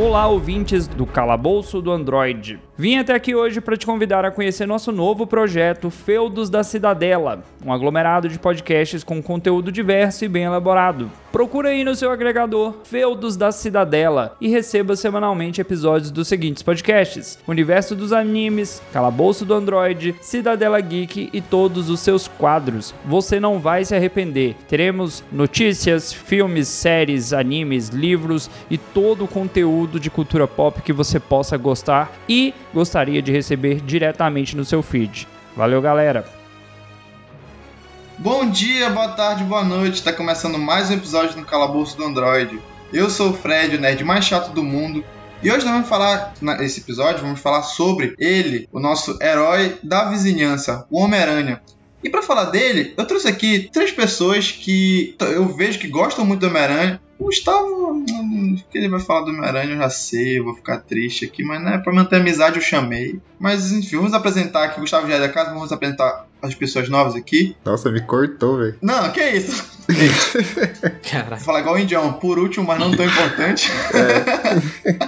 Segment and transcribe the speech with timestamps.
[0.00, 2.60] Olá, ouvintes do Calabouço do Android.
[2.80, 7.42] Vim até aqui hoje para te convidar a conhecer nosso novo projeto Feudos da Cidadela,
[7.66, 11.10] um aglomerado de podcasts com conteúdo diverso e bem elaborado.
[11.32, 17.36] Procura aí no seu agregador Feudos da Cidadela e receba semanalmente episódios dos seguintes podcasts:
[17.48, 22.94] Universo dos Animes, Calabouço do Android, Cidadela Geek e todos os seus quadros.
[23.04, 24.54] Você não vai se arrepender.
[24.68, 31.18] Teremos notícias, filmes, séries, animes, livros e todo o conteúdo de cultura pop que você
[31.18, 35.26] possa gostar e gostaria de receber diretamente no seu feed.
[35.56, 36.24] Valeu, galera!
[38.18, 39.94] Bom dia, boa tarde, boa noite.
[39.94, 42.58] Está começando mais um episódio do Calabouço do Android.
[42.92, 45.04] Eu sou o Fred, o nerd mais chato do mundo.
[45.40, 50.10] E hoje nós vamos falar, nesse episódio, vamos falar sobre ele, o nosso herói da
[50.10, 51.62] vizinhança, o Homem-Aranha.
[52.02, 56.40] E para falar dele, eu trouxe aqui três pessoas que eu vejo que gostam muito
[56.40, 57.00] do Homem-Aranha.
[57.18, 58.04] O Gustavo,
[58.70, 61.60] que ele vai falar do Homem-Aranha, eu já sei, eu vou ficar triste aqui, mas
[61.60, 63.20] né, pra manter a amizade eu chamei.
[63.40, 66.88] Mas enfim, vamos apresentar aqui, o Gustavo já é da casa, vamos apresentar as pessoas
[66.88, 67.56] novas aqui.
[67.64, 68.76] Nossa, me cortou, velho.
[68.80, 69.78] Não, que isso?
[71.10, 71.36] Cara.
[71.36, 73.70] Vou falar igual o Indião, por último, mas não tão importante.
[73.92, 74.98] É.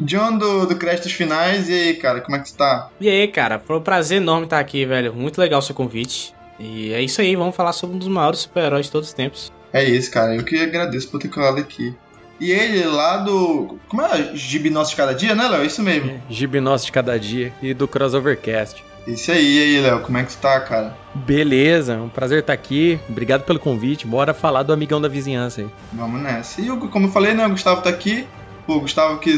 [0.00, 2.90] John do, do Créditos Finais, e aí, cara, como é que você tá?
[3.00, 5.14] E aí, cara, foi um prazer enorme estar aqui, velho.
[5.14, 6.34] Muito legal o seu convite.
[6.58, 9.52] E é isso aí, vamos falar sobre um dos maiores super-heróis de todos os tempos.
[9.74, 10.36] É isso, cara.
[10.36, 11.92] Eu que agradeço por ter colado aqui.
[12.40, 13.76] E ele lá do.
[13.88, 14.30] Como é?
[14.34, 15.64] Gibi Nosso de Cada Dia, né, Léo?
[15.64, 16.10] Isso mesmo.
[16.10, 18.84] É, Gibi Nosso de Cada Dia e do Crossovercast.
[19.06, 20.96] Isso aí, e aí, Léo, como é que tu tá, cara?
[21.14, 22.98] Beleza, um prazer estar aqui.
[23.08, 24.06] Obrigado pelo convite.
[24.06, 25.68] Bora falar do amigão da vizinhança aí.
[25.92, 26.60] Vamos nessa.
[26.60, 28.26] E como eu falei, né, o Gustavo tá aqui.
[28.66, 29.30] O Gustavo que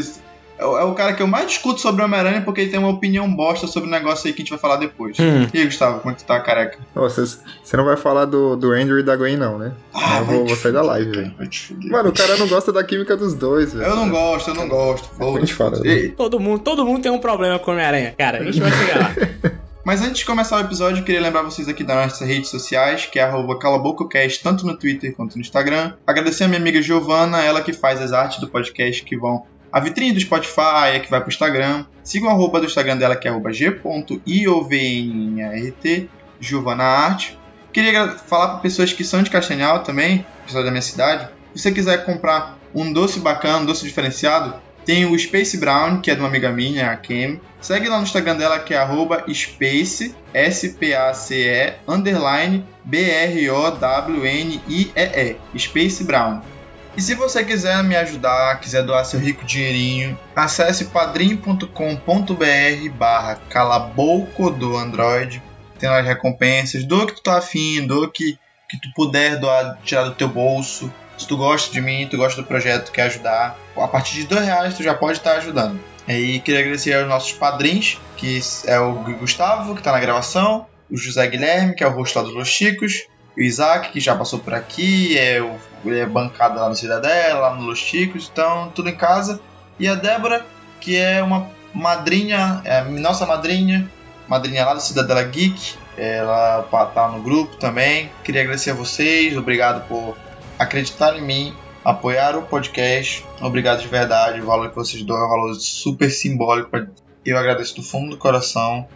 [0.59, 2.89] é, é o cara que eu mais discuto sobre o Homem-Aranha porque ele tem uma
[2.89, 5.17] opinião bosta sobre o negócio aí que a gente vai falar depois.
[5.19, 5.47] Hum.
[5.53, 6.79] E aí, Gustavo, como é que tu tá, careca?
[6.95, 7.37] Você,
[7.77, 9.71] não vai falar do, do Andrew e da Gwen, não, né?
[9.93, 11.33] Ah, eu vou, vou sair da live, velho.
[11.89, 13.85] Mano, o cara não gosta da química dos dois, velho.
[13.85, 15.09] Eu não gosto, eu não gosto.
[15.21, 15.79] A gente fala.
[15.79, 16.11] Né?
[16.15, 18.39] Todo, mundo, todo mundo tem um problema com o Homem-Aranha, cara.
[18.39, 19.15] A gente vai chegar lá.
[19.87, 23.05] Mas antes de começar o episódio, eu queria lembrar vocês aqui das nossas redes sociais,
[23.05, 25.93] que é arroba calabococast, tanto no Twitter quanto no Instagram.
[26.05, 29.79] Agradecer a minha amiga Giovana, ela que faz as artes do podcast que vão a
[29.79, 31.85] vitrine do Spotify é que vai pro Instagram.
[32.03, 33.85] Sigam a roupa do Instagram dela, que é g.iovnrt,
[36.39, 37.37] Giovana Arte.
[37.73, 41.29] Queria falar para pessoas que são de Castanhal também, pessoas da minha cidade.
[41.53, 44.55] Se você quiser comprar um doce bacana, um doce diferenciado,
[44.85, 47.41] tem o Space Brown, que é de uma amiga minha, a Kim.
[47.59, 48.87] Segue lá no Instagram dela, que é
[49.33, 53.75] space, S-P-A-C-E, underline, B-R-O-W-N-I-E-E,
[55.59, 56.41] Space Brown.
[56.97, 61.69] E se você quiser me ajudar, quiser doar seu rico dinheirinho, acesse padrim.com.br
[62.97, 65.39] barra calabouco do Android.
[65.77, 69.77] Tem lá as recompensas, doa que tu tá afim, doa que, que tu puder doar,
[69.83, 70.91] tirar do teu bolso.
[71.19, 74.43] Se tu gosta de mim, tu gosta do projeto, quer ajudar, a partir de dois
[74.43, 75.79] reais tu já pode estar ajudando.
[76.07, 80.97] E queria agradecer aos nossos padrinhos, que é o Gustavo, que está na gravação, o
[80.97, 83.05] José Guilherme, que é o rosto lá dos Los Chicos,
[83.37, 85.37] o Isaac, que já passou por aqui, é,
[85.85, 89.39] é bancada lá no Cidadela, lá no Los Chicos, então tudo em casa.
[89.79, 90.43] E a Débora,
[90.81, 93.87] que é uma madrinha, é nossa madrinha,
[94.27, 96.63] madrinha lá da Cidadela Geek, ela
[96.95, 98.09] tá no grupo também.
[98.23, 100.17] Queria agradecer a vocês, obrigado por
[100.57, 101.55] acreditar em mim,
[101.85, 103.23] apoiar o podcast.
[103.39, 106.71] Obrigado de verdade, o valor que vocês dão é um valor super simbólico.
[107.23, 108.87] Eu agradeço do fundo do coração.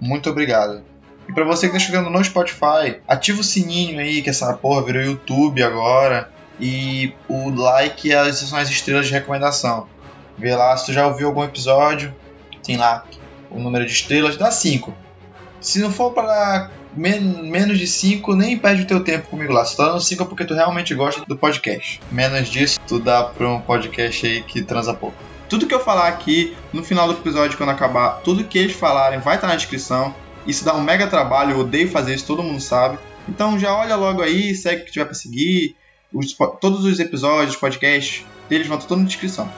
[0.00, 0.93] Muito obrigado.
[1.28, 4.84] E para você que tá chegando no Spotify, ativa o sininho aí, que essa porra
[4.84, 6.30] virou YouTube agora.
[6.60, 9.88] E o like e as, são as estrelas de recomendação.
[10.38, 12.14] Vê lá se tu já ouviu algum episódio,
[12.62, 13.04] tem lá
[13.50, 14.94] o número de estrelas, dá 5.
[15.60, 19.64] Se não for para men menos de 5, nem perde o teu tempo comigo lá.
[19.64, 22.00] Se tá dando 5 é porque tu realmente gosta do podcast.
[22.10, 25.16] Menos disso, tu dá pra um podcast aí que transa pouco.
[25.48, 29.20] Tudo que eu falar aqui, no final do episódio, quando acabar, tudo que eles falarem
[29.20, 30.14] vai estar tá na descrição.
[30.46, 32.98] Isso dá um mega trabalho, eu odeio fazer isso, todo mundo sabe.
[33.28, 35.76] Então já olha logo aí, segue o que tiver para seguir.
[36.12, 39.50] Os, todos os episódios, podcasts, eles vão estar tudo na descrição.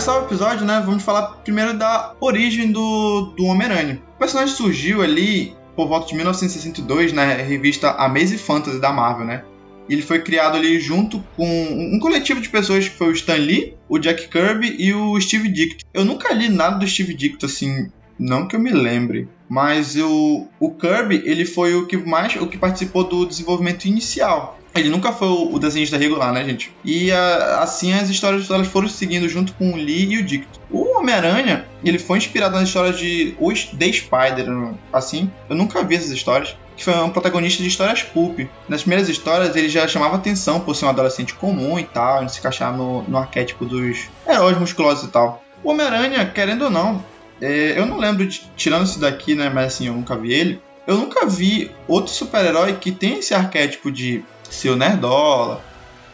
[0.00, 4.00] Começar o episódio, né, vamos falar primeiro da origem do, do Homem-Aranha.
[4.14, 9.44] O personagem surgiu ali por volta de 1962 na revista Amazing Fantasy da Marvel, né?
[9.90, 13.76] Ele foi criado ali junto com um coletivo de pessoas que foi o Stan Lee,
[13.90, 15.82] o Jack Kirby e o Steve Ditko.
[15.92, 19.28] Eu nunca li nada do Steve Ditko, assim, Não que eu me lembre.
[19.50, 24.58] Mas o, o Kirby, ele foi o que mais o que participou do desenvolvimento inicial.
[24.74, 26.72] Ele nunca foi o desenhista regular, né, gente?
[26.84, 30.46] E a, assim as histórias elas foram seguindo junto com o Lee e o Dick.
[30.70, 34.46] O Homem-Aranha, ele foi inspirado nas histórias de os The Spider,
[34.92, 35.30] assim.
[35.48, 36.56] Eu nunca vi essas histórias.
[36.76, 38.40] Que foi um protagonista de histórias pulp.
[38.66, 42.30] Nas primeiras histórias, ele já chamava atenção por ser um adolescente comum e tal, ele
[42.30, 45.44] se encaixar no, no arquétipo dos heróis musculosos e tal.
[45.62, 47.04] O Homem-Aranha, querendo ou não,
[47.38, 49.50] é, eu não lembro de, tirando isso daqui, né?
[49.50, 50.62] Mas assim, eu nunca vi ele.
[50.86, 54.24] Eu nunca vi outro super-herói que tem esse arquétipo de
[54.54, 55.62] ser o nerdola,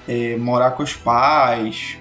[0.06, 1.99] é, morar com os pais,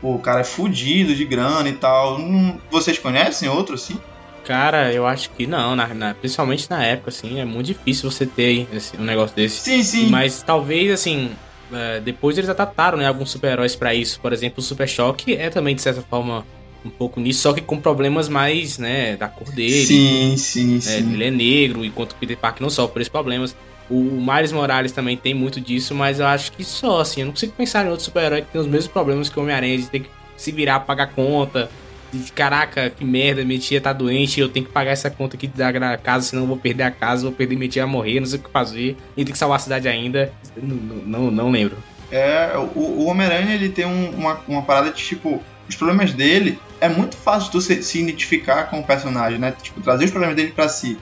[0.00, 2.18] pô, o cara é fudido de grana e tal.
[2.18, 3.98] Hum, vocês conhecem outro assim?
[4.44, 8.24] Cara, eu acho que não, na, na, principalmente na época, assim, é muito difícil você
[8.24, 9.60] ter esse, um negócio desse.
[9.60, 10.06] Sim, sim.
[10.08, 11.32] Mas talvez, assim,
[11.72, 14.20] é, depois eles adaptaram, né, alguns super-heróis para isso.
[14.20, 16.46] Por exemplo, o Super Choque é também, de certa forma,
[16.84, 19.84] um pouco nisso, só que com problemas mais, né, da cor dele.
[19.84, 21.12] Sim, sim, é, sim.
[21.14, 23.56] Ele é negro, enquanto o Peter Parker não sofre por esses problemas.
[23.88, 27.32] O Miles Morales também tem muito disso, mas eu acho que só, assim, eu não
[27.32, 30.00] consigo pensar em outro super-herói que tem os mesmos problemas que o Homem-Aranha, de ter
[30.00, 31.70] que se virar, pagar conta,
[32.12, 35.46] de caraca, que merda, minha tia tá doente, eu tenho que pagar essa conta aqui
[35.46, 38.26] da casa, senão eu vou perder a casa, vou perder minha tia a morrer, não
[38.26, 40.32] sei o que fazer, e tem que salvar a cidade ainda.
[40.56, 41.76] Não, não, não lembro.
[42.10, 46.58] É, o, o Homem-Aranha ele tem um, uma, uma parada de tipo, os problemas dele
[46.80, 49.54] é muito fácil tu se, se identificar com o personagem, né?
[49.60, 50.98] Tipo, trazer os problemas dele para si.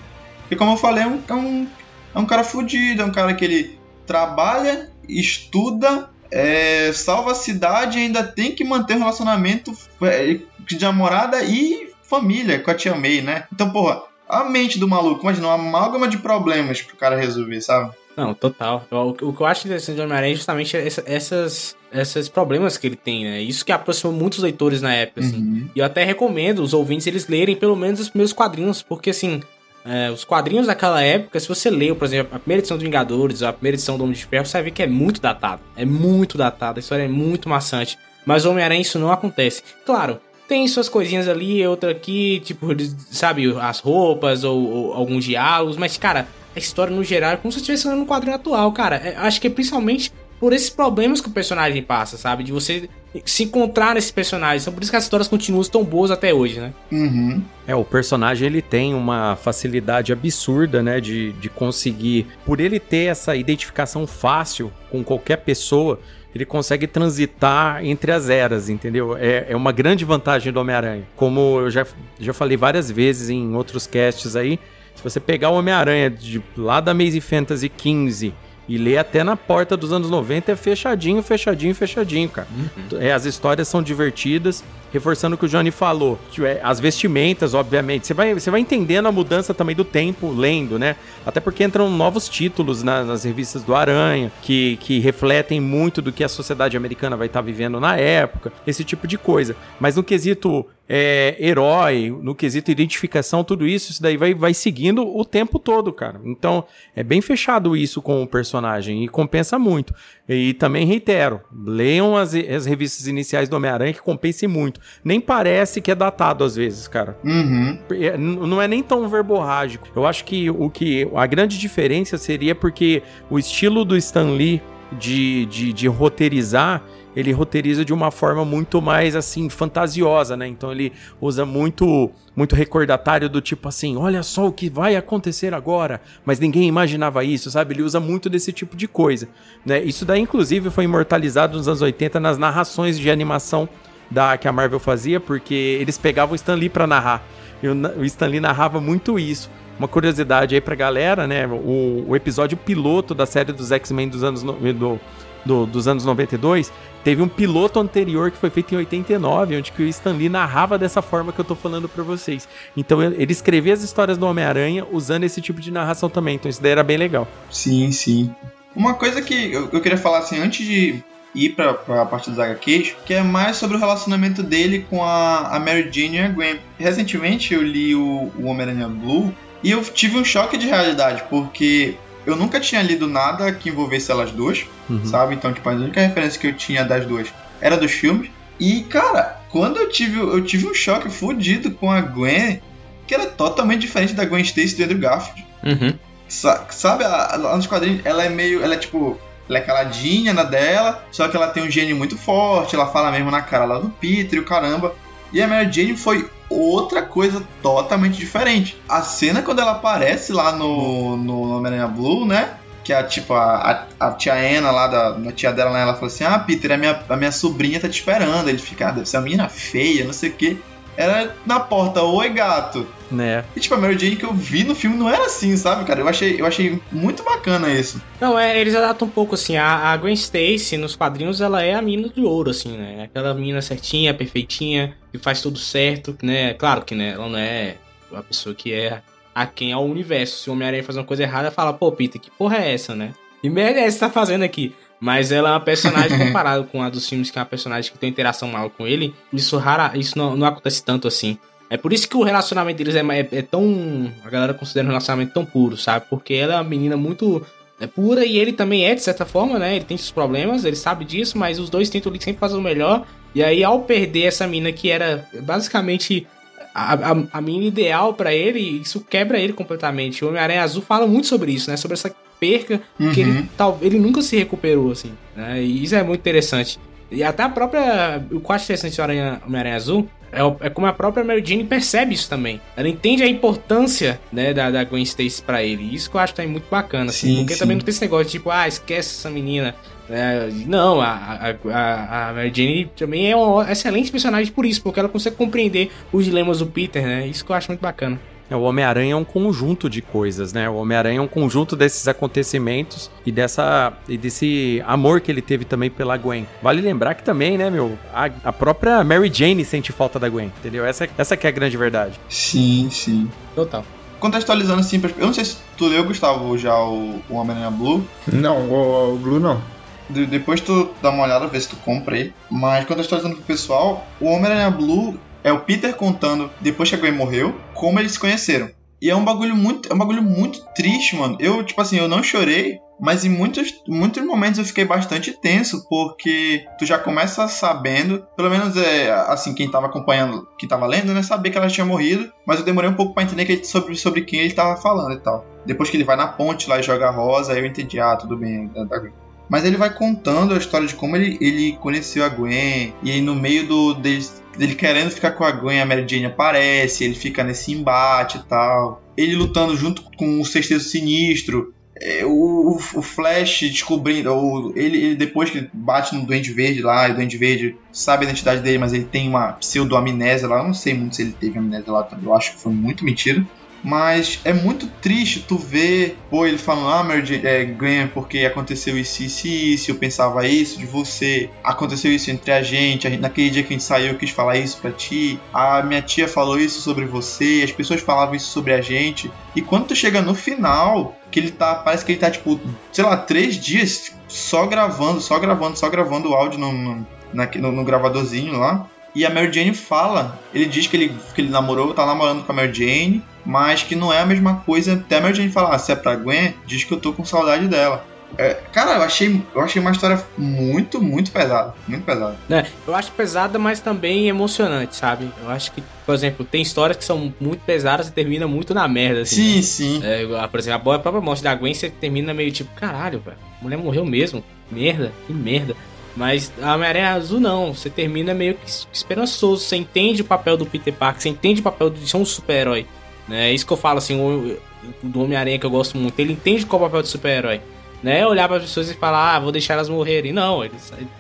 [0.51, 1.67] E como eu falei, é um, é um
[2.15, 7.99] é um cara fudido, é um cara que ele trabalha, estuda, é, salva a cidade
[7.99, 9.73] e ainda tem que manter um relacionamento
[10.03, 13.45] é, de namorada e família com a tia May, né?
[13.53, 17.93] Então, porra, a mente do maluco, imagina, uma amálgama de problemas pro cara resolver, sabe?
[18.17, 18.87] Não, total.
[18.91, 22.87] O, o que eu acho interessante do Homem-Aranha é justamente essa, essas, esses problemas que
[22.87, 23.41] ele tem, né?
[23.41, 25.39] Isso que aproximou muitos leitores na época, assim.
[25.39, 25.69] Uhum.
[25.75, 29.43] E eu até recomendo os ouvintes eles lerem pelo menos os primeiros quadrinhos, porque assim,
[29.85, 33.43] é, os quadrinhos daquela época, se você leu, por exemplo, a primeira edição do Vingadores,
[33.43, 35.61] a primeira edição do Homem de Ferro, você vai ver que é muito datado.
[35.77, 37.99] É muito datado, a história é muito maçante.
[38.25, 39.63] Mas Homem-Aranha isso não acontece.
[39.85, 42.69] Claro, tem suas coisinhas ali, outra aqui, tipo,
[43.11, 46.27] sabe, as roupas ou, ou alguns diálogos, mas, cara,
[46.57, 48.97] a história no geral é como se estivesse lendo um quadrinho atual, cara.
[48.97, 50.13] É, acho que é principalmente
[50.45, 52.45] por esses problemas que o personagem passa, sabe?
[52.45, 52.87] De você
[53.25, 54.61] se encontrar nesses personagens.
[54.61, 56.75] Então por isso que as histórias continuam tão boas até hoje, né?
[56.93, 57.43] Uhum.
[57.67, 61.01] É, o personagem ele tem uma facilidade absurda, né?
[61.01, 62.27] De, de conseguir.
[62.45, 65.99] Por ele ter essa identificação fácil com qualquer pessoa,
[66.35, 69.17] ele consegue transitar entre as eras, entendeu?
[69.17, 71.05] É, é uma grande vantagem do Homem-Aranha.
[71.17, 71.87] Como eu já,
[72.21, 74.61] já falei várias vezes em outros casts aí,
[74.95, 76.13] se você pegar o Homem-Aranha
[76.55, 81.23] lá da Maze Fantasy 15 e ler até na porta dos anos 90 é fechadinho,
[81.23, 82.49] fechadinho, fechadinho, cara.
[82.57, 82.99] Uhum.
[83.01, 86.19] É, as histórias são divertidas, reforçando o que o Johnny falou.
[86.41, 88.07] É, as vestimentas, obviamente.
[88.07, 90.97] Você vai, você vai entendendo a mudança também do tempo lendo, né?
[91.27, 96.13] Até porque entram novos títulos na, nas revistas do Aranha, que, que refletem muito do
[96.13, 99.57] que a sociedade americana vai estar tá vivendo na época, esse tipo de coisa.
[99.79, 105.07] Mas no quesito é, herói, no quesito identificação, tudo isso, isso daí vai, vai seguindo
[105.17, 106.21] o tempo todo, cara.
[106.25, 106.65] Então,
[106.95, 109.95] é bem fechado isso com o personagem e compensa muito.
[110.29, 114.81] E também reitero, leiam as, as revistas iniciais do Homem-Aranha que compensem muito.
[115.03, 117.19] Nem parece que é datado às vezes, cara.
[117.25, 117.79] Uhum.
[117.91, 119.89] É, não é nem tão verborrágico.
[119.95, 124.63] Eu acho que o que a grande diferença seria porque o estilo do Stan Lee
[124.99, 126.83] de, de, de roteirizar
[127.17, 130.47] ele roteiriza de uma forma muito mais assim fantasiosa, né?
[130.47, 135.55] Então ele usa muito muito recordatário do tipo assim, olha só o que vai acontecer
[135.55, 137.75] agora, mas ninguém imaginava isso, sabe?
[137.75, 139.29] Ele usa muito desse tipo de coisa,
[139.65, 139.83] né?
[139.83, 143.69] Isso daí inclusive foi imortalizado nos anos 80 nas narrações de animação
[144.11, 147.23] da que a Marvel fazia, porque eles pegavam o Stan Lee para narrar.
[147.63, 149.51] E o, Stan Lee narrava muito isso.
[149.79, 151.47] Uma curiosidade aí pra galera, né?
[151.47, 155.01] O, o episódio piloto da série dos X-Men dos anos no, do,
[155.45, 156.73] do, dos anos 92
[157.05, 160.79] Teve um piloto anterior que foi feito em 89, onde que o Stan Lee narrava
[160.79, 162.49] dessa forma que eu tô falando para vocês.
[162.75, 166.37] Então ele escrevia as histórias do Homem-Aranha usando esse tipo de narração também.
[166.37, 167.29] Então isso daí era bem legal.
[167.51, 168.35] Sim, sim.
[168.75, 172.39] Uma coisa que eu, eu queria falar assim, antes de ir pra, pra parte dos
[172.39, 176.29] HQs, que é mais sobre o relacionamento dele com a, a Mary Jane e a
[176.29, 176.57] Gwen.
[176.79, 179.31] Recentemente eu li o, o Homem-Aranha Blue
[179.63, 181.97] e eu tive um choque de realidade, porque
[182.27, 185.05] eu nunca tinha lido nada que envolvesse elas duas, uhum.
[185.05, 185.35] sabe?
[185.35, 187.29] Então, tipo, a única referência que eu tinha das duas
[187.61, 188.31] era dos filmes.
[188.59, 192.61] E, cara, quando eu tive, eu tive um choque fudido com a Gwen,
[193.07, 195.47] que era totalmente diferente da Gwen Stacy do Andrew Garfield.
[195.63, 195.95] Uhum.
[196.29, 198.63] Sa sabe, lá nos quadrinhos, ela é meio.
[198.63, 199.19] Ela é tipo.
[199.47, 203.11] Ela é caladinha na dela, só que ela tem um gênio muito forte, ela fala
[203.13, 204.95] mesmo na cara lá do Peter e o caramba.
[205.35, 208.77] E a Mary Jane foi outra coisa totalmente diferente.
[208.89, 212.55] A cena quando ela aparece lá no, no Homem-Aranha Blue, né?
[212.83, 215.95] Que a, tipo, a, a, a tia Anna lá, da, a tia dela, né, ela
[215.95, 218.49] fala assim: Ah, Peter, a minha, a minha sobrinha tá te esperando.
[218.49, 220.59] Ele fica, ah, deve ser uma menina feia, não sei o quê
[220.97, 222.87] era na porta, oi gato.
[223.11, 223.45] Né?
[223.55, 226.01] E tipo, a Mary Jane que eu vi no filme não era assim, sabe, cara?
[226.01, 228.03] Eu achei, eu achei muito bacana isso.
[228.21, 229.57] Não, é, eles adaptam um pouco assim.
[229.57, 233.05] A, a Gwen Stacy nos quadrinhos, ela é a mina de ouro, assim, né?
[233.05, 236.55] Aquela mina certinha, perfeitinha, que faz tudo certo, né?
[236.55, 237.77] Claro que, né, ela não é
[238.11, 239.01] uma pessoa que é
[239.33, 240.43] a quem é o universo.
[240.43, 243.15] Se o Homem-Aranha faz uma coisa errada, fala, pô, Peter, que porra é essa, né?
[243.41, 244.75] E merda é essa que tá fazendo aqui?
[244.99, 247.97] Mas ela é uma personagem comparada com a dos filmes, que é uma personagem que
[247.97, 249.15] tem interação maior com ele.
[249.33, 251.39] Isso rara, isso não, não acontece tanto assim.
[251.71, 254.13] É por isso que o relacionamento deles é, é, é, tão.
[254.25, 256.07] A galera considera um relacionamento tão puro, sabe?
[256.11, 257.47] Porque ela é uma menina muito
[257.81, 259.77] é pura e ele também é, de certa forma, né?
[259.77, 263.07] Ele tem seus problemas, ele sabe disso, mas os dois tentam sempre fazer o melhor.
[263.35, 266.27] E aí, ao perder essa mina que era basicamente
[266.75, 270.25] a, a, a mina ideal para ele, isso quebra ele completamente.
[270.25, 271.77] O Homem-Aranha Azul fala muito sobre isso, né?
[271.77, 273.13] Sobre essa perca, uhum.
[273.13, 273.49] que ele, uhum.
[273.57, 275.13] tal, ele nunca se recuperou, assim.
[275.37, 275.63] Né?
[275.63, 276.79] E isso é muito interessante.
[277.11, 278.25] E até a própria.
[278.31, 279.03] O que eu acho interessante do
[279.47, 282.61] Homem-Aranha Azul é, é, como a própria Mary Jane percebe isso também.
[282.77, 285.95] Ela entende a importância né, da, da Gwen Stacy pra ele.
[285.95, 287.11] Isso que eu acho também muito bacana.
[287.11, 287.61] Assim, sim, porque sim.
[287.61, 289.75] também não tem esse negócio de tipo, ah, esquece essa menina.
[290.11, 295.01] É, não, a, a, a, Mary Jane também é uma excelente personagem por isso, porque
[295.01, 297.27] ela consegue compreender os dilemas do Peter, né?
[297.27, 298.21] Isso que eu acho muito bacana.
[298.55, 300.71] É, o Homem-Aranha é um conjunto de coisas, né?
[300.71, 305.65] O Homem-Aranha é um conjunto desses acontecimentos e dessa e desse amor que ele teve
[305.65, 306.47] também pela Gwen.
[306.63, 310.53] Vale lembrar que também, né, meu, a, a própria Mary Jane sente falta da Gwen,
[310.59, 310.87] entendeu?
[310.87, 312.19] Essa, essa que é a grande verdade.
[312.29, 313.29] Sim, sim.
[313.55, 313.85] Total
[314.21, 318.03] contextualizando assim, eu não sei se tu leu, Gustavo, já o, o Homem-Aranha Blue.
[318.27, 319.61] Não, o, o Blue não.
[320.09, 322.33] De, depois tu dá uma olhada, ver se tu compra aí.
[322.51, 327.13] Mas contextualizando pro pessoal, o Homem-Aranha Blue é o Peter contando, depois que a Gwen
[327.13, 328.71] morreu, como eles se conheceram.
[329.01, 331.37] E é um bagulho muito, é um bagulho muito triste, mano.
[331.39, 335.87] Eu, tipo assim, eu não chorei, mas em muitos, muitos momentos eu fiquei bastante tenso,
[335.91, 341.13] porque tu já começa sabendo, pelo menos é assim, quem tava acompanhando, que tava lendo,
[341.13, 343.95] né, sabia que ela tinha morrido, mas eu demorei um pouco para entender que, sobre,
[343.95, 345.45] sobre quem ele tava falando e tal.
[345.67, 348.17] Depois que ele vai na ponte lá e joga a rosa, aí eu entendi, ah,
[348.17, 349.13] tudo bem, da, da Gwen.
[349.51, 353.21] Mas ele vai contando a história de como ele, ele conheceu a Gwen, e aí
[353.21, 357.15] no meio do, deles ele querendo ficar com a Gwen, a Mary Jane aparece, ele
[357.15, 359.03] fica nesse embate e tal.
[359.17, 361.73] Ele lutando junto com o Sexteto Sinistro.
[361.97, 364.33] É, o, o, Flash descobrindo.
[364.33, 368.25] O, ele, ele, depois que bate no Duende Verde lá, e o Duende Verde sabe
[368.25, 370.59] a identidade dele, mas ele tem uma pseudo-amnésia lá.
[370.59, 373.47] Eu não sei muito se ele teve amnésia lá, eu acho que foi muito mentira.
[373.85, 378.99] Mas é muito triste tu ver, pô, ele falando, ah, Mary é, Gwen, porque aconteceu
[378.99, 383.21] isso, isso isso, eu pensava isso de você, aconteceu isso entre a gente, a gente,
[383.21, 386.27] naquele dia que a gente saiu eu quis falar isso pra ti, a minha tia
[386.27, 390.23] falou isso sobre você, as pessoas falavam isso sobre a gente, e quando tu chega
[390.23, 392.59] no final, que ele tá, parece que ele tá, tipo,
[392.91, 397.73] sei lá, três dias só gravando, só gravando, só gravando o áudio no, no, no,
[397.73, 401.95] no gravadorzinho lá, e a Mary Jane fala, ele diz que ele, que ele namorou,
[401.95, 404.95] tá namorando com a Mary Jane, mas que não é a mesma coisa.
[404.95, 407.25] Até a Mary Jane fala, ah, se é pra Gwen, diz que eu tô com
[407.25, 408.05] saudade dela.
[408.37, 411.75] É, cara, eu achei, eu achei uma história muito, muito pesada.
[411.87, 412.37] Muito pesada.
[412.51, 415.31] É, eu acho pesada, mas também emocionante, sabe?
[415.43, 418.89] Eu acho que, por exemplo, tem histórias que são muito pesadas e terminam muito na
[418.89, 419.37] merda, assim.
[419.37, 419.63] Sim, né?
[419.63, 420.01] sim.
[420.03, 423.63] É, por exemplo, a própria morte da Gwen, você termina meio tipo, caralho, velho, a
[423.63, 424.43] mulher morreu mesmo.
[424.71, 425.77] Merda, que merda.
[426.17, 430.65] Mas a Homem-Aranha Azul não, você termina meio que esperançoso, você entende o papel do
[430.65, 432.87] Peter Parker, você entende o papel de ser um super-herói.
[433.27, 433.51] Né?
[433.51, 434.57] É isso que eu falo assim, o,
[435.03, 437.61] do Homem-Aranha que eu gosto muito, ele entende qual é o papel de super-herói.
[438.03, 438.25] Né?
[438.27, 440.33] Olhar para as pessoas e falar, ah, vou deixar elas morrerem.
[440.33, 440.75] Não, ele,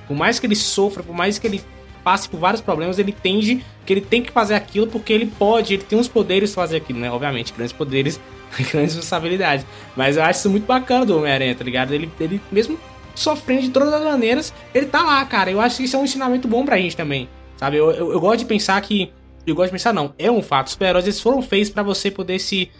[0.06, 1.60] por mais que ele sofra, por mais que ele
[2.04, 5.74] passe por vários problemas, ele entende que ele tem que fazer aquilo porque ele pode,
[5.74, 7.10] ele tem os poderes de fazer aquilo, né?
[7.10, 8.20] Obviamente, grandes poderes,
[8.70, 9.66] grandes responsabilidades.
[9.96, 11.94] Mas eu acho isso muito bacana do Homem-Aranha, tá ligado?
[11.94, 12.78] Ele, ele mesmo
[13.14, 15.50] sofrendo de todas as maneiras, ele tá lá, cara.
[15.50, 17.28] Eu acho que isso é um ensinamento bom pra gente também.
[17.56, 17.76] Sabe?
[17.76, 19.12] Eu, eu, eu gosto de pensar que.
[19.46, 20.68] Eu gosto de pensar, não, é um fato.
[20.68, 22.70] Os super-heróis eles foram feitos para você poder se,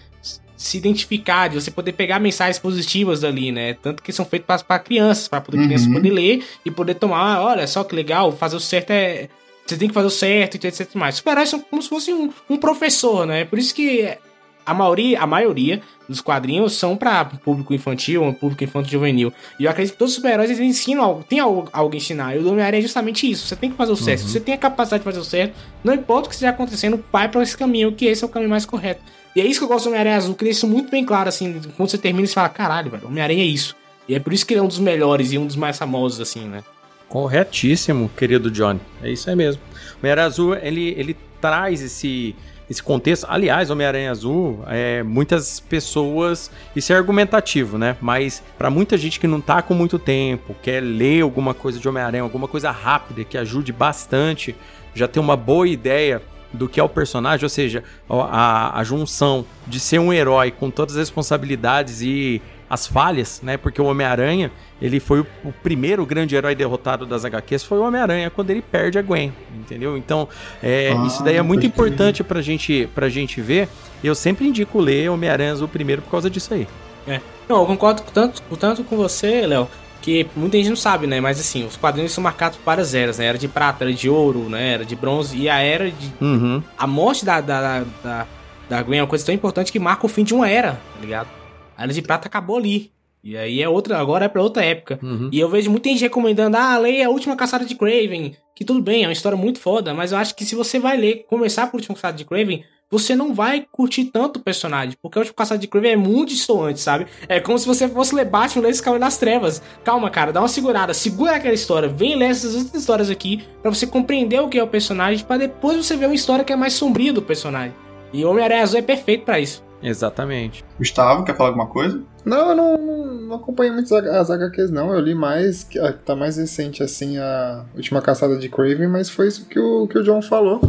[0.56, 3.74] se identificar, de você poder pegar mensagens positivas ali, né?
[3.74, 5.64] Tanto que são feitos para crianças, para poder uhum.
[5.66, 9.28] crianças poder ler e poder tomar, ah, olha só que legal, fazer o certo é.
[9.66, 10.94] Você tem que fazer o certo e etc.
[10.94, 11.16] Mais.
[11.16, 13.44] Super-heróis são como se fosse um, um professor, né?
[13.44, 14.16] Por isso que
[14.64, 19.32] a maioria, a maioria dos quadrinhos são para público infantil, um público infantil juvenil.
[19.58, 22.36] E eu acredito que todos os super-heróis eles ensinam algo, tem algo, algo a ensinar.
[22.36, 23.46] E o Homem-Aranha é justamente isso.
[23.46, 24.22] Você tem que fazer o certo.
[24.22, 24.28] Uhum.
[24.28, 25.54] Você tem a capacidade de fazer o certo.
[25.82, 28.50] Não importa o que esteja acontecendo, vai para esse caminho, que esse é o caminho
[28.50, 29.02] mais correto.
[29.34, 31.60] E é isso que eu gosto do Homem-Aranha Azul, que isso muito bem claro, assim,
[31.76, 33.74] quando você termina, você fala, caralho, velho, Homem-Aranha é isso.
[34.08, 36.20] E é por isso que ele é um dos melhores e um dos mais famosos,
[36.20, 36.62] assim, né?
[37.08, 38.80] Corretíssimo, querido Johnny.
[39.02, 39.60] É isso aí mesmo.
[39.94, 42.34] O Homem-Aranha Azul, ele, ele traz esse
[42.68, 43.26] esse contexto.
[43.28, 46.50] Aliás, Homem-Aranha Azul, é, muitas pessoas.
[46.74, 47.96] Isso é argumentativo, né?
[48.00, 51.88] Mas para muita gente que não tá com muito tempo, quer ler alguma coisa de
[51.88, 54.54] Homem-Aranha, alguma coisa rápida que ajude bastante,
[54.94, 59.44] já tem uma boa ideia do que é o personagem, ou seja, a, a junção
[59.66, 63.56] de ser um herói com todas as responsabilidades e as falhas, né?
[63.56, 67.82] Porque o Homem-Aranha, ele foi o, o, primeiro grande herói derrotado das HQs, foi o
[67.82, 69.96] Homem-Aranha quando ele perde a Gwen, entendeu?
[69.96, 70.28] Então,
[70.62, 73.68] é, ah, isso daí é muito importante pra gente, pra gente ver.
[74.02, 76.66] Eu sempre indico ler Homem-Aranha Azul primeiro por causa disso aí.
[77.06, 77.20] É.
[77.48, 79.68] Não, eu concordo tanto, tanto com você, Léo,
[80.00, 81.20] que muita gente não sabe, né?
[81.20, 83.26] Mas assim, os quadrinhos são marcados por várias eras, né?
[83.26, 84.74] Era de prata, era de ouro, né?
[84.74, 85.36] Era de bronze.
[85.36, 86.12] E a era de.
[86.20, 86.62] Uhum.
[86.76, 88.26] A morte da, da, da,
[88.68, 91.00] da Gwen é uma coisa tão importante que marca o fim de uma era, tá
[91.00, 91.28] ligado?
[91.76, 92.92] A Era de Prata acabou ali.
[93.22, 94.98] E aí é outra, agora é pra outra época.
[95.02, 95.30] Uhum.
[95.32, 98.36] E eu vejo muita gente recomendando, ah, leia a última caçada de Craven.
[98.54, 100.98] Que tudo bem, é uma história muito foda, mas eu acho que se você vai
[100.98, 104.94] ler, começar por última caçada de Craven, você não vai curtir tanto o personagem.
[105.00, 107.06] Porque a última caçada de Craven é muito distoante, sabe?
[107.26, 109.62] É como se você fosse ler Batman ler esse Cavaleiro das Trevas.
[109.82, 113.72] Calma, cara, dá uma segurada, segura aquela história, vem ler essas outras histórias aqui, para
[113.72, 116.56] você compreender o que é o personagem, para depois você ver uma história que é
[116.56, 117.74] mais sombria do personagem.
[118.12, 119.64] E Homem-Aranha Azul é perfeito para isso.
[119.84, 120.64] Exatamente.
[120.78, 122.00] Gustavo, quer falar alguma coisa?
[122.24, 124.94] Não, eu não, não acompanho muito as HQs, não.
[124.94, 129.28] Eu li mais, que tá mais recente, assim, a Última Caçada de Craven, mas foi
[129.28, 130.60] isso que o, que o John falou.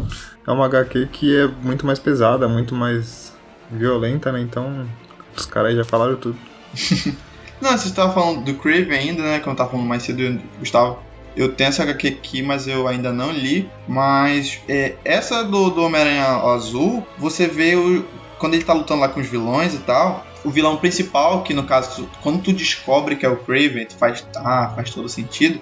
[0.45, 3.33] É uma HQ que é muito mais pesada, muito mais
[3.71, 4.41] violenta, né?
[4.41, 4.85] Então,
[5.33, 6.37] os caras já falaram tudo.
[7.61, 9.39] não, você estava falando do Craven ainda, né?
[9.39, 10.99] Como eu tava falando mais cedo, Gustavo.
[11.37, 13.69] Eu tenho essa HQ aqui, mas eu ainda não li.
[13.87, 18.05] Mas é, essa do, do Homem-Aranha Azul, você vê o,
[18.37, 21.63] quando ele tá lutando lá com os vilões e tal, o vilão principal, que no
[21.63, 25.61] caso, quando tu descobre que é o Craven, faz, ah, faz todo sentido.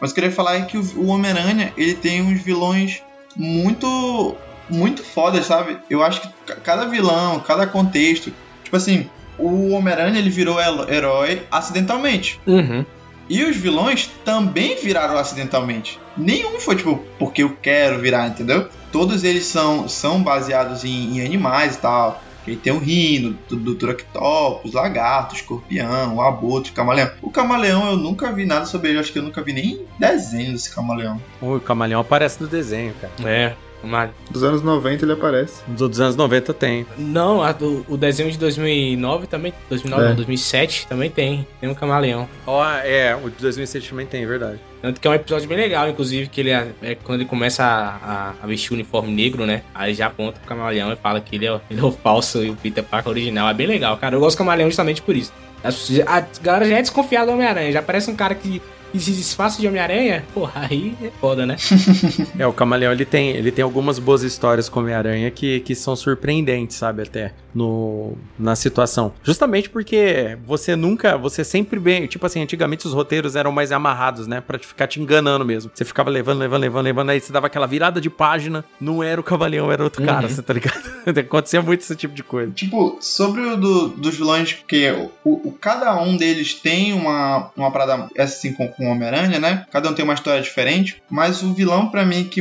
[0.00, 3.02] Mas eu queria falar é que o, Homem-Aranha, ele tem uns vilões
[3.36, 4.34] muito
[4.68, 5.78] muito fodas, sabe?
[5.90, 6.28] Eu acho que
[6.62, 12.40] cada vilão, cada contexto, tipo assim, o Homem-Aranha ele virou herói acidentalmente.
[12.46, 12.86] Uhum.
[13.30, 16.00] E os vilões também viraram acidentalmente.
[16.16, 18.68] Nenhum foi tipo, porque eu quero virar, entendeu?
[18.90, 22.20] Todos eles são, são baseados em, em animais e tal.
[22.44, 27.10] Que tem o rino, do, do Troctopus, lagarto, escorpião, o abutre, camaleão.
[27.22, 30.52] O camaleão eu nunca vi nada sobre ele, acho que eu nunca vi nem desenho
[30.52, 31.20] desse camaleão.
[31.40, 33.12] O camaleão aparece no desenho, cara.
[33.30, 33.54] É.
[33.82, 34.10] Uma...
[34.30, 35.62] Dos anos 90 ele aparece.
[35.66, 36.86] Dos anos 90 tem.
[36.98, 39.52] Não, a do, o desenho de 2009 também.
[39.68, 40.08] 2009, é.
[40.08, 41.46] não, 2007 também tem.
[41.60, 42.28] Tem um camaleão.
[42.46, 44.60] Ó, oh, é, o de 2007 também tem, é verdade.
[44.82, 47.62] Tanto que é um episódio bem legal, inclusive, que ele é, é quando ele começa
[47.62, 49.62] a, a, a, vestir o uniforme negro, né?
[49.74, 52.50] Aí já aponta pro camaleão e fala que ele é, ele é o falso e
[52.50, 53.48] o Peter Parker original.
[53.48, 54.16] É bem legal, cara.
[54.16, 55.32] Eu gosto do camaleão justamente por isso.
[55.62, 57.72] A, a galera já é desconfiada do Homem-Aranha.
[57.72, 58.62] Já parece um cara que
[58.92, 61.56] e se desfaça de Homem-Aranha, porra, aí é foda, né?
[62.38, 65.94] é, o Camaleão ele tem, ele tem algumas boas histórias com Homem-Aranha que, que são
[65.94, 69.12] surpreendentes, sabe, até no, na situação.
[69.22, 74.26] Justamente porque você nunca, você sempre bem, tipo assim, antigamente os roteiros eram mais amarrados,
[74.26, 75.70] né, pra ficar te enganando mesmo.
[75.74, 79.20] Você ficava levando, levando, levando, levando, aí você dava aquela virada de página, não era
[79.20, 80.08] o Camaleão, era outro uhum.
[80.08, 80.80] cara, você tá ligado?
[81.18, 82.52] Acontecia muito esse tipo de coisa.
[82.52, 84.90] Tipo, sobre o do, dos vilões, que
[85.24, 89.66] o, o, cada um deles tem uma, uma parada assim com com o Homem-Aranha, né?
[89.70, 92.40] Cada um tem uma história diferente, mas o vilão para mim que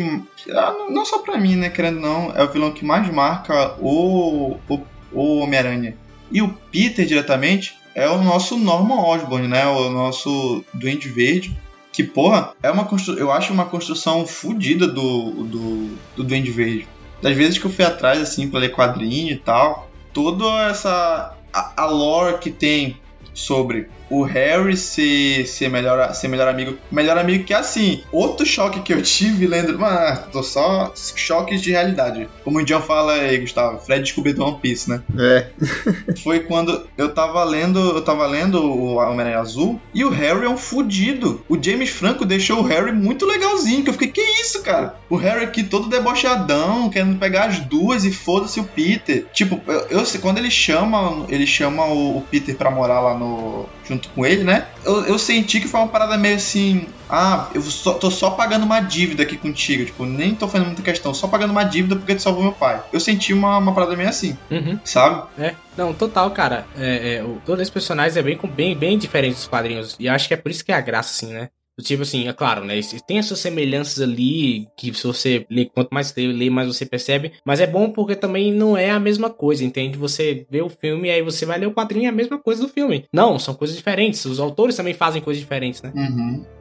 [0.51, 4.57] ah, não só para mim, né, querendo não, é o vilão que mais marca o
[4.69, 4.79] o,
[5.11, 5.97] o Homem-Aranha.
[6.31, 9.67] E o Peter diretamente é o nosso Norman Osborn, né?
[9.67, 11.57] O nosso Duende Verde.
[11.91, 16.87] Que, porra, é uma eu acho uma construção fodida do, do, do Duende Verde.
[17.21, 21.35] Das vezes que eu fui atrás, assim, pra ler quadrinho e tal, toda essa.
[21.51, 22.97] a, a lore que tem
[23.33, 26.77] sobre o Harry ser, ser, melhor, ser melhor amigo.
[26.91, 28.03] Melhor amigo que assim.
[28.11, 29.77] Outro choque que eu tive lendo.
[29.77, 32.27] Mano, tô só choques de realidade.
[32.43, 35.01] Como o John fala aí, Gustavo, Fred descobriu do One Piece, né?
[35.17, 35.47] É.
[36.23, 37.79] Foi quando eu tava lendo.
[37.79, 41.43] Eu tava lendo o Homem-Aranha Azul e o Harry é um fudido.
[41.47, 43.83] O James Franco deixou o Harry muito legalzinho.
[43.83, 44.95] Que eu fiquei, que isso, cara?
[45.09, 49.25] O Harry aqui todo debochadão, querendo pegar as duas e foda-se o Peter.
[49.33, 51.25] Tipo, eu, eu quando ele chama.
[51.29, 53.67] Ele chama o, o Peter pra morar lá no.
[53.89, 54.67] Junto com ele, né?
[54.85, 56.87] Eu, eu senti que foi uma parada meio assim.
[57.09, 59.85] Ah, eu só, tô só pagando uma dívida aqui contigo.
[59.85, 62.81] Tipo, nem tô fazendo muita questão, só pagando uma dívida porque tu salvou meu pai.
[62.93, 64.79] Eu senti uma, uma parada meio assim, uhum.
[64.83, 65.27] sabe?
[65.37, 66.67] É, não, total, cara.
[66.77, 69.95] É, é, todos esses personagens é bem, bem, bem diferente dos quadrinhos.
[69.99, 71.49] E acho que é por isso que é a graça, assim, né?
[71.81, 72.79] Tipo assim, é claro, né?
[73.07, 77.33] Tem essas semelhanças ali que se você lê, quanto mais você lê, mais você percebe.
[77.45, 79.97] Mas é bom porque também não é a mesma coisa, entende?
[79.97, 82.61] Você vê o filme e aí você vai ler o quadrinho é a mesma coisa
[82.61, 83.05] do filme.
[83.13, 84.23] Não, são coisas diferentes.
[84.25, 85.91] Os autores também fazem coisas diferentes, né?
[85.95, 86.58] Uhum.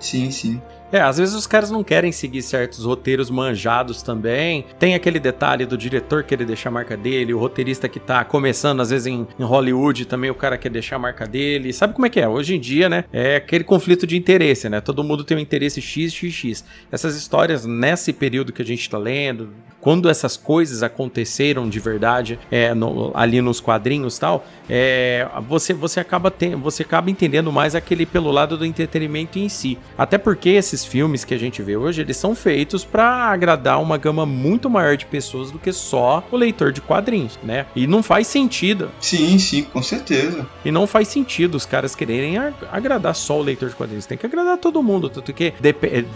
[0.00, 0.60] Sim, sim.
[0.92, 4.64] É, às vezes os caras não querem seguir certos roteiros manjados também.
[4.78, 8.80] Tem aquele detalhe do diretor querer deixar a marca dele, o roteirista que tá começando,
[8.80, 11.72] às vezes em, em, Hollywood também o cara quer deixar a marca dele.
[11.72, 12.28] Sabe como é que é?
[12.28, 13.04] Hoje em dia, né?
[13.12, 14.80] É aquele conflito de interesse, né?
[14.80, 16.64] Todo mundo tem um interesse X, X, X.
[16.90, 22.38] Essas histórias, nesse período que a gente tá lendo, quando essas coisas aconteceram de verdade
[22.50, 28.04] é, no, ali nos quadrinhos tal, é, você, você, acaba você acaba entendendo mais aquele
[28.04, 29.78] pelo lado do entretenimento em si.
[29.96, 33.96] Até porque esses filmes que a gente vê hoje, eles são feitos para agradar uma
[33.96, 37.66] gama muito maior de pessoas do que só o leitor de quadrinhos, né?
[37.74, 38.90] E não faz sentido.
[39.00, 40.46] Sim, sim, com certeza.
[40.64, 42.36] E não faz sentido os caras quererem
[42.70, 44.06] agradar só o leitor de quadrinhos.
[44.06, 45.54] Tem que agradar todo mundo, tanto que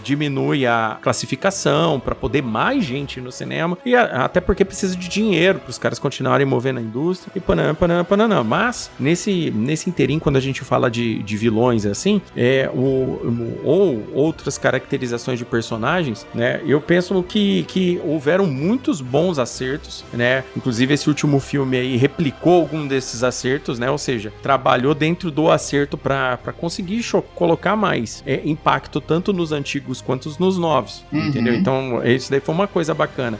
[0.03, 3.77] diminui a classificação para poder mais gente no cinema cinema.
[3.85, 7.31] E a, até porque precisa de dinheiro para os caras continuarem movendo a indústria.
[7.35, 8.43] E panã, panã, panã.
[8.43, 13.61] Mas, nesse, nesse inteirinho, quando a gente fala de, de vilões assim, é, o, o,
[13.63, 16.61] ou outras caracterizações de personagens, né?
[16.65, 20.43] Eu penso que, que houveram muitos bons acertos, né?
[20.55, 23.89] Inclusive, esse último filme aí replicou algum desses acertos, né?
[23.89, 27.03] Ou seja, trabalhou dentro do acerto para conseguir
[27.35, 31.27] colocar mais é, impacto tanto nos antigos quanto nos novos, uhum.
[31.27, 31.53] entendeu?
[31.53, 33.39] Então, isso daí foi uma coisa bacana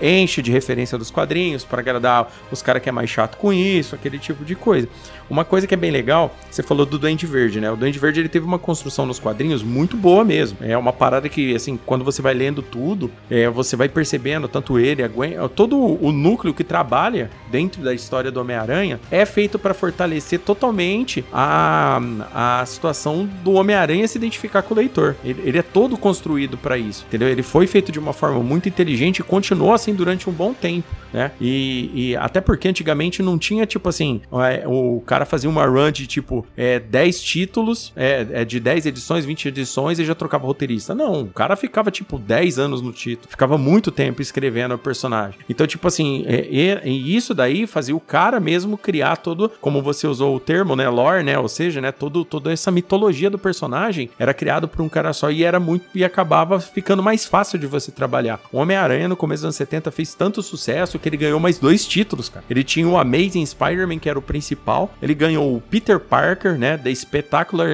[0.00, 3.94] enche de referência dos quadrinhos para agradar os caras que é mais chato com isso,
[3.94, 4.88] aquele tipo de coisa.
[5.32, 7.72] Uma coisa que é bem legal, você falou do Duende Verde, né?
[7.72, 10.58] O Duende Verde ele teve uma construção nos quadrinhos muito boa mesmo.
[10.60, 14.78] É uma parada que, assim, quando você vai lendo tudo, é, você vai percebendo, tanto
[14.78, 19.58] ele, a Gwen, todo o núcleo que trabalha dentro da história do Homem-Aranha é feito
[19.58, 21.98] para fortalecer totalmente a,
[22.34, 25.16] a situação do Homem-Aranha se identificar com o leitor.
[25.24, 27.28] Ele, ele é todo construído para isso, entendeu?
[27.28, 30.88] Ele foi feito de uma forma muito inteligente e continuou assim durante um bom tempo,
[31.10, 31.30] né?
[31.40, 35.64] E, e até porque antigamente não tinha, tipo assim, é, o cara cara fazia uma
[35.64, 40.14] run de tipo é, 10 títulos, é, é, de 10 edições, 20 edições e já
[40.14, 40.94] trocava roteirista.
[40.94, 45.38] Não, o cara ficava tipo 10 anos no título, ficava muito tempo escrevendo o personagem.
[45.48, 50.36] Então, tipo assim, é, isso daí fazia o cara mesmo criar todo, como você usou
[50.36, 54.34] o termo, né, lore, né, ou seja, né, todo, toda essa mitologia do personagem era
[54.34, 57.90] criado por um cara só e era muito e acabava ficando mais fácil de você
[57.90, 58.40] trabalhar.
[58.52, 61.86] O Homem-Aranha no começo dos anos 70 fez tanto sucesso que ele ganhou mais dois
[61.86, 62.44] títulos, cara.
[62.48, 66.76] Ele tinha o Amazing Spider-Man, que era o principal, ele ganhou o Peter Parker, né,
[66.76, 67.68] da Spectacular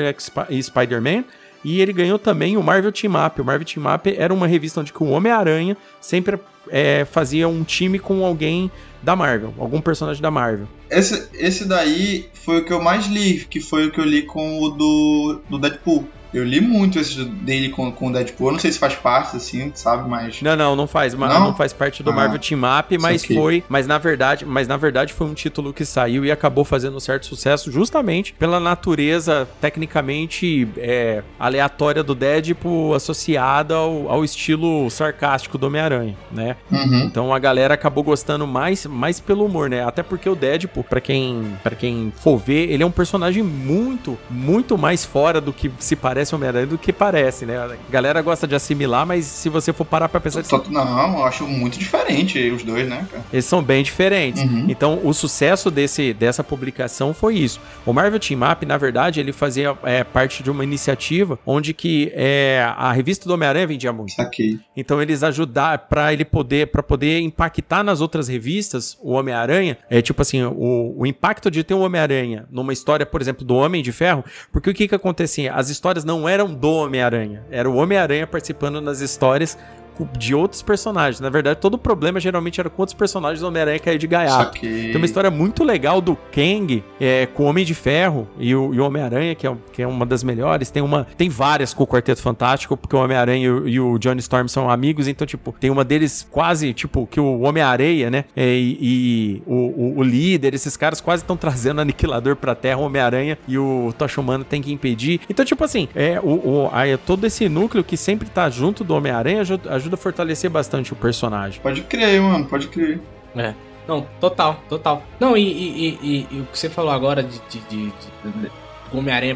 [0.62, 1.24] Spider-Man,
[1.62, 3.40] e ele ganhou também o Marvel Team Up.
[3.40, 6.38] O Marvel Team Up era uma revista onde o Homem-Aranha sempre
[6.70, 8.70] é, fazia um time com alguém
[9.02, 10.66] da Marvel, algum personagem da Marvel.
[10.90, 14.22] Esse, esse daí foi o que eu mais li, que foi o que eu li
[14.22, 16.08] com o do, do Deadpool.
[16.32, 18.48] Eu li muito esse dele com, com o Deadpool.
[18.48, 20.42] Eu não sei se faz parte, assim, sabe, mas.
[20.42, 21.14] Não, não, não faz.
[21.14, 23.64] Não, não faz parte do ah, Marvel Team Up, mas foi.
[23.68, 27.00] Mas na verdade, mas na verdade foi um título que saiu e acabou fazendo um
[27.00, 35.56] certo sucesso justamente pela natureza tecnicamente é, aleatória do Deadpool associada ao, ao estilo sarcástico
[35.56, 36.56] do Homem-Aranha, né?
[36.70, 37.04] Uhum.
[37.04, 39.84] Então a galera acabou gostando mais, mais pelo humor, né?
[39.84, 44.18] Até porque o Deadpool, para quem, pra quem for ver, ele é um personagem muito,
[44.30, 47.56] muito mais fora do que se parece parece Homem-Aranha do que parece, né?
[47.56, 50.44] A galera gosta de assimilar, mas se você for parar pra pensar...
[50.44, 53.24] Só, não, eu acho muito diferente os dois, né, cara?
[53.32, 54.42] Eles são bem diferentes.
[54.42, 54.66] Uhum.
[54.68, 57.60] Então, o sucesso desse, dessa publicação foi isso.
[57.86, 62.10] O Marvel Team Up, na verdade, ele fazia é, parte de uma iniciativa onde que
[62.14, 64.12] é, a revista do Homem-Aranha vendia muito.
[64.12, 64.58] Saquei.
[64.76, 70.02] Então, eles ajudaram para ele poder, para poder impactar nas outras revistas o Homem-Aranha, é
[70.02, 73.82] tipo assim, o, o impacto de ter um Homem-Aranha numa história, por exemplo, do Homem
[73.82, 75.52] de Ferro, porque o que que acontecia?
[75.52, 77.44] As histórias não eram do Homem-Aranha.
[77.50, 79.58] Era o Homem-Aranha participando nas histórias
[80.06, 81.20] de outros personagens.
[81.20, 84.60] Na verdade, todo o problema geralmente era com outros personagens do Homem-Aranha cair de gaiato.
[84.60, 88.70] Tem uma história muito legal do Kang é, com o Homem de Ferro e o,
[88.70, 90.70] o Homem-Aranha, que é, que é uma das melhores.
[90.70, 94.20] Tem uma tem várias com o Quarteto Fantástico, porque o Homem-Aranha e, e, o Johnny
[94.20, 98.54] Storm são amigos, então, tipo, tem uma deles quase, tipo, que o Homem-Areia, né, é,
[98.54, 102.82] e, e o, o, o, líder, esses caras quase estão trazendo aniquilador pra Terra, o
[102.82, 105.20] Homem-Aranha e o Tocha Humana tem que impedir.
[105.28, 108.94] Então, tipo assim, é, o, o, aí, todo esse núcleo que sempre tá junto do
[108.94, 111.60] Homem-Aranha ajuda, ajuda a fortalecer bastante o personagem.
[111.60, 113.00] Pode crer, mano, pode crer.
[113.34, 113.54] É.
[113.86, 115.02] Não, total, total.
[115.18, 118.50] Não, e, e, e, e o que você falou agora de, de, de, de
[118.92, 119.34] Homem-Aranha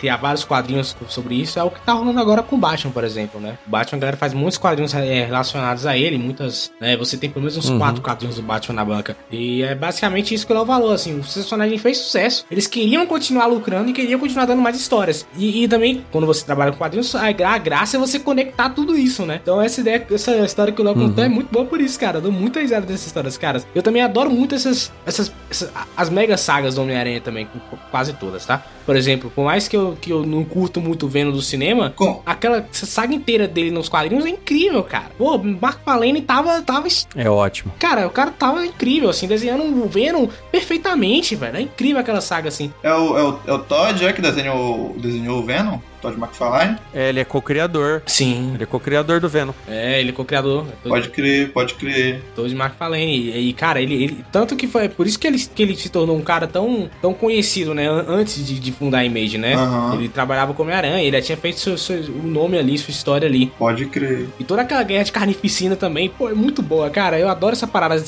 [0.00, 3.04] criar vários quadrinhos sobre isso é o que tá rolando agora com o Batman, por
[3.04, 3.58] exemplo, né?
[3.66, 6.96] O Batman, a galera faz muitos quadrinhos é, relacionados a ele, muitas, né?
[6.96, 7.78] Você tem pelo menos uns uhum.
[7.78, 9.16] quatro quadrinhos do Batman na banca.
[9.30, 13.46] E é basicamente isso que ele falou, assim, o personagem fez sucesso, eles queriam continuar
[13.46, 15.26] lucrando e queriam continuar dando mais histórias.
[15.36, 18.96] E, e também, quando você trabalha com quadrinhos, a, a, graça é você conectar tudo
[18.96, 19.40] isso, né?
[19.42, 21.08] Então essa ideia, essa história que o Léo uhum.
[21.08, 22.18] contou é muito boa por isso, cara.
[22.18, 23.66] Eu dou muita risada dessas histórias, caras.
[23.74, 27.46] Eu também adoro muito essas, essas, essas as mega sagas do Homem-Aranha também,
[27.90, 28.64] quase todas, tá?
[28.86, 31.92] Por exemplo, por mais que eu eu, que eu não curto muito vendo do cinema,
[31.94, 32.22] Com...
[32.24, 35.10] aquela saga inteira dele nos quadrinhos é incrível, cara.
[35.16, 36.88] Pô, Mark Palene tava, tava.
[37.14, 37.72] É ótimo.
[37.78, 41.56] Cara, o cara tava incrível, assim, desenhando o Venom perfeitamente, velho.
[41.56, 42.72] É incrível aquela saga, assim.
[42.82, 45.78] É o, é o, é o Todd, é que desenhou, desenhou o Venom?
[46.00, 46.78] Todd McFarlane.
[46.94, 48.02] É, ele é co-criador.
[48.06, 48.52] Sim.
[48.54, 49.52] Ele é co-criador do Venom.
[49.68, 50.66] É, ele é co-criador.
[50.82, 52.22] Pode crer, pode crer.
[52.34, 53.30] Todd McFarlane.
[53.30, 55.88] E, e, cara, ele, ele, Tanto que foi por isso que ele, que ele se
[55.88, 57.88] tornou um cara tão, tão conhecido, né?
[57.88, 59.56] Antes de, de fundar a Image, né?
[59.56, 59.94] Uhum.
[59.94, 63.26] Ele trabalhava como Homem-Aranha, ele já tinha feito seu, seu, o nome ali, sua história
[63.26, 63.46] ali.
[63.58, 64.28] Pode crer.
[64.38, 67.18] E toda aquela guerra de carnificina também, pô, é muito boa, cara.
[67.18, 68.02] Eu adoro essa parada.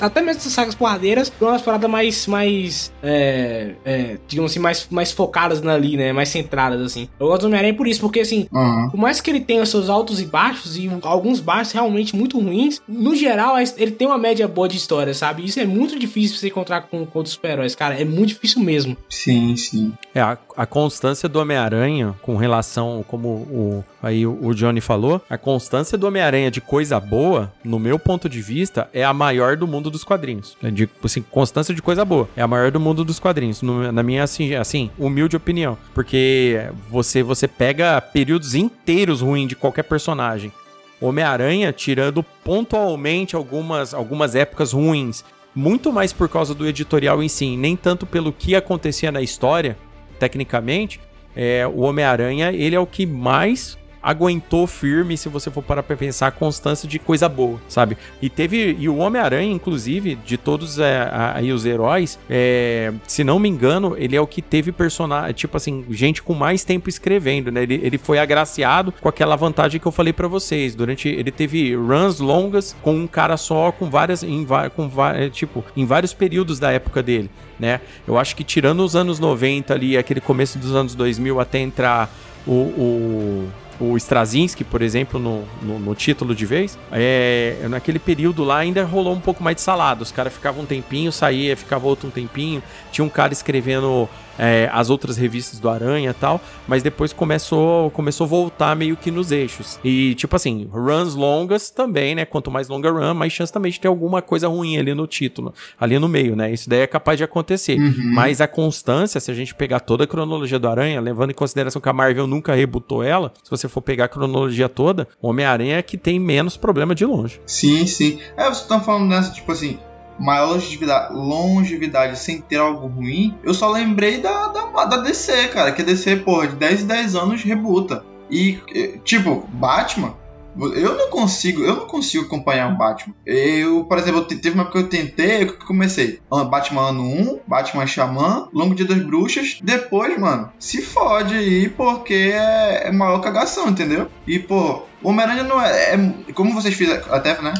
[0.00, 2.26] Até mesmo essas sagas porradeiras, são umas paradas mais.
[2.26, 6.12] mais é, é, digamos assim, mais, mais focadas ali, né?
[6.12, 7.08] Mais centradas, assim.
[7.18, 8.90] Eu gosto do Homem-Aranha por isso, porque assim, uhum.
[8.90, 12.80] por mais que ele tenha seus altos e baixos, e alguns baixos realmente muito ruins,
[12.88, 15.44] no geral ele tem uma média boa de história, sabe?
[15.44, 18.00] Isso é muito difícil você encontrar com, com outros super-heróis, cara.
[18.00, 18.96] É muito difícil mesmo.
[19.08, 19.92] Sim, sim.
[20.14, 25.20] É, a, a constância do Homem-Aranha com relação, como o, aí o, o Johnny falou,
[25.28, 29.56] a constância do Homem-Aranha de coisa boa, no meu ponto de vista, é a maior
[29.56, 30.56] do mundo dos quadrinhos.
[30.62, 32.28] É de, assim, constância de coisa boa.
[32.36, 33.62] É a maior do mundo dos quadrinhos.
[33.62, 35.76] No, na minha, assim, assim, humilde opinião.
[35.92, 40.52] Porque você, você pega períodos inteiros ruins de qualquer personagem.
[41.00, 47.56] Homem-Aranha, tirando pontualmente algumas, algumas épocas ruins, muito mais por causa do editorial em si,
[47.56, 49.76] nem tanto pelo que acontecia na história,
[50.18, 51.00] tecnicamente,
[51.36, 55.96] é, o Homem-Aranha, ele é o que mais aguentou firme, se você for parar pra
[55.96, 57.96] pensar, a constância de coisa boa, sabe?
[58.20, 58.76] E teve.
[58.78, 63.96] E o Homem-Aranha, inclusive, de todos é, aí os heróis, é, se não me engano,
[63.96, 67.62] ele é o que teve personagem, tipo assim, gente com mais tempo escrevendo, né?
[67.62, 70.74] Ele, ele foi agraciado com aquela vantagem que eu falei para vocês.
[70.74, 71.08] Durante.
[71.08, 74.22] Ele teve runs longas com um cara só, com várias.
[74.22, 74.90] Em, com,
[75.32, 77.30] tipo, em vários períodos da época dele.
[77.58, 77.80] Né?
[78.06, 82.10] Eu acho que tirando os anos 90 ali, aquele começo dos anos 2000 até entrar
[82.46, 83.48] o, o,
[83.80, 88.84] o Straczynski, por exemplo, no, no, no, título de vez, é, naquele período lá ainda
[88.84, 90.02] rolou um pouco mais de salada.
[90.02, 92.62] Os caras ficavam um tempinho, saía, ficava outro um tempinho.
[92.92, 94.08] Tinha um cara escrevendo
[94.38, 98.96] é, as outras revistas do Aranha e tal, mas depois começou, começou a voltar meio
[98.96, 99.78] que nos eixos.
[99.84, 102.24] E, tipo assim, runs longas também, né?
[102.24, 105.54] Quanto mais longa run, mais chance também de ter alguma coisa ruim ali no título,
[105.78, 106.52] ali no meio, né?
[106.52, 107.78] Isso daí é capaz de acontecer.
[107.78, 108.12] Uhum.
[108.14, 111.80] Mas a constância, se a gente pegar toda a cronologia do Aranha, levando em consideração
[111.80, 115.78] que a Marvel nunca rebutou ela, se você for pegar a cronologia toda, o Homem-Aranha
[115.78, 117.40] é que tem menos problema de longe.
[117.46, 118.18] Sim, sim.
[118.36, 119.78] É, vocês estão falando nessa, tipo assim,
[120.18, 125.72] maior longevidade, longevidade sem ter algo ruim, eu só lembrei da, da, da DC, cara.
[125.72, 128.04] Que a DC, porra, de 10 em 10 anos rebuta.
[128.30, 128.58] E,
[129.04, 130.14] tipo, Batman,
[130.56, 133.14] eu não consigo, eu não consigo acompanhar um Batman.
[133.26, 138.48] Eu, por exemplo, teve uma que eu tentei, eu comecei Batman ano 1, Batman Xamã,
[138.52, 139.58] Longo Dia das Bruxas.
[139.62, 144.08] Depois, mano, se fode aí porque é, é maior cagação, entendeu?
[144.26, 146.32] E, pô, o Homem-Aranha não é, é.
[146.32, 147.52] Como vocês fizeram, até, né?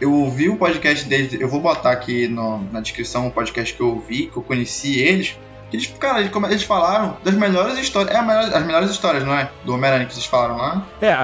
[0.00, 3.80] Eu ouvi o podcast deles, eu vou botar aqui no, na descrição o podcast que
[3.80, 5.36] eu ouvi, que eu conheci eles.
[5.72, 8.14] Eles, cara, eles, eles falaram das melhores histórias.
[8.14, 9.50] É melhor, as melhores histórias, não é?
[9.64, 10.86] Do Homem-Aranha que vocês falaram lá.
[11.00, 11.14] É,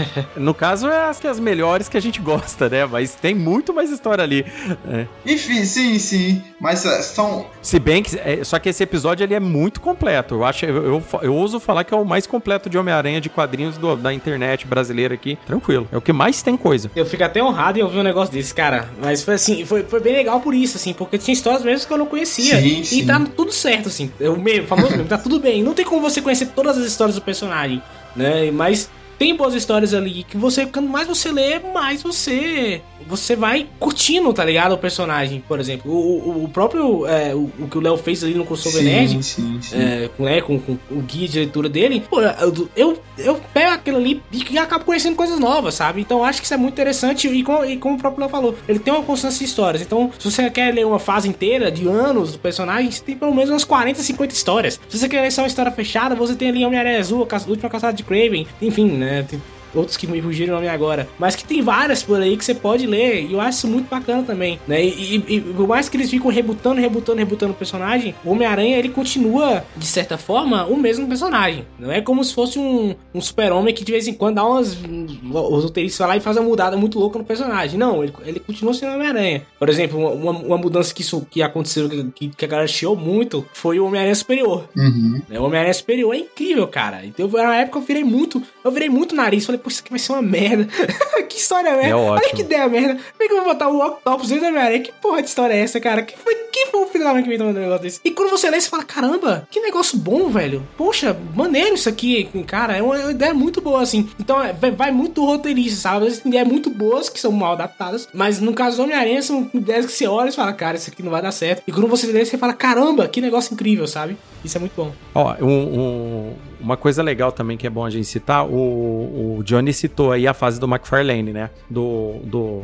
[0.36, 2.86] no caso é as, as melhores que a gente gosta, né?
[2.86, 4.46] Mas tem muito mais história ali.
[4.88, 5.06] É.
[5.26, 6.42] Enfim, sim, sim.
[6.60, 7.46] Mas uh, são.
[7.60, 8.16] Se bem que.
[8.18, 10.36] É, só que esse episódio ele é muito completo.
[10.36, 10.64] Eu acho.
[10.64, 13.96] Eu, eu, eu ouso falar que é o mais completo de Homem-Aranha de quadrinhos do,
[13.96, 15.38] da internet brasileira aqui.
[15.46, 15.88] Tranquilo.
[15.90, 16.90] É o que mais tem coisa.
[16.94, 18.88] Eu fico até honrado em ouvir um negócio desse, cara.
[19.02, 21.92] Mas foi assim, foi, foi bem legal por isso, assim, porque tinha histórias mesmo que
[21.92, 22.60] eu não conhecia.
[22.60, 23.06] Sim, e sim.
[23.06, 24.10] tá tudo certo assim.
[24.20, 25.62] É o mesmo, famoso mesmo, tá tudo bem.
[25.62, 27.82] Não tem como você conhecer todas as histórias do personagem,
[28.14, 28.50] né?
[28.50, 33.66] Mas tem boas histórias ali que você, quanto mais você lê, mais você você vai
[33.78, 34.72] curtindo, tá ligado?
[34.72, 35.90] O personagem, por exemplo.
[35.90, 37.06] O, o próprio.
[37.06, 39.76] É, o, o, que o Léo fez ali no Crossover Nerd, sim, sim.
[39.76, 43.72] É, com, né, com, com, o guia de leitura dele, pô, eu, eu, eu pego
[43.72, 46.00] aquilo ali e acabo conhecendo coisas novas, sabe?
[46.00, 47.28] Então acho que isso é muito interessante.
[47.28, 49.82] E, com, e como o próprio Léo falou, ele tem uma constância de histórias.
[49.82, 53.34] Então, se você quer ler uma fase inteira de anos do personagem, você tem pelo
[53.34, 54.80] menos umas 40, 50 histórias.
[54.88, 57.70] Se você quer ler só uma história fechada, você tem ali Homem-Aranha Azul, a Última
[57.70, 59.07] Caçada de Craven, enfim, né?
[59.08, 59.40] Tem,
[59.78, 62.54] outros que me fugiram o nome agora, mas que tem várias por aí que você
[62.54, 64.84] pode ler, e eu acho isso muito bacana também, né?
[64.84, 68.78] E, e, e por mais que eles ficam rebutando, rebutando, rebutando o personagem, o Homem-Aranha
[68.78, 71.64] ele continua, de certa forma, o mesmo personagem.
[71.78, 74.76] Não é como se fosse um, um super-homem que de vez em quando dá umas.
[74.76, 77.78] Os roteiristas lá e faz uma mudada muito louca no personagem.
[77.78, 79.42] Não, ele, ele continua sendo Homem-Aranha.
[79.58, 83.46] Por exemplo, uma, uma, mudança que, isso, que aconteceu, que, que a galera chiou muito,
[83.52, 84.68] foi o Homem-Aranha Superior.
[84.76, 85.20] Uhum.
[85.30, 87.04] O Homem-Aranha Superior é incrível, cara.
[87.04, 88.42] Então, na época eu virei muito.
[88.64, 89.46] Eu virei muito nariz.
[89.46, 90.66] Falei, pô, isso aqui vai ser uma merda.
[91.28, 91.88] que história merda.
[91.88, 92.12] É ótimo.
[92.12, 92.94] Olha que ideia merda.
[92.94, 94.80] Como é que eu vou botar o Octopus dentro da minha aranha?
[94.80, 96.02] Que porra de história é essa, cara?
[96.02, 98.00] Que, foi, que quem foi o filho da mãe que inventou um negócio desse?
[98.04, 100.66] E quando você lê, você fala, caramba, que negócio bom, velho.
[100.76, 102.76] Poxa, maneiro isso aqui, cara.
[102.76, 104.08] É uma ideia muito boa, assim.
[104.18, 106.10] Então, é, vai muito do roteirista, sabe?
[106.10, 109.86] Tem ideias muito boas que são mal adaptadas, mas no caso do Homem-Aranha, são ideias
[109.86, 111.62] que você olha e fala, cara, isso aqui não vai dar certo.
[111.66, 114.16] E quando você lê, você fala, caramba, que negócio incrível, sabe?
[114.44, 114.92] Isso é muito bom.
[115.14, 119.42] Ó, um, um, uma coisa legal também que é bom a gente citar, o, o
[119.44, 121.50] Johnny citou aí a fase do McFarlane, né?
[121.68, 122.62] Do, do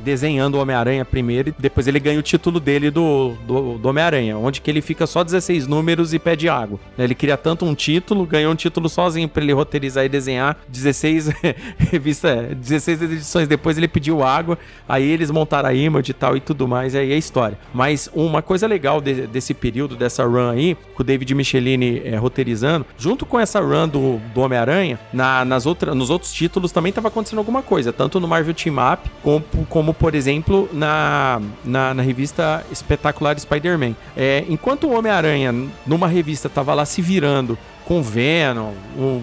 [0.00, 4.36] desenhando o Homem-Aranha primeiro e depois ele ganha o título dele do, do, do Homem-Aranha,
[4.36, 6.78] onde que ele fica só 16 números e pede água.
[6.96, 7.04] Né?
[7.04, 10.56] Ele queria tanto um título, ganhou um título sozinho para ele roteirizar e desenhar.
[10.68, 11.30] 16
[11.78, 16.40] revista, 16 edições depois ele pediu água, aí eles montaram a image e tal e
[16.40, 17.58] tudo mais, aí é a história.
[17.72, 22.16] Mas uma coisa legal de, desse período, dessa run aí, com o David Michelini é,
[22.16, 26.90] roteirizando, junto com essa run do, do Homem-Aranha, na, nas outra, nos outros títulos também
[26.90, 31.94] estava acontecendo alguma coisa, tanto no Marvel Team Up, como, como por exemplo, na, na,
[31.94, 33.94] na revista Espetacular Spider-Man.
[34.16, 35.54] É, enquanto o Homem-Aranha,
[35.86, 39.22] numa revista, estava lá se virando com Venom, um,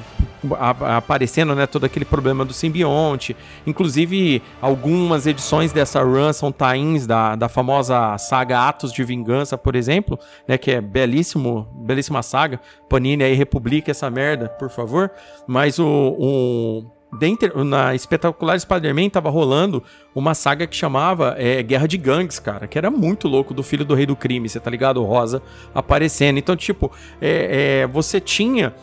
[0.53, 3.35] a, aparecendo, né, todo aquele problema do simbionte.
[3.67, 9.75] Inclusive, algumas edições dessa run são tains da, da famosa saga Atos de Vingança, por
[9.75, 12.59] exemplo, né, que é belíssimo, belíssima saga.
[12.89, 15.11] Panini aí republica essa merda, por favor.
[15.45, 16.85] Mas o, o
[17.17, 22.67] Dentro, na espetacular Spider-Man tava rolando uma saga que chamava é, Guerra de Gangues, cara,
[22.67, 25.03] que era muito louco do filho do rei do crime, você tá ligado?
[25.03, 25.41] Rosa
[25.73, 26.37] aparecendo.
[26.37, 28.73] Então, tipo, é, é, você tinha.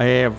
[0.00, 0.30] É,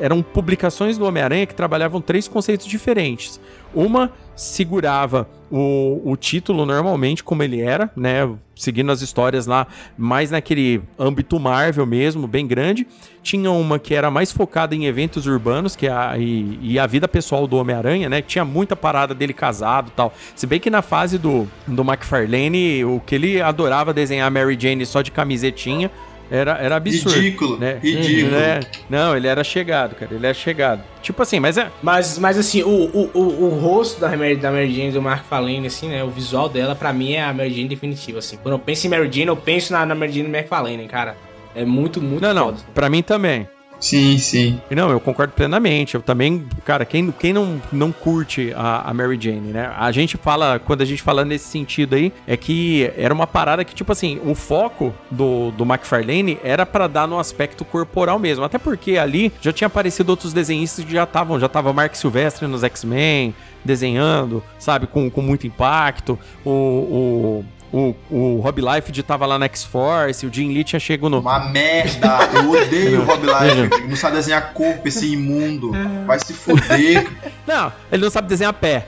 [0.00, 3.40] eram publicações do Homem-Aranha que trabalhavam três conceitos diferentes.
[3.74, 8.28] Uma segurava o, o título normalmente como ele era, né?
[8.56, 12.84] Seguindo as histórias lá, mais naquele âmbito Marvel mesmo, bem grande.
[13.22, 16.88] Tinha uma que era mais focada em eventos urbanos, que é a, e, e a
[16.88, 18.20] vida pessoal do Homem-Aranha, né?
[18.20, 20.12] Tinha muita parada dele casado tal.
[20.34, 24.84] Se bem que na fase do, do McFarlane, o que ele adorava desenhar Mary Jane
[24.84, 25.88] só de camisetinha
[26.34, 27.14] era, era absurdo.
[27.14, 27.78] Ridículo, né?
[27.80, 28.32] ridículo.
[28.32, 28.60] Né?
[28.90, 30.12] Não, ele era chegado, cara.
[30.12, 30.82] Ele era chegado.
[31.00, 31.70] Tipo assim, mas é.
[31.82, 35.24] Mas, mas assim, o, o, o, o rosto da Mary, da Mary Jane do Mark
[35.26, 36.02] Falene, assim, né?
[36.02, 38.36] O visual dela, pra mim, é a Mary Jane definitiva, assim.
[38.42, 40.88] Quando eu penso em Mary Jane, eu penso na, na Mary Jane do Mark Falene,
[40.88, 41.16] cara.
[41.54, 42.46] É muito, muito Não, não.
[42.46, 42.58] Foda.
[42.74, 43.46] Pra mim também.
[43.84, 44.58] Sim, sim.
[44.70, 45.94] Não, eu concordo plenamente.
[45.94, 49.70] Eu também, cara, quem, quem não, não curte a, a Mary Jane, né?
[49.76, 53.62] A gente fala, quando a gente fala nesse sentido aí, é que era uma parada
[53.62, 58.42] que, tipo assim, o foco do, do McFarlane era para dar no aspecto corporal mesmo.
[58.42, 62.46] Até porque ali já tinha aparecido outros desenhistas que já estavam, já tava Mark Silvestre
[62.46, 66.18] nos X-Men, desenhando, sabe, com, com muito impacto.
[66.42, 67.44] O, o,
[67.74, 71.18] o, o Rob Life tava lá na X-Force, o Jim Lee tinha chegado no.
[71.18, 72.18] Uma merda!
[72.32, 73.88] Eu odeio o Rob Life.
[73.88, 75.72] Não sabe desenhar corpo, esse imundo.
[76.06, 77.10] Vai se fuder.
[77.44, 78.86] Não, ele não sabe desenhar pé.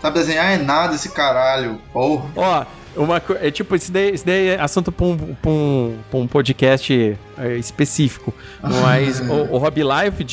[0.00, 1.78] sabe desenhar é nada esse caralho.
[1.92, 2.30] Porra.
[2.34, 2.64] Ó,
[2.96, 6.26] uma é tipo, isso daí, isso daí é assunto pra um, pra um, pra um
[6.26, 8.32] podcast é, específico.
[8.62, 10.24] Mas o, o Rob Life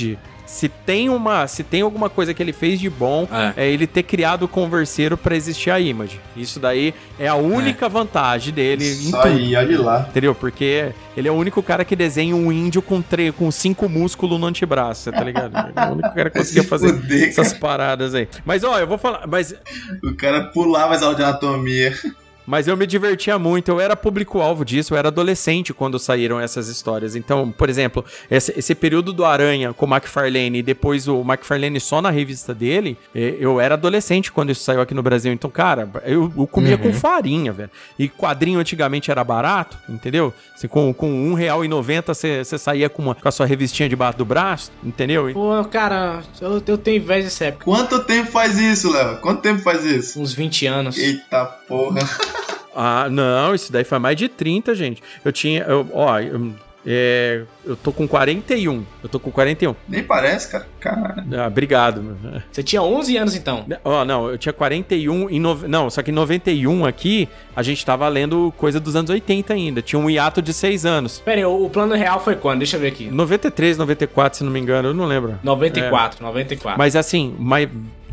[0.47, 3.85] se tem uma, se tem alguma coisa que ele fez de bom, é, é ele
[3.85, 6.19] ter criado o converseiro para existir a image.
[6.35, 7.89] Isso daí é a única é.
[7.89, 10.07] vantagem dele Isso aí, olha lá.
[10.09, 10.33] Entendeu?
[10.33, 14.39] Porque ele é o único cara que desenha um índio com, tre com cinco músculos
[14.39, 15.53] no antebraço, tá ligado?
[15.75, 18.27] é o único cara que conseguia fazer poder, essas paradas aí.
[18.45, 19.53] Mas ó, eu vou falar, mas
[20.01, 21.93] o cara pulava as aulas de anatomia.
[22.47, 26.69] Mas eu me divertia muito, eu era público-alvo disso, eu era adolescente quando saíram essas
[26.69, 27.13] histórias.
[27.13, 31.77] Então, por exemplo, esse, esse período do Aranha com o McFarlane e depois o McFarlane
[31.81, 35.33] só na revista dele, eu era adolescente quando isso saiu aqui no Brasil.
[35.33, 36.83] Então, cara, eu, eu comia uhum.
[36.83, 37.69] com farinha, velho.
[37.99, 40.33] E quadrinho antigamente era barato, entendeu?
[40.55, 44.25] Assim, com, com R$1,90 você, você saía com, uma, com a sua revistinha debaixo do
[44.25, 45.29] braço, entendeu?
[45.33, 47.65] Pô, cara, eu, eu tenho inveja dessa época.
[47.65, 49.17] Quanto tempo faz isso, Léo?
[49.17, 50.21] Quanto tempo faz isso?
[50.21, 50.97] Uns 20 anos.
[50.97, 51.99] Eita porra.
[52.75, 55.01] Ah, não, isso daí foi mais de 30, gente.
[55.25, 55.63] Eu tinha.
[55.63, 56.53] Eu, ó, eu,
[56.89, 58.85] é, eu tô com 41.
[59.03, 59.75] Eu tô com 41.
[59.89, 60.67] Nem parece, cara.
[60.79, 61.23] Caralho.
[61.37, 62.17] Ah, obrigado.
[62.49, 63.65] Você tinha 11 anos então?
[63.83, 65.67] Ó, oh, não, eu tinha 41 em no...
[65.67, 69.81] não, só que em 91 aqui a gente tava lendo coisa dos anos 80 ainda.
[69.81, 71.19] Tinha um hiato de 6 anos.
[71.19, 72.59] Pera aí, o plano real foi quando?
[72.59, 73.09] Deixa eu ver aqui.
[73.11, 75.37] 93, 94, se não me engano, eu não lembro.
[75.43, 76.23] 94, é.
[76.23, 76.77] 94.
[76.79, 77.67] Mas assim, mas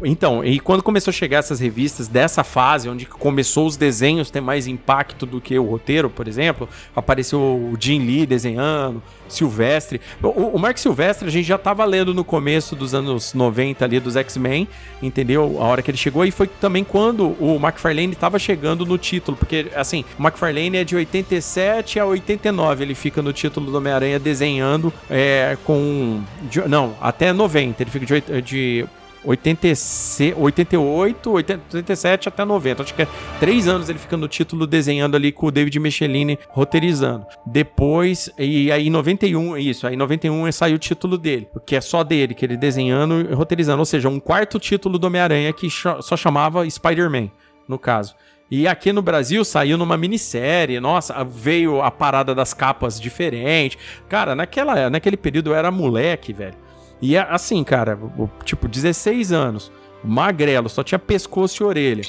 [0.04, 4.40] então, e quando começou a chegar essas revistas dessa fase, onde começou os desenhos ter
[4.40, 10.00] mais impacto do que o roteiro, por exemplo, apareceu o Jim Lee desenhando, Silvestre.
[10.22, 14.00] O, o Mark Silvestre a gente já estava lendo no começo dos anos 90 ali
[14.00, 14.68] dos X-Men,
[15.02, 15.56] entendeu?
[15.60, 19.36] A hora que ele chegou e foi também quando o McFarlane estava chegando no título,
[19.36, 24.18] porque assim, o McFarlane é de 87 a 89, ele fica no título do Homem-Aranha
[24.18, 28.86] desenhando é, com de, não, até 90, ele fica de, de
[29.24, 32.82] 86, 88, 87 até 90.
[32.82, 33.08] Acho que é
[33.40, 37.26] três anos ele fica no título desenhando ali com o David Michelini roteirizando.
[37.46, 41.80] Depois, e aí em 91, isso, aí em 91 saiu o título dele, que é
[41.80, 43.78] só dele, que ele desenhando e roteirizando.
[43.78, 47.30] Ou seja, um quarto título do Homem-Aranha que só chamava Spider-Man,
[47.68, 48.14] no caso.
[48.50, 50.78] E aqui no Brasil saiu numa minissérie.
[50.78, 53.78] Nossa, veio a parada das capas diferente.
[54.08, 56.54] Cara, naquela, naquele período eu era moleque, velho.
[57.00, 57.98] E é assim, cara,
[58.44, 59.72] tipo, 16 anos
[60.04, 62.02] magrelo, só tinha pescoço e orelha.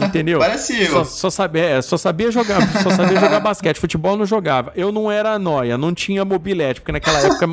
[0.00, 0.38] Entendeu?
[0.40, 0.86] Parece.
[0.86, 4.72] Só, só, sabia, é, só sabia jogar, só sabia jogar basquete, futebol não jogava.
[4.76, 7.46] Eu não era noia, não tinha mobilete, porque naquela época,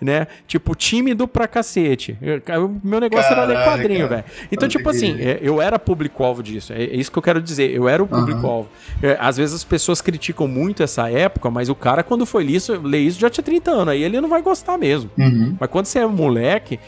[0.00, 2.16] né, tipo, tímido pra cacete.
[2.20, 4.24] Eu, meu negócio Caralho, era ler quadrinho, velho.
[4.50, 6.72] Então, tipo assim, é, eu era público-alvo disso.
[6.72, 7.70] É, é, isso que eu quero dizer.
[7.70, 8.68] Eu era o público-alvo.
[9.02, 9.16] Uhum.
[9.18, 12.80] às vezes as pessoas criticam muito essa época, mas o cara, quando foi ler isso,
[12.80, 13.88] ler isso já tinha 30 anos.
[13.88, 15.10] Aí ele não vai gostar mesmo.
[15.18, 15.56] Uhum.
[15.58, 16.78] Mas quando você é moleque,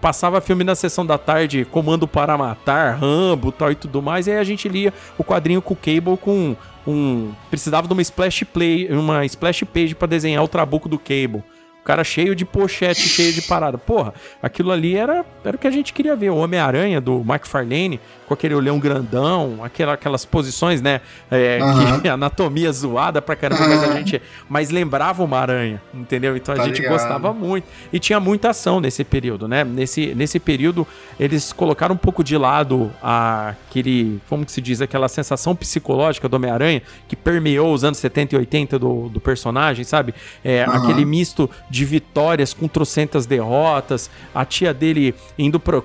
[0.00, 4.26] passava filme na sessão da tarde como Comando para Matar, Rambo tal e tudo mais.
[4.26, 6.54] E aí a gente lia o quadrinho com o Cable com
[6.86, 7.32] um.
[7.48, 11.42] Precisava de uma splash play, uma splash page para desenhar o trabuco do Cable
[11.88, 13.78] cara cheio de pochete, cheio de parada.
[13.78, 14.12] Porra,
[14.42, 16.28] aquilo ali era, era o que a gente queria ver.
[16.28, 21.00] O Homem-Aranha do McFarlane, com aquele olhão grandão, aquela, aquelas posições, né?
[21.30, 22.00] É, uhum.
[22.00, 23.68] que anatomia zoada pra caramba, uhum.
[23.70, 24.20] mas a gente.
[24.50, 26.36] Mas lembrava uma aranha, entendeu?
[26.36, 26.92] Então a tá gente ligado.
[26.92, 27.66] gostava muito.
[27.90, 29.64] E tinha muita ação nesse período, né?
[29.64, 30.86] Nesse, nesse período,
[31.18, 34.20] eles colocaram um pouco de lado aquele.
[34.28, 34.82] Como que se diz?
[34.82, 39.84] Aquela sensação psicológica do Homem-Aranha que permeou os anos 70 e 80 do, do personagem,
[39.84, 40.14] sabe?
[40.44, 40.74] É, uhum.
[40.74, 45.80] Aquele misto de de vitórias com trocentas derrotas, a tia dele indo pra,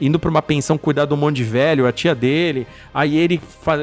[0.00, 3.40] indo pra uma pensão cuidar do monte de velho, a tia dele, aí ele,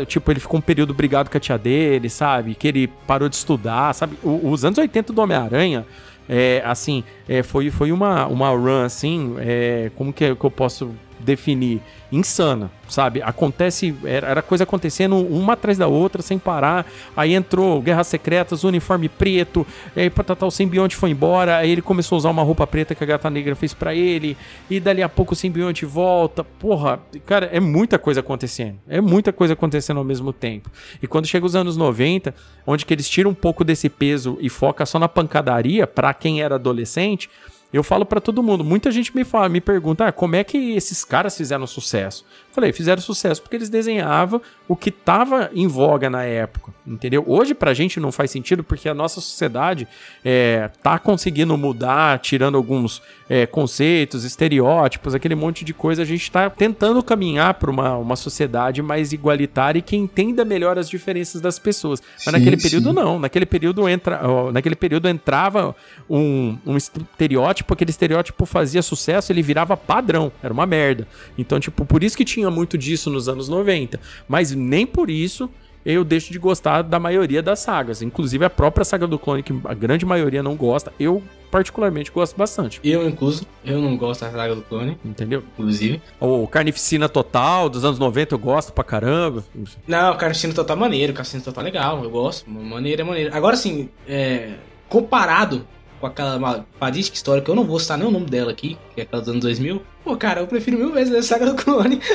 [0.07, 2.55] tipo, ele ficou um período brigado com a tia dele, sabe?
[2.55, 4.17] Que ele parou de estudar, sabe?
[4.23, 5.85] Os anos 80 do Homem-Aranha,
[6.27, 10.95] é, assim, é, foi, foi uma, uma run, assim, é, como que, que eu posso
[11.21, 11.81] definir?
[12.11, 13.21] Insana sabe?
[13.23, 16.85] Acontece, era coisa acontecendo uma atrás da outra, sem parar.
[17.15, 19.65] Aí entrou Guerras Secretas, uniforme preto,
[19.95, 23.03] aí Patatal o simbionte foi embora, aí ele começou a usar uma roupa preta que
[23.03, 24.37] a gata negra fez para ele,
[24.69, 26.43] e dali a pouco o simbionte volta.
[26.43, 28.77] Porra, cara, é muita coisa acontecendo.
[28.87, 30.69] É muita coisa acontecendo ao mesmo tempo.
[31.01, 32.35] E quando chega os anos 90,
[32.67, 36.41] onde que eles tiram um pouco desse peso e foca só na pancadaria, para quem
[36.41, 37.29] era adolescente,
[37.77, 38.63] eu falo para todo mundo.
[38.63, 42.25] Muita gente me fala, me pergunta, ah, como é que esses caras fizeram sucesso?
[42.51, 47.23] Falei, fizeram sucesso porque eles desenhavam o que estava em voga na época, entendeu?
[47.25, 49.87] Hoje pra gente não faz sentido porque a nossa sociedade
[50.23, 56.01] é, tá conseguindo mudar, tirando alguns é, conceitos, estereótipos, aquele monte de coisa.
[56.01, 60.77] A gente tá tentando caminhar para uma, uma sociedade mais igualitária e que entenda melhor
[60.77, 62.01] as diferenças das pessoas.
[62.17, 62.95] Mas sim, naquele período sim.
[62.95, 63.19] não.
[63.19, 65.73] Naquele período entra, ó, naquele período entrava
[66.09, 70.31] um, um estereótipo, aquele estereótipo fazia sucesso, ele virava padrão.
[70.43, 71.07] Era uma merda.
[71.37, 75.09] Então, tipo, por isso que tinha tinha muito disso nos anos 90, mas nem por
[75.09, 75.49] isso
[75.83, 78.01] eu deixo de gostar da maioria das sagas.
[78.01, 82.37] Inclusive a própria saga do clone, que a grande maioria não gosta, eu particularmente gosto
[82.37, 82.79] bastante.
[82.83, 84.97] Eu, incluso, eu não gosto da saga do clone.
[85.03, 85.43] Entendeu?
[85.53, 86.01] Inclusive.
[86.19, 89.43] O Carnificina Total, dos anos 90, eu gosto pra caramba.
[89.87, 92.49] Não, Carnificina Total é maneiro, Carnificina Total é legal, eu gosto.
[92.49, 93.35] Maneiro é maneiro.
[93.35, 94.53] Agora, assim, é,
[94.87, 95.65] comparado
[96.01, 98.99] com aquela fadística história, que eu não vou citar nem o nome dela aqui, que
[99.01, 99.81] é aquela dos anos 2000.
[100.03, 102.01] Pô, cara, eu prefiro mil vezes a saga do clone.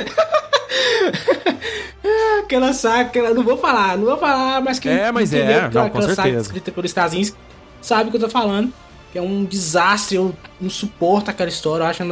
[2.45, 5.61] aquela saga, aquela, não vou falar, não vou falar, mas quem é, mas entendeu, é,
[5.63, 7.39] não, aquela, aquela saga escrita por Strazinski
[7.81, 8.73] sabe o que eu tô falando.
[9.13, 12.03] Que é um desastre, eu não suporto aquela história, eu acho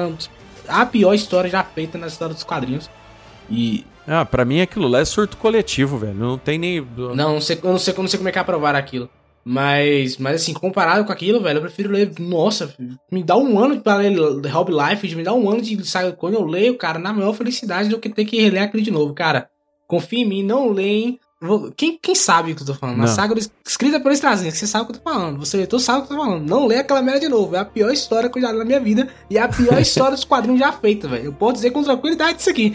[0.69, 2.89] a pior história já feita na história dos quadrinhos.
[3.51, 3.85] E.
[4.07, 6.15] Ah, pra mim aquilo lá é surto coletivo, velho.
[6.15, 6.87] Não tem nem.
[6.97, 9.09] Não, não sei, eu não sei, eu não sei como é que é aprovar aquilo.
[9.45, 12.13] Mas, mas assim, comparado com aquilo, velho, eu prefiro ler.
[12.19, 12.75] Nossa,
[13.13, 14.17] me dá um ano pra ler
[14.49, 16.13] Hobby Life, me dá um ano de saga.
[16.13, 19.13] Quando eu leio, cara, na maior felicidade do que ter que reler aquilo de novo,
[19.13, 19.51] cara.
[19.87, 21.21] Confia em mim, não leem.
[21.77, 22.97] Quem, quem sabe o que eu tô falando?
[22.97, 23.05] Não.
[23.05, 23.35] A saga
[23.67, 25.39] escrita por Strazinski, você sabe o que eu tô falando.
[25.41, 26.49] Você leitor sabe o que eu tô falando.
[26.49, 27.55] Não lê aquela merda de novo.
[27.55, 29.09] É a pior história que eu já li na minha vida.
[29.29, 31.27] E é a pior história dos quadrinhos já feita, velho.
[31.27, 32.73] Eu posso dizer com tranquilidade isso aqui.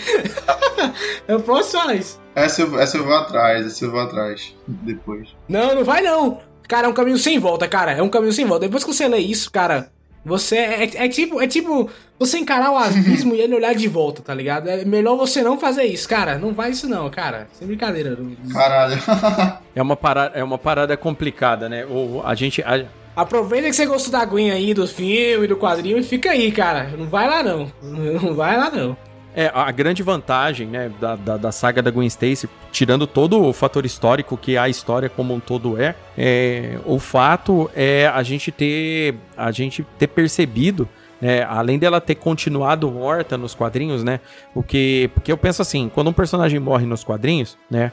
[1.28, 2.20] eu posso falar isso.
[2.36, 4.56] Essa eu, essa eu vou atrás, essa eu vou atrás.
[4.68, 5.30] Depois.
[5.48, 6.40] Não, não vai não.
[6.70, 7.94] Cara, é um caminho sem volta, cara.
[7.94, 8.68] É um caminho sem volta.
[8.68, 9.90] Depois que você lê isso, cara,
[10.24, 11.90] você é, é, é tipo, é tipo
[12.20, 14.70] você encarar o abismo e ele olhar de volta, tá ligado?
[14.70, 16.38] É melhor você não fazer isso, cara.
[16.38, 17.48] Não faz isso não, cara.
[17.54, 18.16] Sem brincadeira.
[18.54, 19.02] Caralho.
[19.76, 21.84] é uma parada, é uma parada complicada, né?
[21.88, 22.86] O, a gente a...
[23.16, 26.92] Aproveita que você gostou da aguinha aí do filme, do quadrinho e fica aí, cara.
[26.96, 27.72] Não vai lá não.
[27.82, 28.96] Não vai lá não.
[29.36, 33.54] É, a grande vantagem, né, da, da, da, saga da Gwen Stacy, tirando todo o
[33.54, 38.52] fator histórico que a história como um todo é, é, o fato é a gente
[38.52, 40.90] ter, a gente ter percebido
[41.22, 41.44] né?
[41.44, 44.20] Além dela ter continuado morta nos quadrinhos, né?
[44.56, 47.92] O que, porque eu penso assim, quando um personagem morre nos quadrinhos, né?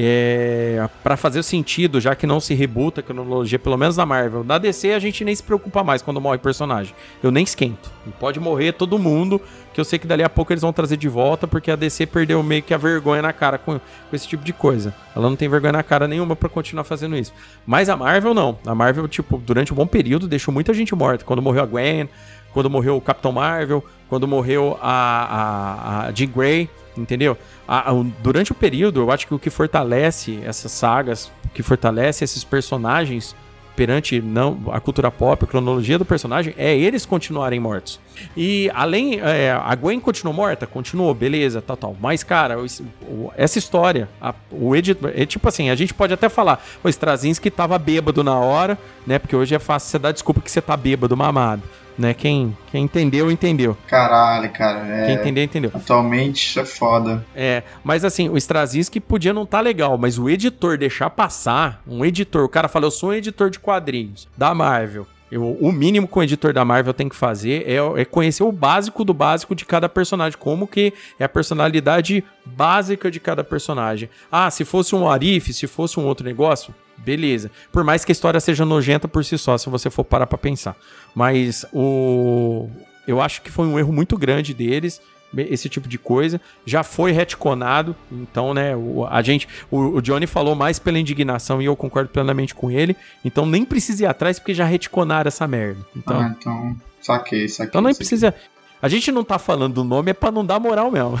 [0.00, 4.44] É, para fazer sentido, já que não se rebuta a cronologia, pelo menos na Marvel.
[4.44, 6.94] Na DC a gente nem se preocupa mais quando morre personagem.
[7.20, 7.90] Eu nem esquento.
[8.20, 9.40] Pode morrer todo mundo,
[9.74, 12.06] que eu sei que dali a pouco eles vão trazer de volta, porque a DC
[12.06, 14.94] perdeu meio que a vergonha na cara com, com esse tipo de coisa.
[15.16, 17.32] Ela não tem vergonha na cara nenhuma para continuar fazendo isso.
[17.66, 18.56] Mas a Marvel não.
[18.64, 21.24] A Marvel, tipo, durante um bom período deixou muita gente morta.
[21.24, 22.08] Quando morreu a Gwen,
[22.52, 26.70] quando morreu o Capitão Marvel, quando morreu a, a, a Jean Grey,
[27.00, 27.36] entendeu?
[27.66, 31.62] A, a, durante o período, eu acho que o que fortalece essas sagas, o que
[31.62, 33.34] fortalece esses personagens
[33.78, 38.00] perante não a cultura pop, a cronologia do personagem, é eles continuarem mortos.
[38.36, 40.66] E além, é, a Gwen continuou morta?
[40.66, 41.96] Continuou, beleza, tal, tal.
[42.00, 46.28] Mas, cara, o, essa história, a, o editor, é tipo assim, a gente pode até
[46.28, 48.76] falar, o Straczynski tava bêbado na hora,
[49.06, 49.16] né?
[49.16, 51.62] Porque hoje é fácil você dar desculpa que você tá bêbado, mamado
[51.98, 52.14] né?
[52.14, 53.76] Quem, quem entendeu, entendeu.
[53.86, 54.86] Caralho, cara.
[54.86, 55.06] É...
[55.06, 55.70] Quem entendeu, entendeu.
[55.74, 57.24] Atualmente é foda.
[57.34, 61.82] É, mas assim, o Straczynski podia não estar tá legal, mas o editor deixar passar,
[61.86, 65.06] um editor, o cara fala, eu sou um editor de quadrinhos da Marvel.
[65.30, 68.50] Eu, o mínimo que o editor da Marvel tem que fazer é, é, conhecer o
[68.50, 74.08] básico do básico de cada personagem, como que é a personalidade básica de cada personagem.
[74.32, 77.50] Ah, se fosse um Arif, se fosse um outro negócio, beleza.
[77.72, 80.38] Por mais que a história seja nojenta por si só, se você for parar pra
[80.38, 80.76] pensar.
[81.14, 82.68] Mas o.
[83.06, 85.00] Eu acho que foi um erro muito grande deles
[85.36, 86.40] esse tipo de coisa.
[86.64, 91.60] Já foi retconado, então, né, o, a gente, o, o, Johnny falou mais pela indignação
[91.60, 92.96] e eu concordo plenamente com ele.
[93.24, 95.80] Então nem precisa ir atrás porque já retconaram essa merda.
[95.96, 97.68] Então, ah, então saquei, saquei.
[97.68, 97.98] Então nem saquei.
[97.98, 98.34] precisa.
[98.80, 101.20] A gente não tá falando do nome, é pra não dar moral mesmo.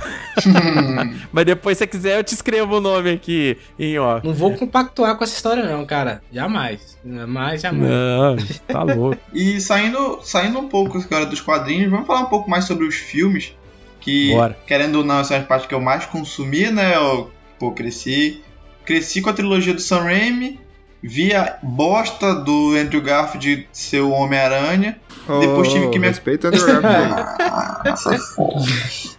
[1.32, 4.20] Mas depois, se você quiser, eu te escrevo o nome aqui em ó.
[4.22, 6.22] Não vou compactuar com essa história, não, cara.
[6.32, 6.96] Jamais.
[7.04, 7.90] Jamais, jamais.
[7.90, 8.36] Não,
[8.68, 9.18] tá louco.
[9.32, 12.94] e saindo, saindo um pouco agora dos quadrinhos, vamos falar um pouco mais sobre os
[12.94, 13.52] filmes.
[14.00, 14.56] Que, Bora.
[14.66, 16.96] querendo ou não, essa é a parte que eu mais consumi, né?
[16.96, 18.42] Eu, pô, cresci.
[18.84, 20.60] Cresci com a trilogia do Sam Raimi
[21.02, 24.98] vi a bosta do Andrew Garfield ser o Homem-Aranha.
[25.28, 26.08] Oh, depois tive que me.
[26.08, 27.18] Respeita Andrew Garfield.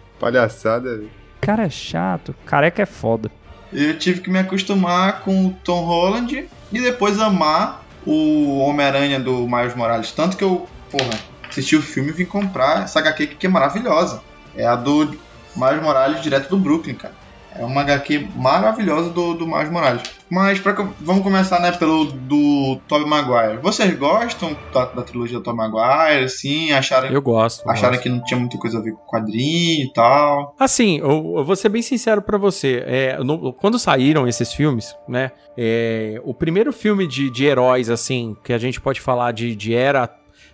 [0.18, 1.02] Palhaçada,
[1.40, 2.34] Cara é chato.
[2.44, 3.30] Careca é foda.
[3.72, 9.46] Eu tive que me acostumar com o Tom Holland e depois amar o Homem-Aranha do
[9.48, 10.12] Miles Morales.
[10.12, 14.22] Tanto que eu, porra, assisti o filme e vim comprar essa HQ que é maravilhosa.
[14.56, 15.16] É a do
[15.56, 17.14] Miles Morales direto do Brooklyn, cara.
[17.54, 20.02] É uma HQ maravilhosa do, do Miles Morales.
[20.30, 23.58] Mas pra, vamos começar né, pelo do Tobey Maguire.
[23.60, 26.24] Vocês gostam da, da trilogia do Tobey Maguire?
[26.24, 27.68] Assim, acharam, eu gosto.
[27.68, 28.02] Acharam gosto.
[28.02, 30.54] que não tinha muita coisa a ver com quadrinho e tal?
[30.58, 32.84] Assim, eu, eu vou ser bem sincero para você.
[32.86, 35.32] É, no, quando saíram esses filmes, né?
[35.58, 39.74] É, o primeiro filme de, de heróis, assim, que a gente pode falar de, de
[39.74, 40.08] era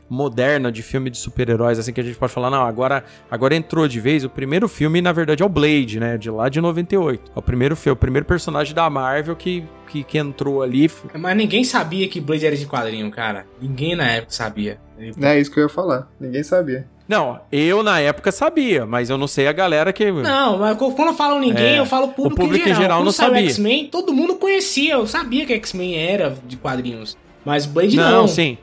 [0.09, 3.87] moderna de filme de super-heróis, assim, que a gente pode falar, não, agora, agora entrou
[3.89, 4.25] de vez.
[4.25, 6.17] O primeiro filme, na verdade, é o Blade, né?
[6.17, 7.33] De lá de 98.
[7.35, 10.91] É o primeiro filme, o primeiro personagem da Marvel que, que, que entrou ali.
[11.19, 13.47] Mas ninguém sabia que Blade era de quadrinho, cara.
[13.61, 14.79] Ninguém na época sabia.
[15.21, 16.09] É isso que eu ia falar.
[16.19, 16.87] Ninguém sabia.
[17.09, 20.11] Não, eu na época sabia, mas eu não sei a galera que.
[20.11, 22.79] Não, mas quando eu falo ninguém, é, eu falo público, o público em geral.
[22.79, 23.43] Em geral quando não sabia.
[23.43, 24.95] X-Men, todo mundo conhecia.
[24.95, 27.17] Eu sabia que X-Men era de quadrinhos.
[27.45, 28.11] Mas Blade não.
[28.11, 28.59] Não, sim.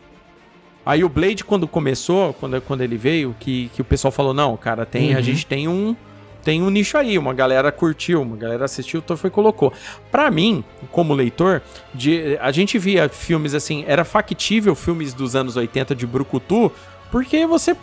[0.85, 4.57] Aí o Blade, quando começou, quando, quando ele veio, que, que o pessoal falou, não,
[4.57, 5.17] cara, tem, uhum.
[5.17, 5.95] a gente tem um
[6.43, 9.71] tem um nicho aí, uma galera curtiu, uma galera assistiu, então foi colocou.
[10.11, 10.61] Para mim,
[10.91, 11.61] como leitor,
[11.93, 16.69] de, a gente via filmes assim, era factível filmes dos anos 80 de Brucutu,
[17.13, 17.77] porque você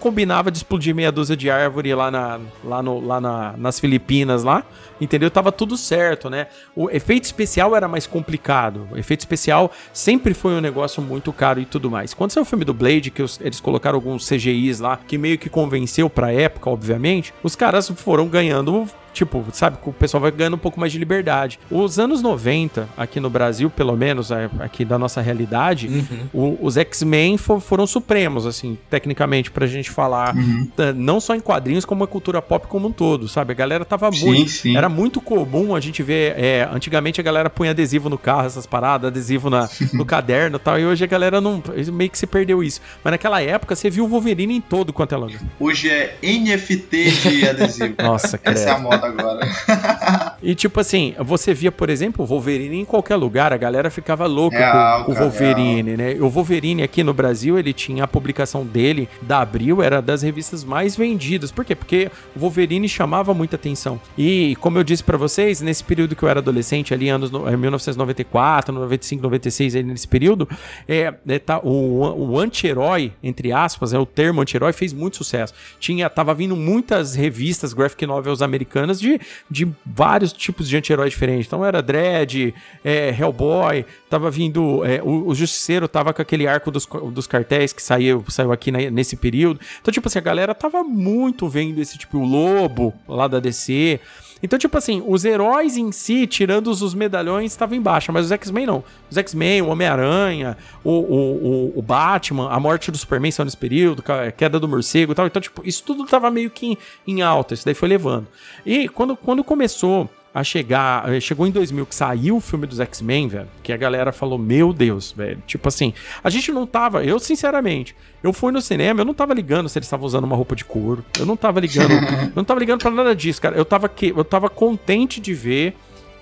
[0.00, 4.42] combinava de explodir meia dúzia de árvore lá, na, lá, no, lá na, nas Filipinas,
[4.42, 4.64] lá,
[5.00, 5.30] entendeu?
[5.30, 6.48] Tava tudo certo, né?
[6.74, 8.88] O efeito especial era mais complicado.
[8.90, 12.12] O efeito especial sempre foi um negócio muito caro e tudo mais.
[12.12, 15.38] Quando saiu o filme do Blade, que os, eles colocaram alguns CGIs lá, que meio
[15.38, 20.54] que convenceu pra época, obviamente, os caras foram ganhando Tipo, sabe, o pessoal vai ganhando
[20.54, 21.58] um pouco mais de liberdade.
[21.70, 26.28] Os anos 90, aqui no Brasil, pelo menos, é, aqui da nossa realidade, uhum.
[26.32, 30.34] o, os X-Men for, foram supremos, assim, tecnicamente, pra gente falar.
[30.34, 30.68] Uhum.
[30.96, 33.52] Não só em quadrinhos, como a cultura pop como um todo, sabe?
[33.52, 34.50] A galera tava sim, muito.
[34.50, 34.76] Sim.
[34.76, 36.34] Era muito comum a gente ver.
[36.38, 40.58] É, antigamente a galera punha adesivo no carro, essas paradas, adesivo na, no caderno e
[40.58, 40.78] tal.
[40.78, 41.62] E hoje a galera não.
[41.92, 42.80] meio que se perdeu isso.
[43.04, 45.40] Mas naquela época você viu o Wolverine em todo quanto é lugar.
[45.60, 47.94] Hoje é NFT de adesivo.
[48.02, 48.56] Nossa, cara.
[48.56, 50.36] Essa é a moda errado agora.
[50.42, 54.26] e tipo assim, você via, por exemplo, o Wolverine em qualquer lugar, a galera ficava
[54.26, 56.14] louca real, com, o Wolverine, real.
[56.14, 56.20] né?
[56.20, 60.64] O Wolverine aqui no Brasil, ele tinha a publicação dele da Abril, era das revistas
[60.64, 61.50] mais vendidas.
[61.50, 61.74] Por quê?
[61.74, 64.00] Porque o Wolverine chamava muita atenção.
[64.16, 67.44] E como eu disse para vocês, nesse período que eu era adolescente, ali anos no,
[67.56, 70.48] 1994, 95, 96, aí nesse período,
[70.88, 75.54] é, é tá, o, o anti-herói, entre aspas, é o termo anti-herói fez muito sucesso.
[75.78, 79.20] Tinha, tava vindo muitas revistas graphic novels americanas de,
[79.50, 81.46] de vários tipos de anti-herói diferentes.
[81.46, 84.84] Então era Dredd, é, Hellboy, tava vindo.
[84.84, 88.70] É, o, o Justiceiro tava com aquele arco dos, dos cartéis que saiu, saiu aqui
[88.70, 89.60] na, nesse período.
[89.80, 94.00] Então, tipo assim, a galera tava muito vendo esse tipo, o Lobo lá da DC.
[94.42, 98.32] Então, tipo assim, os heróis em si, tirando os medalhões, estavam em baixa, mas os
[98.32, 98.84] X-Men não.
[99.10, 104.02] Os X-Men, o Homem-Aranha, o, o, o, Batman, a morte do Superman saiu nesse período,
[104.08, 105.26] a queda do morcego e tal.
[105.26, 108.26] Então, tipo, isso tudo tava meio que em, em alta, isso daí foi levando.
[108.66, 111.12] E quando, quando começou a chegar.
[111.12, 113.48] Eh, chegou em 2000 que saiu o filme dos X-Men, velho.
[113.62, 115.42] Que a galera falou: Meu Deus, velho.
[115.46, 117.04] Tipo assim, a gente não tava.
[117.04, 120.36] Eu, sinceramente, eu fui no cinema, eu não tava ligando se eles estavam usando uma
[120.36, 121.04] roupa de couro.
[121.18, 121.92] Eu não tava ligando.
[121.92, 123.56] eu não tava ligando pra nada disso, cara.
[123.56, 125.76] Eu tava, que, eu tava contente de ver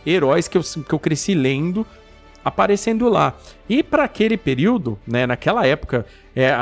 [0.07, 1.87] heróis que eu, que eu cresci lendo
[2.45, 3.35] aparecendo lá.
[3.69, 6.53] E para aquele período, né, naquela época, é,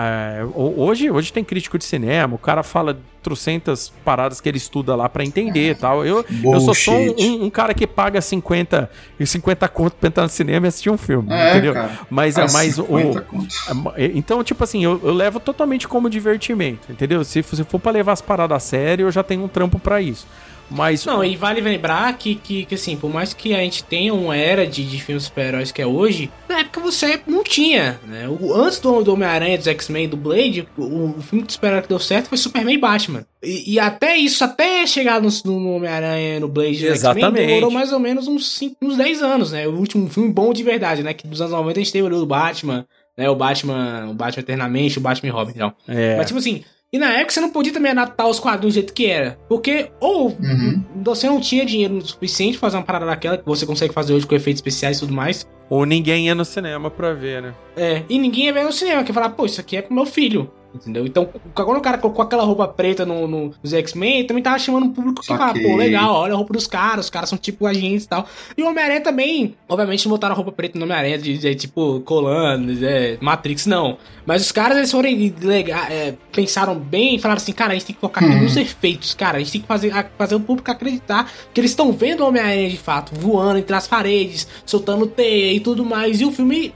[0.55, 5.09] hoje, hoje tem crítico de cinema, o cara fala trocentas paradas que ele estuda lá
[5.09, 6.05] para entender e tal.
[6.05, 10.23] Eu, eu sou só um, um, cara que paga 50 e 50 conto pra entrar
[10.23, 11.75] no cinema e assistir um filme, é, entendeu?
[11.75, 12.87] Cara, mas é mais o.
[12.99, 17.23] É, é, então, tipo assim, eu, eu, levo totalmente como divertimento, entendeu?
[17.25, 20.01] Se, se for para levar as paradas a sério, eu já tenho um trampo para
[20.01, 20.27] isso.
[20.71, 21.05] Mas.
[21.05, 24.37] Não, e vale lembrar que, que, que, assim, por mais que a gente tenha uma
[24.37, 28.29] era de, de filmes super-heróis que é hoje, na época você não tinha, né?
[28.29, 31.89] O, antes do, do Homem-Aranha, dos X-Men, do Blade, o, o filme de super-herói que
[31.89, 33.25] deu certo foi Superman e Batman.
[33.43, 37.93] E, e até isso, até chegar no, no Homem-Aranha, no Blade e X-Men, demorou mais
[37.93, 39.67] ou menos uns, 5, uns 10 anos, né?
[39.67, 41.15] O último filme bom de verdade, né?
[41.15, 43.29] Que dos anos 90 a gente teve o do Batman, né?
[43.31, 45.73] O Batman, o Batman Eternamente, o Batman e Robin, então.
[45.87, 46.17] É.
[46.17, 48.95] Mas tipo assim, e na época você não podia também adaptar os quadrinhos do jeito
[48.95, 49.39] que era.
[49.49, 50.85] Porque ou uhum.
[51.05, 54.27] você não tinha dinheiro suficiente pra fazer uma parada daquela que você consegue fazer hoje
[54.27, 55.47] com efeitos especiais e tudo mais.
[55.69, 57.55] Ou ninguém ia no cinema pra ver, né?
[57.77, 59.95] É, e ninguém ia ver no cinema, que ia falar, pô, isso aqui é pro
[59.95, 60.51] meu filho.
[60.75, 61.07] Entendeu?
[61.07, 64.87] Então, quando o cara colocou aquela roupa preta no, no, nos X-Men, também tava chamando
[64.87, 67.67] o público que fala, pô, legal, olha a roupa dos caras, os caras são tipo
[67.67, 68.27] agentes e tal.
[68.57, 72.01] E o Homem-Aranha também, obviamente, não botaram a roupa preta no Homem-Aranha de, de, tipo
[72.01, 73.97] Colando, é, Matrix, não.
[74.27, 75.09] Mas os caras, eles foram
[75.41, 78.43] legal, é, pensaram bem e falaram assim, cara, a gente tem que focar uhum.
[78.43, 81.91] nos efeitos, cara, a gente tem que fazer, fazer o público acreditar que eles estão
[81.93, 86.21] vendo o Homem-Aranha de fato, voando entre as paredes, soltando teia e tudo mais.
[86.21, 86.75] E o filme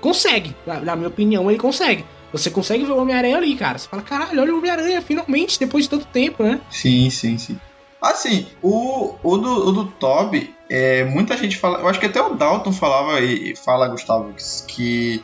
[0.00, 2.04] consegue, na, na minha opinião, ele consegue.
[2.32, 3.78] Você consegue ver o Homem-Aranha ali, cara.
[3.78, 6.60] Você fala, caralho, olha o Homem-Aranha, finalmente, depois de tanto tempo, né?
[6.70, 7.58] Sim, sim, sim.
[8.00, 11.80] Assim, o, o, do, o do Toby, é, muita gente fala.
[11.80, 14.32] Eu acho que até o Dalton falava e fala, Gustavo,
[14.68, 15.22] que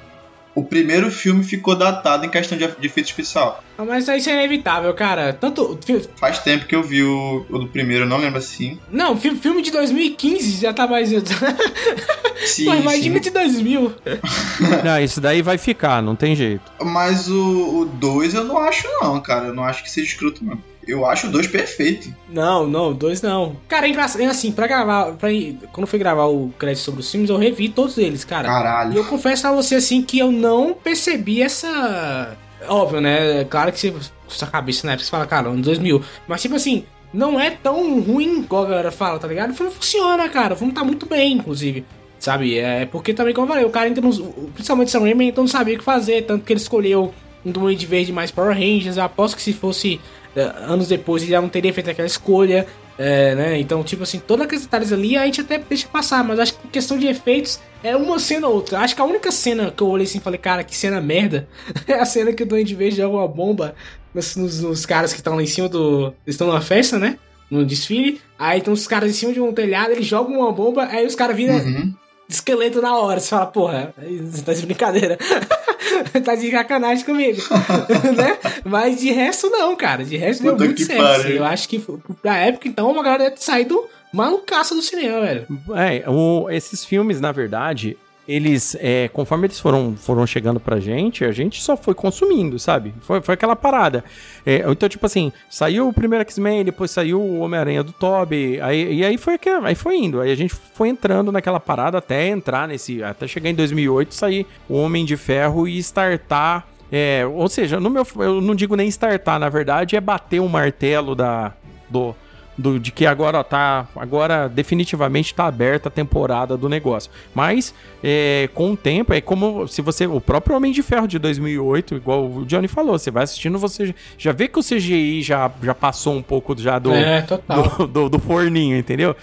[0.54, 3.62] o primeiro filme ficou datado em questão de, de efeito especial.
[3.76, 5.32] Ah, mas isso é inevitável, cara.
[5.32, 5.78] Tanto.
[6.16, 8.78] Faz tempo que eu vi o, o do primeiro, não lembro assim.
[8.90, 11.10] Não, filme de 2015 já tá mais.
[12.46, 13.94] sim, mas imagina de 2000.
[14.84, 16.62] não, isso daí vai ficar, não tem jeito.
[16.80, 19.46] Mas o 2 eu não acho, não, cara.
[19.46, 20.58] Eu não acho que seja escroto, não.
[20.86, 22.14] Eu acho o 2 perfeito.
[22.28, 23.56] Não, não, o 2 não.
[23.68, 25.12] Cara, é assim, pra gravar.
[25.12, 25.28] Pra,
[25.72, 28.48] quando fui gravar o crédito sobre os filmes, eu revi todos eles, cara.
[28.48, 28.92] Caralho.
[28.92, 32.36] E eu confesso a você, assim, que eu não percebi essa.
[32.68, 33.42] Óbvio, né?
[33.42, 33.94] É claro que você.
[34.26, 36.02] Sua cabeça na época você fala, cara, ano 2000.
[36.26, 39.50] Mas, tipo assim, não é tão ruim igual a galera fala, tá ligado?
[39.50, 40.54] O filme funciona, cara.
[40.54, 41.84] O filme tá muito bem, inclusive.
[42.18, 42.58] Sabe?
[42.58, 44.18] É porque também, como eu falei, o cara entra nos.
[44.54, 46.22] Principalmente Sam Raimi, então não sabia o que fazer.
[46.22, 47.12] Tanto que ele escolheu
[47.44, 48.96] um Duende Verde mais Power Rangers.
[48.96, 52.66] Eu aposto que se fosse é, anos depois ele já não teria feito aquela escolha,
[52.98, 53.58] é, né?
[53.58, 56.68] Então, tipo assim, todos aqueles detalhes ali a gente até deixa passar, mas acho que
[56.68, 58.80] questão de efeitos é uma cena ou outra.
[58.80, 61.48] Acho que a única cena que eu olhei assim e falei, cara, que cena merda,
[61.86, 63.74] é a cena que o Duende Verde joga uma bomba
[64.14, 66.14] nos, nos, nos caras que estão lá em cima do.
[66.24, 67.18] Eles estão numa festa, né?
[67.50, 68.20] No desfile.
[68.38, 71.14] Aí estão os caras em cima de um telhado, eles jogam uma bomba, aí os
[71.14, 71.54] caras viram.
[71.56, 71.94] Uhum
[72.28, 73.20] esqueleto na hora.
[73.20, 75.18] Você fala, porra, você tá de brincadeira.
[76.24, 77.40] tá de sacanagem comigo.
[78.16, 78.38] né?
[78.64, 80.04] Mas de resto, não, cara.
[80.04, 81.28] De resto, Puta deu muito certo.
[81.28, 81.84] Eu acho que
[82.22, 85.46] pra época, então, uma galera deve ter saído malucaça do cinema, velho.
[85.74, 87.96] É, o, esses filmes, na verdade,
[88.26, 92.94] eles, é, conforme eles foram, foram chegando pra gente, a gente só foi consumindo, sabe?
[93.00, 94.02] Foi, foi aquela parada.
[94.46, 98.94] É, então, tipo assim, saiu o primeiro X-Men, depois saiu o Homem-Aranha do Toby, aí,
[98.94, 100.20] e aí foi, aí foi indo.
[100.20, 103.02] Aí a gente foi entrando naquela parada até entrar nesse.
[103.02, 106.66] Até chegar em 2008, sair o Homem de Ferro e startar.
[106.90, 110.48] É, ou seja, no meu, eu não digo nem startar, na verdade, é bater o
[110.48, 111.52] martelo da,
[111.88, 112.14] do,
[112.56, 113.86] do, de que agora tá.
[113.96, 117.10] Agora definitivamente tá aberta a temporada do negócio.
[117.34, 120.06] Mas é, com o tempo, é como se você.
[120.06, 123.94] O próprio Homem de Ferro de 2008, igual o Johnny falou, você vai assistindo, você
[124.16, 128.08] já vê que o CGI já, já passou um pouco já do, É, do, do,
[128.08, 129.16] do forninho, entendeu?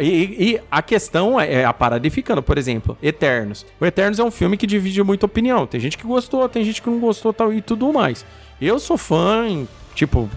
[0.00, 3.64] E, e a questão é é a parada ficando, por exemplo, Eternos.
[3.80, 5.66] O Eternos é um filme que divide muita opinião.
[5.66, 8.26] Tem gente que gostou, tem gente que não gostou tal e tudo mais.
[8.60, 10.28] Eu sou fã, tipo,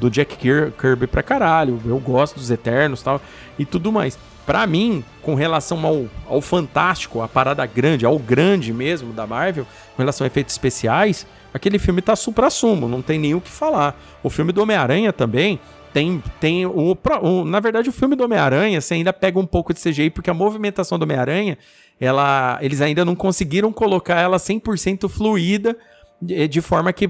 [0.00, 1.80] do Jack Kir- Kirby pra caralho.
[1.84, 3.20] Eu gosto dos Eternos tal
[3.58, 4.18] e tudo mais.
[4.46, 9.64] Pra mim, com relação ao, ao fantástico, a parada grande, ao grande mesmo da Marvel,
[9.96, 13.98] com relação a efeitos especiais, aquele filme tá supra-sumo, não tem nem o que falar.
[14.22, 15.58] O filme do Homem-Aranha também
[15.94, 19.72] tem, tem o, o- Na verdade, o filme do Homem-Aranha, você ainda pega um pouco
[19.72, 21.56] de CGI, porque a movimentação do Homem-Aranha,
[21.98, 25.74] ela, eles ainda não conseguiram colocar ela 100% fluida,
[26.20, 27.08] de, de forma que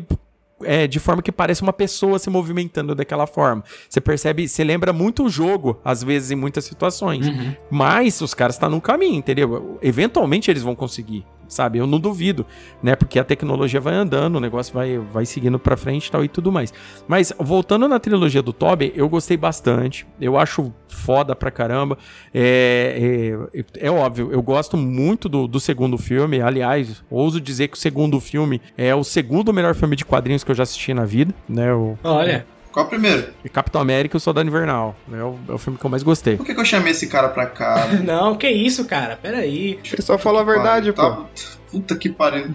[0.64, 3.62] é, de forma que parece uma pessoa se movimentando daquela forma.
[3.88, 7.26] Você percebe, você lembra muito o jogo, às vezes, em muitas situações.
[7.70, 9.78] Mas os caras estão no caminho, entendeu?
[9.82, 11.78] Eventualmente eles vão conseguir, sabe?
[11.78, 12.46] Eu não duvido,
[12.82, 12.96] né?
[12.96, 16.50] Porque a tecnologia vai andando, o negócio vai, vai seguindo pra frente tal e tudo
[16.50, 16.72] mais.
[17.06, 20.06] Mas voltando na trilogia do Toby, eu gostei bastante.
[20.20, 21.98] Eu acho foda pra caramba.
[22.32, 26.40] É, é, é óbvio, eu gosto muito do, do segundo filme.
[26.40, 30.50] Aliás, ouso dizer que o segundo filme é o segundo melhor filme de quadrinhos que
[30.50, 31.72] eu já assisti na vida, né?
[31.72, 33.28] O Olha, Qual o primeiro?
[33.52, 34.96] Capitão América e o Soldado Invernal.
[35.12, 36.36] É o, é o filme que eu mais gostei.
[36.36, 37.86] Por que, que eu chamei esse cara pra cá?
[38.04, 39.16] não, que isso, cara?
[39.22, 39.78] Peraí.
[39.92, 41.00] Ele só falou a verdade, pô.
[41.00, 41.24] Tá-
[41.70, 42.54] Puta que pariu.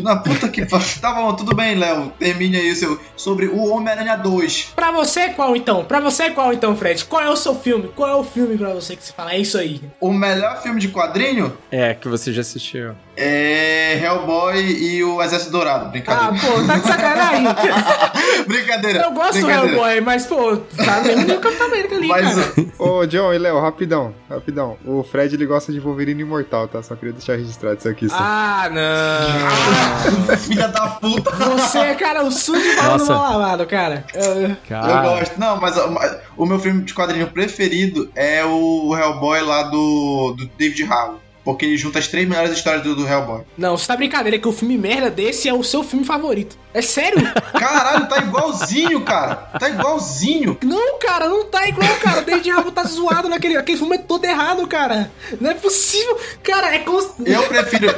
[0.00, 0.86] Na puta que pariu.
[1.00, 2.12] Tá bom, tudo bem, Léo.
[2.18, 3.00] Termine aí o seu.
[3.16, 4.72] Sobre o Homem-Aranha 2.
[4.74, 5.84] Pra você, qual então?
[5.84, 7.04] Pra você, qual então, Fred?
[7.04, 7.88] Qual é o seu filme?
[7.94, 9.32] Qual é o filme pra você que você fala?
[9.34, 9.80] É isso aí.
[10.00, 12.96] O melhor filme de quadrinho É, que você já assistiu.
[13.16, 15.84] é Hellboy e o Exército Dourado.
[15.84, 16.34] Ah, Brincadeira.
[16.44, 17.44] pô, tá de sacanagem.
[18.44, 19.02] brincadeira.
[19.02, 19.50] Eu gosto do.
[19.50, 22.66] Hellboy, mas, pô, tá no mesmo que o Capitão América ali, Mas cara.
[22.78, 24.76] Ô, John e Léo, rapidão, rapidão.
[24.84, 26.82] O Fred ele gosta de Wolverine Imortal, tá?
[26.82, 28.08] Só queria deixar registrado isso aqui.
[28.08, 28.16] Só.
[28.18, 30.36] Ah, não.
[30.38, 31.30] filha da puta.
[31.30, 32.98] Você, cara, o sujo de mal
[33.38, 34.04] lavado, cara.
[34.14, 35.38] Eu- Eu Cara, gosto.
[35.38, 35.74] Não, mas
[36.36, 41.20] o meu filme de quadrinho preferido é o Hellboy lá do, do David Harbour.
[41.46, 43.42] Porque ele junta as três melhores histórias do, do Hellboy.
[43.56, 46.58] Não, você tá brincadeira que o filme merda desse é o seu filme favorito.
[46.74, 47.20] É sério?
[47.56, 49.36] Caralho, tá igualzinho, cara.
[49.56, 50.58] Tá igualzinho.
[50.64, 52.22] não, cara, não tá igual, cara.
[52.22, 53.56] David Harbour tá zoado naquele...
[53.56, 55.08] Aquele filme é todo errado, cara.
[55.40, 56.18] Não é possível.
[56.42, 56.98] Cara, é como...
[57.24, 57.94] Eu prefiro.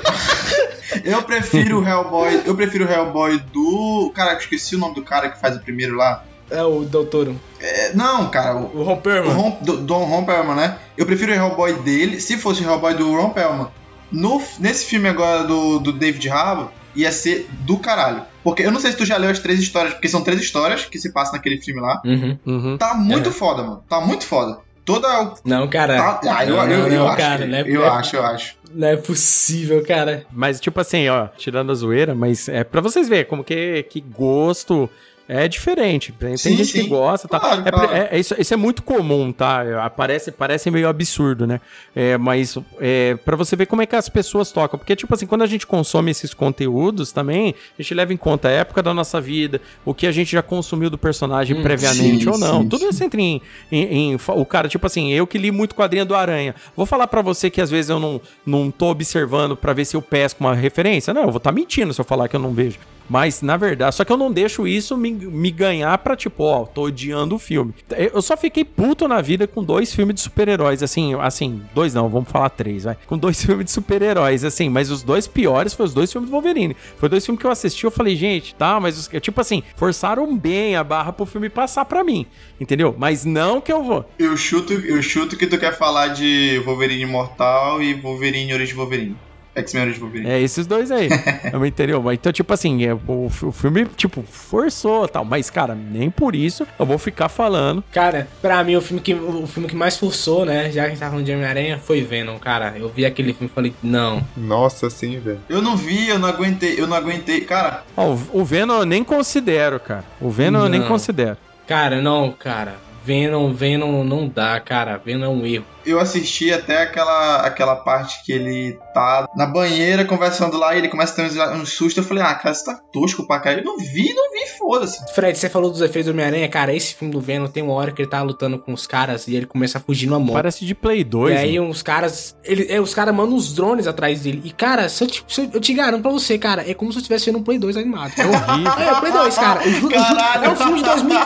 [1.03, 2.43] eu prefiro o Hellboy.
[2.45, 4.13] Eu prefiro o Hellboy do.
[4.15, 6.23] Cara, eu esqueci o nome do cara que faz o primeiro lá.
[6.51, 10.79] É o doutor, É, não, cara, o, o Ron o do, Don Ron Perlman, né?
[10.97, 12.21] Eu prefiro o Hellboy dele.
[12.21, 13.69] Se fosse o Hellboy do Ron Perlman,
[14.11, 18.23] no, nesse filme agora do, do David Harbour, ia ser do caralho.
[18.43, 20.87] Porque eu não sei se tu já leu as três histórias, porque são três histórias
[20.87, 22.01] que se passam naquele filme lá.
[22.05, 22.39] Uhum.
[22.47, 22.79] uhum.
[22.79, 23.33] Tá muito É.
[23.33, 23.85] foda, mano.
[23.89, 24.59] Tá muito foda.
[24.87, 25.23] Toda.
[25.23, 25.97] o- Não, cara.
[25.97, 27.17] Tá, ah, eu, não, eu, não, eu não, acho.
[27.19, 28.55] cara, que- não é- eu não é- acho, eu acho.
[28.75, 30.25] Não é possível, cara.
[30.33, 34.01] Mas, tipo assim, ó, tirando a zoeira, mas é pra vocês verem como que, que
[34.01, 34.89] gosto
[35.29, 36.13] é diferente.
[36.19, 36.89] Tem Sim, gente que sim.
[36.89, 37.39] gosta, tá?
[37.39, 37.93] Claro, É, claro.
[37.93, 39.91] é- é isso, isso é muito comum, tá?
[39.97, 41.61] Parece, parece meio absurdo, né?
[41.95, 44.79] É, mas é, para você ver como é que as pessoas tocam.
[44.79, 48.49] Porque, tipo assim, quando a gente consome esses conteúdos também, a gente leva em conta
[48.49, 52.25] a época da nossa vida, o que a gente já consumiu do personagem Hum, previamente
[52.25, 52.67] sim, ou não.
[52.67, 56.07] Tudo isso entra em, em- em O cara, tipo assim, eu que li muito quadrinho
[56.07, 56.55] do Aranha.
[56.75, 59.95] Vou falar pra você que às vezes eu não, não tô observando pra ver se
[59.97, 61.13] eu pesco uma referência.
[61.13, 62.79] Não, eu vou estar mentindo se eu falar que eu não vejo.
[63.09, 66.65] Mas, na verdade, só que eu não deixo isso me, me ganhar pra, tipo, ó,
[66.67, 67.75] tô odiando o filme.
[68.13, 72.09] Eu só fiquei puto na vida com dois filmes de super-heróis, assim, assim, dois não,
[72.09, 72.97] vamos falar três, vai.
[73.07, 76.33] Com dois filmes de super-heróis, assim, mas os dois piores foram os dois filmes do
[76.33, 76.77] Wolverine.
[76.99, 80.37] Foi dois filmes que eu assisti, eu falei, gente, tá, mas, os- tipo assim, forçaram
[80.37, 82.27] bem a barra pro filme passar pra mim,
[82.61, 82.95] entendeu?
[82.99, 84.05] Mas não que eu vou.
[84.19, 89.17] Eu chuto, eu chuto que tu quer falar de Wolverine Imortal e Wolverine Origem Wolverine.
[89.61, 90.31] X-Men Origem Wolverine.
[90.31, 91.09] É esses dois aí.
[91.53, 92.03] eu entendeu?
[92.03, 93.01] Mas então, tipo assim, é, o,
[93.43, 95.25] o filme, tipo, forçou tal.
[95.25, 97.83] Mas, cara, nem por isso eu vou ficar falando.
[97.93, 100.71] Cara, pra mim, o filme que, o filme que mais forçou, né?
[100.71, 102.75] Já que a gente tá falando de Homem-Aranha, foi Venom, cara.
[102.77, 104.23] Eu vi aquele filme e falei, não.
[104.37, 105.41] Nossa, sim, velho.
[105.49, 107.41] Eu não vi, eu não aguentei, eu não aguentei.
[107.43, 110.05] Cara, Ó, o, o Venom eu nem considero, cara.
[110.21, 110.89] O Venom eu nem Não.
[110.89, 111.37] considero.
[111.67, 112.77] Cara, não, cara.
[113.05, 115.01] Venom, Venom não dá, cara.
[115.03, 115.65] Venom é um erro.
[115.91, 120.89] Eu assisti até aquela, aquela parte que ele tá na banheira conversando lá e ele
[120.89, 122.01] começa a ter um, um susto.
[122.01, 123.53] Eu falei, ah, cara, você tá tosco pra cá.
[123.53, 125.01] Eu não vi, não vi, foda-se.
[125.15, 126.75] Fred, você falou dos efeitos do Homem-Aranha, cara.
[126.75, 129.37] Esse filme do Venom tem uma hora que ele tá lutando com os caras e
[129.37, 130.35] ele começa a fugir numa moto.
[130.35, 131.35] Parece de Play 2.
[131.35, 132.37] E aí uns caras.
[132.45, 134.43] Ele, é, os caras mandam uns drones atrás dele.
[134.45, 136.93] E, cara, se eu, te, se eu, eu te garanto pra você, cara, é como
[136.93, 138.13] se eu estivesse vendo um Play 2 animado.
[138.19, 138.73] É horrível.
[138.73, 139.65] É, o Play 2, cara.
[139.65, 141.19] Eu juro, juro, é um filme de 2000,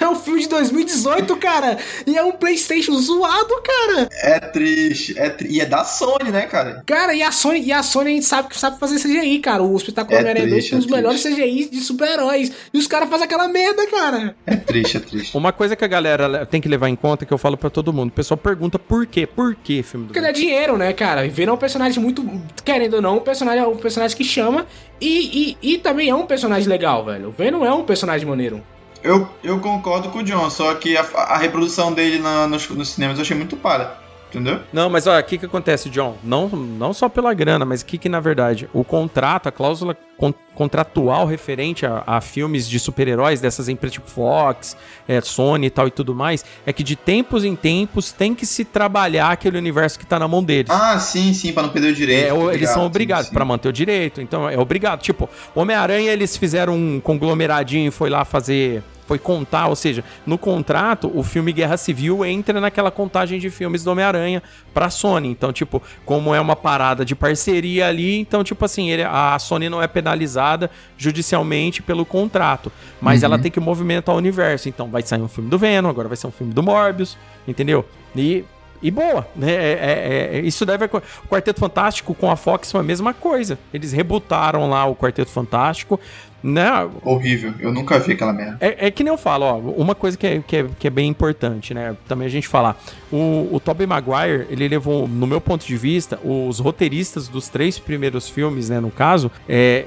[0.00, 1.78] É um filme de 2018, cara.
[2.06, 4.03] E é um Playstation zoado, cara.
[4.10, 5.18] É triste.
[5.18, 5.48] É tri...
[5.50, 6.82] E é da Sony, né, cara?
[6.86, 9.62] Cara, e a Sony, e a Sony a gente sabe que sabe fazer CGI, cara.
[9.62, 12.52] O Espetáculo É Homem-Aranha 2 triste, tem é os melhores CGI de super-heróis.
[12.72, 14.36] E os caras fazem aquela merda, cara.
[14.46, 15.36] É triste, é triste.
[15.36, 17.92] Uma coisa que a galera tem que levar em conta, que eu falo pra todo
[17.92, 19.26] mundo, o pessoal pergunta por quê?
[19.26, 21.26] Por que filme do Porque dá dinheiro, né, cara?
[21.28, 22.24] Venom é um personagem muito.
[22.64, 24.66] Querendo ou não, um personagem, é um personagem que chama.
[25.00, 27.28] E, e, e também é um personagem legal, velho.
[27.28, 28.62] O Venom é um personagem maneiro.
[29.04, 32.88] Eu, eu concordo com o John, só que a, a reprodução dele na, nos, nos
[32.88, 34.02] cinemas eu achei muito para.
[34.30, 34.58] Entendeu?
[34.72, 36.16] Não, mas olha, o que que acontece, John?
[36.24, 39.96] Não, não só pela grana, mas o que que, na verdade, o contrato, a cláusula
[40.18, 44.76] con- contratual referente a, a filmes de super-heróis dessas empresas tipo Fox,
[45.06, 48.44] é, Sony e tal e tudo mais, é que de tempos em tempos tem que
[48.44, 50.68] se trabalhar aquele universo que tá na mão deles.
[50.68, 52.26] Ah, sim, sim, pra não perder o direito.
[52.26, 55.00] É, o- eles Obrigado, são obrigados pra manter o direito, então é obrigado.
[55.00, 60.38] Tipo, Homem-Aranha eles fizeram um conglomeradinho e foi lá fazer, foi contar, ou seja, no
[60.38, 64.42] contrato o filme Guerra Civil entra naquela contagem de filmes do Homem-Aranha
[64.72, 65.28] pra Sony.
[65.28, 69.68] Então, tipo, como é uma parada de parceria ali, então tipo assim, ele- a Sony
[69.68, 73.26] não é penalizada judicialmente pelo contrato, mas Uhum.
[73.26, 74.68] ela tem que movimentar o universo.
[74.68, 77.84] Então, vai sair um filme do Venom, agora vai ser um filme do Morbius, entendeu?
[78.16, 78.44] E
[78.82, 79.50] e boa, né?
[79.50, 80.84] É, é- é- isso deve.
[80.84, 80.90] O
[81.28, 83.58] Quarteto Fantástico com a Fox foi a mesma coisa.
[83.72, 85.98] Eles rebutaram lá o Quarteto Fantástico,
[86.44, 86.70] né?
[87.02, 88.58] Horrível, eu nunca vi aquela merda.
[88.60, 90.90] É, é que nem eu falo, ó, uma coisa que é, que é, que é
[90.90, 91.96] bem importante, né?
[92.06, 92.78] Também a gente falar.
[93.10, 97.78] O, o Tobey Maguire, ele levou, no meu ponto de vista, os roteiristas dos três
[97.78, 99.86] primeiros filmes, né, no caso, é,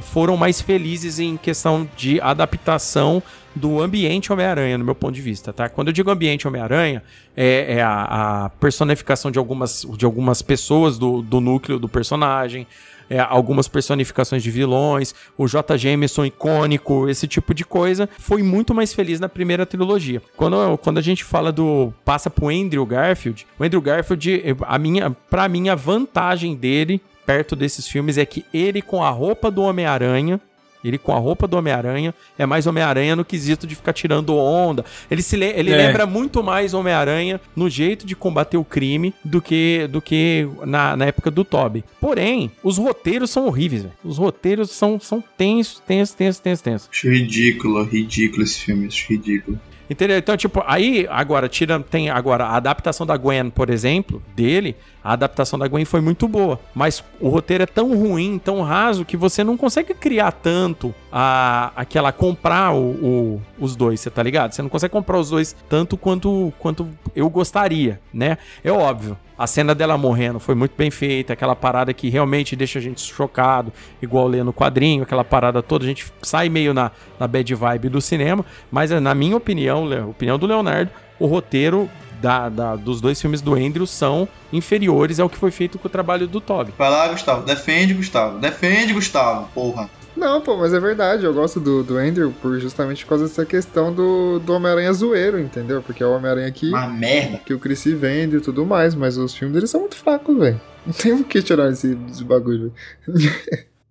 [0.00, 3.22] foram mais felizes em questão de adaptação
[3.54, 5.68] do ambiente Homem-Aranha, no meu ponto de vista, tá?
[5.68, 7.02] Quando eu digo ambiente Homem-Aranha,
[7.36, 12.66] é, é a, a personificação de algumas, de algumas pessoas do, do núcleo do personagem,
[13.12, 15.76] é, algumas personificações de vilões, o J.
[15.76, 20.22] Jameson icônico, esse tipo de coisa, foi muito mais feliz na primeira trilogia.
[20.34, 21.92] Quando, quando a gente fala do.
[22.06, 27.54] passa pro Andrew Garfield, o Andrew Garfield, a minha, pra mim, a vantagem dele, perto
[27.54, 30.40] desses filmes, é que ele com a roupa do Homem-Aranha.
[30.84, 34.84] Ele com a roupa do Homem-Aranha é mais Homem-Aranha no quesito de ficar tirando onda.
[35.10, 35.76] Ele se le- ele É.
[35.76, 40.96] lembra muito mais Homem-Aranha no jeito de combater o crime do que do que na,
[40.96, 41.84] na época do Toby.
[42.00, 43.94] Porém, os roteiros são horríveis, velho.
[44.04, 46.88] Os roteiros são, são tensos, tensos, tensos, tensos, tensos.
[46.90, 49.58] Acho ridículo, ridículo esse filme, acho ridículo.
[49.90, 50.16] Entendeu?
[50.16, 54.74] Então, tipo, aí, agora, tira, tem agora a adaptação da Gwen, por exemplo, dele,
[55.04, 56.58] a adaptação da Gwen foi muito boa.
[56.74, 61.72] Mas o roteiro é tão ruim, tão raso, que você não consegue criar tanto a,
[61.76, 64.52] aquela comprar o, o- os dois, você tá ligado?
[64.52, 68.38] Você não consegue comprar os dois tanto quanto, quanto eu gostaria, né?
[68.62, 69.16] É óbvio.
[69.36, 73.00] A cena dela morrendo foi muito bem feita, aquela parada que realmente deixa a gente
[73.00, 77.52] chocado, igual lê no quadrinho, aquela parada toda, a gente sai meio na, na bad
[77.52, 81.90] vibe do cinema, mas na minha opinião, opinião do Leonardo, o roteiro
[82.22, 85.90] da, da- dos dois filmes do Andrew são inferiores ao que foi feito com o
[85.90, 86.72] trabalho do Toby.
[86.78, 88.38] Vai lá, Gustavo, defende, Gustavo.
[88.38, 89.90] Defende, Gustavo, porra.
[90.16, 93.44] Não, pô, mas é verdade, eu gosto do, do Andrew por justamente por causa dessa
[93.46, 95.82] questão do, do Homem-Aranha zoeiro, entendeu?
[95.82, 97.38] Porque é o Homem-Aranha que, Uma merda.
[97.38, 100.60] que o Chris vende e tudo mais, mas os filmes deles são muito fracos, velho.
[100.86, 102.72] Não tem o que tirar esse, esse bagulho.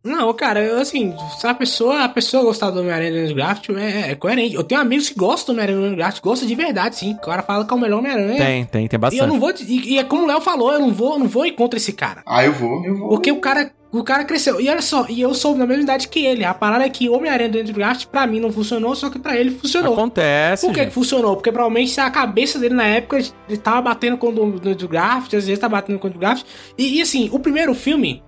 [0.03, 3.81] Não, cara, eu, assim, se a pessoa, a pessoa gostar do Homem-Aranha do Andrew Garfield
[3.81, 4.55] é, é coerente.
[4.55, 7.13] Eu tenho amigos que gostam do Homem-Aranha do Andrew Garfield, gostam de verdade, sim.
[7.13, 8.37] O cara fala que é o melhor Homem-Aranha.
[8.37, 9.21] Tem, tem, tem E bastante.
[9.21, 9.51] eu não vou.
[9.51, 11.77] E, e é como o Léo falou, eu não vou, eu não vou ir contra
[11.77, 12.23] esse cara.
[12.25, 13.09] Ah, eu vou, eu vou.
[13.09, 13.71] Porque o cara.
[13.93, 14.61] O cara cresceu.
[14.61, 16.45] E olha só, e eu sou da mesma idade que ele.
[16.45, 19.19] A parada é que o Homem-Aranha do Andrew Garfield, pra mim, não funcionou, só que
[19.19, 19.91] pra ele funcionou.
[19.95, 21.35] Acontece, Por que, que funcionou?
[21.35, 24.87] Porque provavelmente a cabeça dele na época ele tava batendo com o do, do, do
[24.87, 26.45] Graft, às vezes tá batendo com o do Graft.
[26.77, 28.23] E, e, assim, o primeiro filme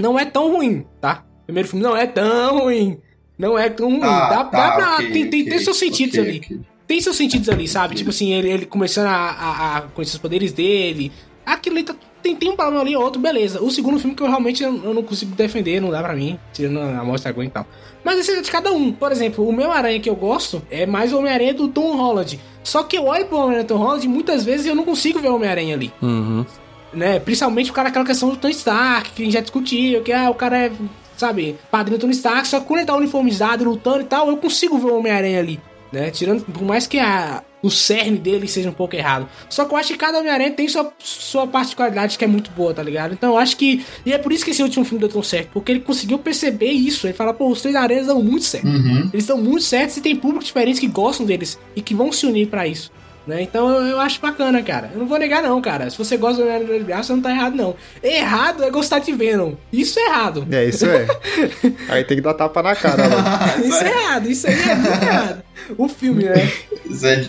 [0.00, 1.24] não é tão ruim, tá?
[1.42, 2.98] O primeiro filme não é tão ruim.
[3.38, 4.00] Não é tão ruim.
[4.00, 4.94] Tá, dá, tá, dá pra.
[4.94, 6.60] ok, tem, tem, ok, tem seus sentidos ok, ali.
[6.86, 7.94] Tem seus sentidos ali, sabe?
[7.94, 11.10] Tipo assim, ele, ele começando a, a, a conhecer os poderes dele.
[11.46, 13.62] Aquilo ali tá- tem, tem um problema ali ou outro, beleza.
[13.62, 16.38] O segundo filme que eu realmente eu, eu não consigo defender, não dá pra mim,
[16.52, 17.66] tirando a mostra e tal.
[18.04, 18.92] Mas esse é de cada um.
[18.92, 22.38] Por exemplo, o meu aranha que eu gosto é mais o Homem-Aranha do Tom Holland.
[22.62, 25.18] Só que eu olho pro Homem-Aranha do Tom Holland e muitas vezes eu não consigo
[25.18, 25.92] ver o Homem-Aranha ali.
[26.02, 26.44] Uhum.
[26.92, 27.20] Né?
[27.20, 30.28] Principalmente por causa daquela questão do Tony Stark, que a gente já discutiu, que ah,
[30.30, 30.72] o cara é,
[31.16, 34.36] sabe, padrinho do Tony Stark, só que quando ele tá uniformizado, lutando e tal, eu
[34.36, 35.60] consigo ver o Homem-Aranha ali.
[35.92, 36.10] né?
[36.10, 39.28] Tirando, por mais que a, o cerne dele seja um pouco errado.
[39.48, 42.72] Só que eu acho que cada Homem-Aranha tem sua, sua particularidade que é muito boa,
[42.72, 43.12] tá ligado?
[43.12, 43.84] Então eu acho que.
[44.04, 45.50] E é por isso que esse último filme deu tão certo.
[45.52, 47.06] Porque ele conseguiu perceber isso.
[47.06, 48.66] Ele fala, pô, os três aranhas dão muito certo.
[48.66, 49.10] Uhum.
[49.12, 52.24] Eles dão muito certo e tem públicos diferentes que gostam deles e que vão se
[52.26, 52.90] unir para isso.
[53.30, 53.42] Né?
[53.42, 54.90] Então eu, acho bacana, cara.
[54.92, 55.88] Eu não vou negar, não, cara.
[55.88, 57.76] Se você gosta do Homem-Aranha de Graça, não tá errado, não.
[58.02, 59.54] Errado é gostar de Venom.
[59.72, 60.46] Isso é errado.
[60.50, 61.06] É, isso é.
[61.88, 63.24] aí tem que dar tapa na cara, mano.
[63.64, 65.42] isso é errado, isso aí é muito errado.
[65.78, 66.52] O filme, né?
[66.84, 67.24] Isso é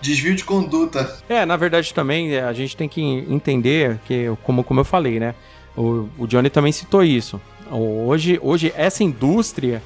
[0.00, 1.14] desvio de conduta.
[1.28, 5.34] É, na verdade também a gente tem que entender que, como, como eu falei, né?
[5.76, 7.38] O, o Johnny também citou isso.
[7.70, 9.82] Hoje, hoje essa indústria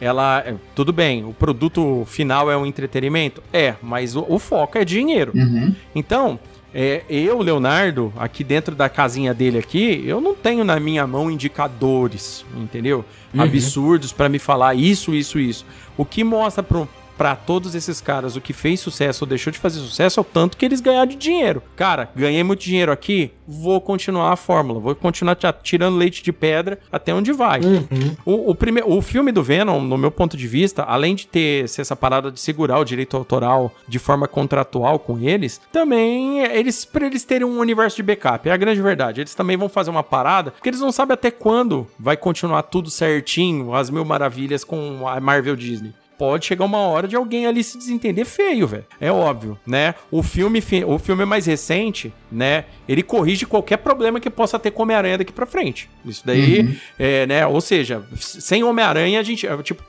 [0.00, 0.42] ela.
[0.46, 3.42] É, tudo bem, o produto final é um entretenimento?
[3.52, 5.32] É, mas o, o foco é dinheiro.
[5.34, 5.74] Uhum.
[5.94, 6.38] Então,
[6.74, 11.30] é, eu, Leonardo, aqui dentro da casinha dele aqui, eu não tenho na minha mão
[11.30, 13.04] indicadores, entendeu?
[13.32, 13.42] Uhum.
[13.42, 15.64] Absurdos para me falar isso, isso, isso.
[15.96, 19.58] O que mostra pro, para todos esses caras o que fez sucesso ou deixou de
[19.58, 21.62] fazer sucesso é o tanto que eles ganharam de dinheiro.
[21.76, 26.78] Cara, ganhei muito dinheiro aqui, vou continuar a fórmula, vou continuar tirando leite de pedra
[26.90, 27.60] até onde vai.
[27.60, 28.16] Uhum.
[28.24, 28.82] O, o, prime...
[28.84, 32.40] o filme do Venom, no meu ponto de vista, além de ter essa parada de
[32.40, 37.58] segurar o direito autoral de forma contratual com eles, também eles para eles terem um
[37.58, 39.20] universo de backup, é a grande verdade.
[39.20, 42.90] Eles também vão fazer uma parada, porque eles não sabem até quando vai continuar tudo
[42.90, 47.62] certinho, as mil maravilhas com a Marvel Disney pode chegar uma hora de alguém ali
[47.62, 48.84] se desentender feio, velho.
[49.00, 49.94] É óbvio, né?
[50.10, 52.64] O filme, o filme mais recente, né?
[52.88, 55.88] Ele corrige qualquer problema que possa ter com Homem-Aranha daqui pra frente.
[56.04, 56.76] Isso daí, uhum.
[56.98, 57.46] é, né?
[57.46, 59.82] Ou seja, sem Homem-Aranha, a gente, é, tipo,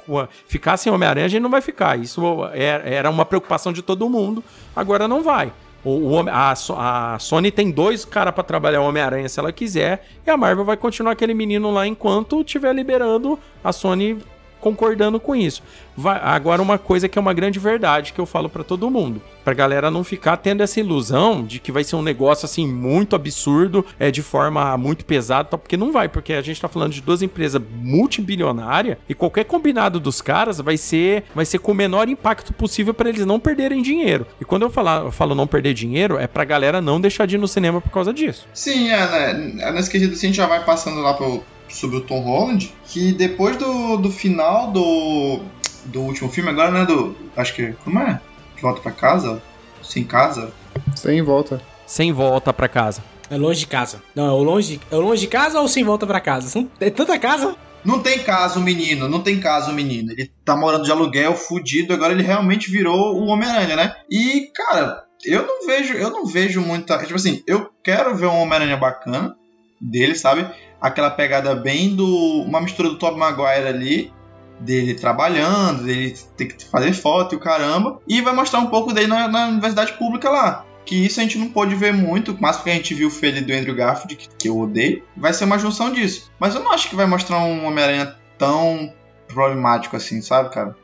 [0.47, 1.99] ficar sem Homem-Aranha, a gente não vai ficar.
[1.99, 2.21] Isso
[2.53, 4.43] é, era uma preocupação de todo mundo,
[4.75, 5.51] agora não vai.
[5.83, 10.07] O, o, a, a, Sony tem dois caras para trabalhar o Homem-Aranha se ela quiser,
[10.25, 14.17] e a Marvel vai continuar aquele menino lá enquanto estiver liberando a Sony
[14.65, 15.61] concordando com isso.
[15.95, 19.21] Vai, agora, uma coisa que é uma grande verdade que eu falo para todo mundo,
[19.43, 23.15] pra galera não ficar tendo essa ilusão de que vai ser um negócio assim muito
[23.15, 27.01] absurdo, é de forma muito pesada, porque não vai, porque a gente tá falando de
[27.01, 32.09] duas empresas multibilionárias e qualquer combinado dos caras vai ser vai ser com o menor
[32.09, 34.25] impacto possível para eles não perderem dinheiro.
[34.41, 37.35] E quando eu, falar, eu falo não perder dinheiro, é pra galera não deixar de
[37.35, 38.47] ir no cinema por causa disso.
[38.51, 39.71] Sim, é, né?
[39.73, 41.43] nesse quesito assim, a gente já vai passando lá pro
[41.75, 45.41] sobre o Tom Holland, que depois do, do final do,
[45.85, 47.15] do último filme, agora né, do.
[47.35, 47.73] Acho que.
[47.83, 48.19] Como é?
[48.55, 49.41] De volta pra casa?
[49.83, 50.51] Sem casa?
[50.95, 51.61] Sem volta.
[51.85, 53.03] Sem volta pra casa.
[53.29, 54.01] É longe de casa.
[54.15, 56.47] Não, é o longe, é o longe de casa ou sem volta pra casa?
[56.47, 57.55] São, é tanta casa?
[57.83, 59.07] Não tem caso, menino.
[59.07, 60.11] Não tem caso, menino.
[60.11, 61.93] Ele tá morando de aluguel, fudido.
[61.93, 63.95] Agora ele realmente virou o Homem-Aranha, né?
[64.09, 66.97] E, cara, eu não vejo, eu não vejo muita.
[66.99, 69.35] Tipo assim, eu quero ver um Homem-Aranha bacana
[69.79, 70.47] dele, sabe?
[70.85, 72.43] Aquela pegada bem do.
[72.43, 74.13] uma mistura do Tobey Maguire ali,
[74.59, 78.93] dele trabalhando, dele ter que fazer foto e o caramba, e vai mostrar um pouco
[78.93, 80.65] dele na, na universidade pública lá.
[80.85, 83.43] Que isso a gente não pôde ver muito, mas porque a gente viu o filho
[83.43, 86.31] do Andrew Garfield, que, que eu odeio, vai ser uma junção disso.
[86.39, 88.93] Mas eu não acho que vai mostrar um Homem-Aranha tão
[89.27, 90.75] problemático assim, sabe, cara?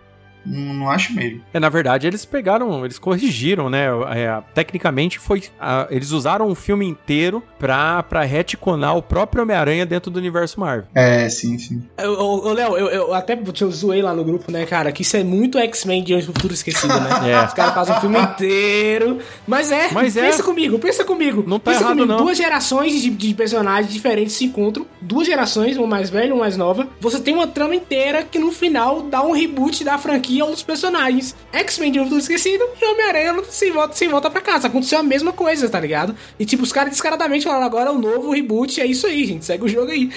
[0.46, 1.42] Não, não, acho mesmo.
[1.54, 3.88] É, na verdade, eles pegaram, eles corrigiram, né?
[4.16, 5.44] É, tecnicamente, foi.
[5.60, 10.60] A, eles usaram o filme inteiro pra, pra retconar o próprio Homem-Aranha dentro do universo
[10.60, 10.86] Marvel.
[10.96, 11.84] É, sim, sim.
[12.04, 14.92] Ô, Léo, eu, eu, até eu zoei lá no grupo, né, cara?
[14.92, 17.10] Que isso é muito X-Men de Hoje Futuro Esquecido, né?
[17.32, 17.46] É.
[17.46, 19.20] Os caras fazem o filme inteiro.
[19.48, 20.22] Mas é, Mas é.
[20.22, 21.44] pensa comigo, pensa comigo.
[21.46, 22.12] Não tá pensa errado, comigo.
[22.12, 22.18] não.
[22.26, 24.86] Duas gerações de, de personagens diferentes se encontram.
[25.00, 26.88] Duas gerações, uma mais velha e uma mais nova.
[27.00, 30.92] Você tem uma trama inteira que no final dá um reboot da franquia aos personagens
[30.92, 31.36] personagens.
[31.52, 34.68] X-Men de Novo Esquecido e Homem-Aranha sem volta, sem volta pra casa.
[34.68, 36.16] Aconteceu a mesma coisa, tá ligado?
[36.40, 39.46] E tipo, os caras descaradamente falaram agora é o novo reboot, é isso aí, gente.
[39.46, 40.10] Segue o jogo aí.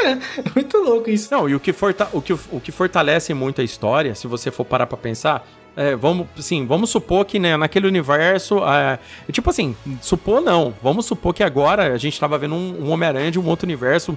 [0.54, 1.28] muito louco isso.
[1.32, 4.50] Não, e o que, forta o, que, o que fortalece muito a história, se você
[4.50, 8.58] for parar pra pensar, é, vamos, sim, vamos supor que né, naquele universo.
[8.58, 8.98] É,
[9.30, 10.74] tipo assim, supor não.
[10.82, 14.16] Vamos supor que agora a gente estava vendo um, um Homem-Aranha de um outro universo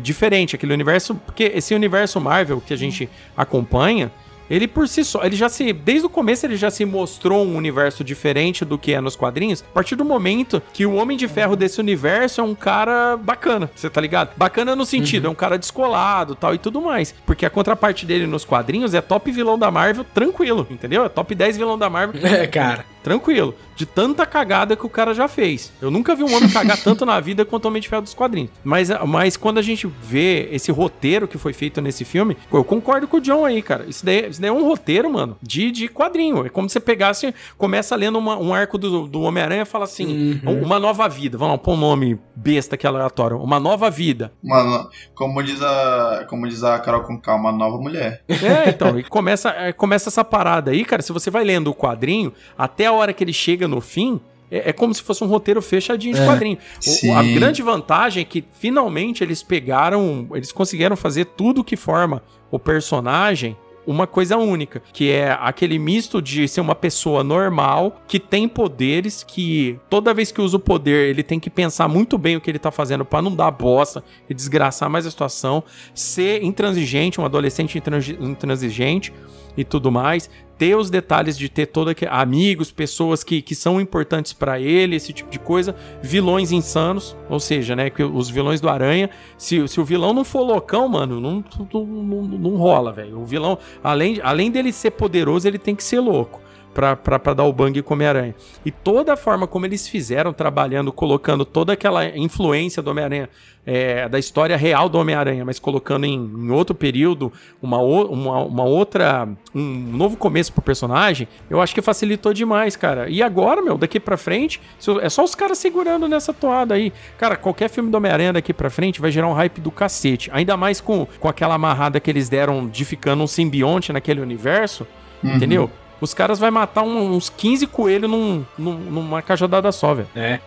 [0.00, 0.54] diferente.
[0.54, 1.16] Aquele universo.
[1.16, 4.12] Porque esse universo Marvel que a gente acompanha.
[4.48, 5.72] Ele por si só, ele já se.
[5.72, 9.62] Desde o começo ele já se mostrou um universo diferente do que é nos quadrinhos.
[9.62, 13.70] A partir do momento que o Homem de Ferro desse universo é um cara bacana,
[13.74, 14.30] você tá ligado?
[14.36, 15.30] Bacana no sentido, uhum.
[15.30, 17.14] é um cara descolado tal e tudo mais.
[17.24, 21.04] Porque a contraparte dele nos quadrinhos é top vilão da Marvel, tranquilo, entendeu?
[21.04, 22.20] É top 10 vilão da Marvel.
[22.26, 22.84] É, cara.
[23.06, 23.54] Tranquilo.
[23.76, 25.72] De tanta cagada que o cara já fez.
[25.80, 28.14] Eu nunca vi um homem cagar tanto na vida quanto o Homem de Ferro dos
[28.14, 28.50] quadrinhos.
[28.64, 33.06] Mas, mas quando a gente vê esse roteiro que foi feito nesse filme, eu concordo
[33.06, 33.84] com o John aí, cara.
[33.86, 36.44] Isso daí, Isso daí é um roteiro, mano, de, de quadrinho.
[36.44, 39.84] É como se você pegasse, começa lendo uma, um arco do, do Homem-Aranha e fala
[39.84, 40.62] assim: uhum.
[40.62, 41.38] uma nova vida.
[41.38, 43.38] Vamos lá, pôr um nome besta que é aleatório.
[43.38, 44.30] Uma nova vida.
[44.42, 46.26] Mano, como diz a.
[46.28, 48.22] Como diz a Carol com calma, uma nova mulher.
[48.28, 51.00] É, então, e começa, é, começa essa parada aí, cara.
[51.00, 54.20] Se você vai lendo o quadrinho, até a hora que ele chega no fim.
[54.48, 56.58] É, é como se fosse um roteiro fechadinho de é, quadrinho.
[57.04, 62.22] O, a grande vantagem é que finalmente eles pegaram, eles conseguiram fazer tudo que forma
[62.48, 63.56] o personagem
[63.86, 69.22] uma coisa única, que é aquele misto de ser uma pessoa normal, que tem poderes,
[69.22, 72.50] que toda vez que usa o poder, ele tem que pensar muito bem o que
[72.50, 75.62] ele tá fazendo para não dar bosta e desgraçar mais a situação,
[75.94, 77.80] ser intransigente, um adolescente
[78.20, 79.12] intransigente
[79.56, 80.28] e tudo mais,
[80.58, 84.96] ter os detalhes de ter toda que amigos, pessoas que, que são importantes para ele,
[84.96, 89.66] esse tipo de coisa, vilões insanos, ou seja, né, que os vilões do Aranha, se,
[89.68, 93.20] se o vilão não for loucão, mano, não, não, não, não rola, velho.
[93.20, 96.45] O vilão, além, além dele ser poderoso, ele tem que ser louco
[96.76, 98.34] para dar o bang com Homem-Aranha.
[98.64, 103.30] E toda a forma como eles fizeram trabalhando, colocando toda aquela influência do Homem-Aranha,
[103.64, 108.64] é, da história real do Homem-Aranha, mas colocando em, em, outro período, uma, uma, uma
[108.64, 109.26] outra.
[109.54, 113.08] um novo começo pro personagem, eu acho que facilitou demais, cara.
[113.08, 114.60] E agora, meu, daqui pra frente,
[115.00, 116.92] é só os caras segurando nessa toada aí.
[117.16, 120.30] Cara, qualquer filme do Homem-Aranha daqui pra frente vai gerar um hype do cacete.
[120.32, 124.86] Ainda mais com, com aquela amarrada que eles deram de ficando um simbionte naquele universo,
[125.24, 125.36] uhum.
[125.36, 125.70] entendeu?
[126.00, 130.08] Os caras vão matar um, uns 15 coelhos num, num, numa cajadada só, velho.
[130.14, 130.40] É.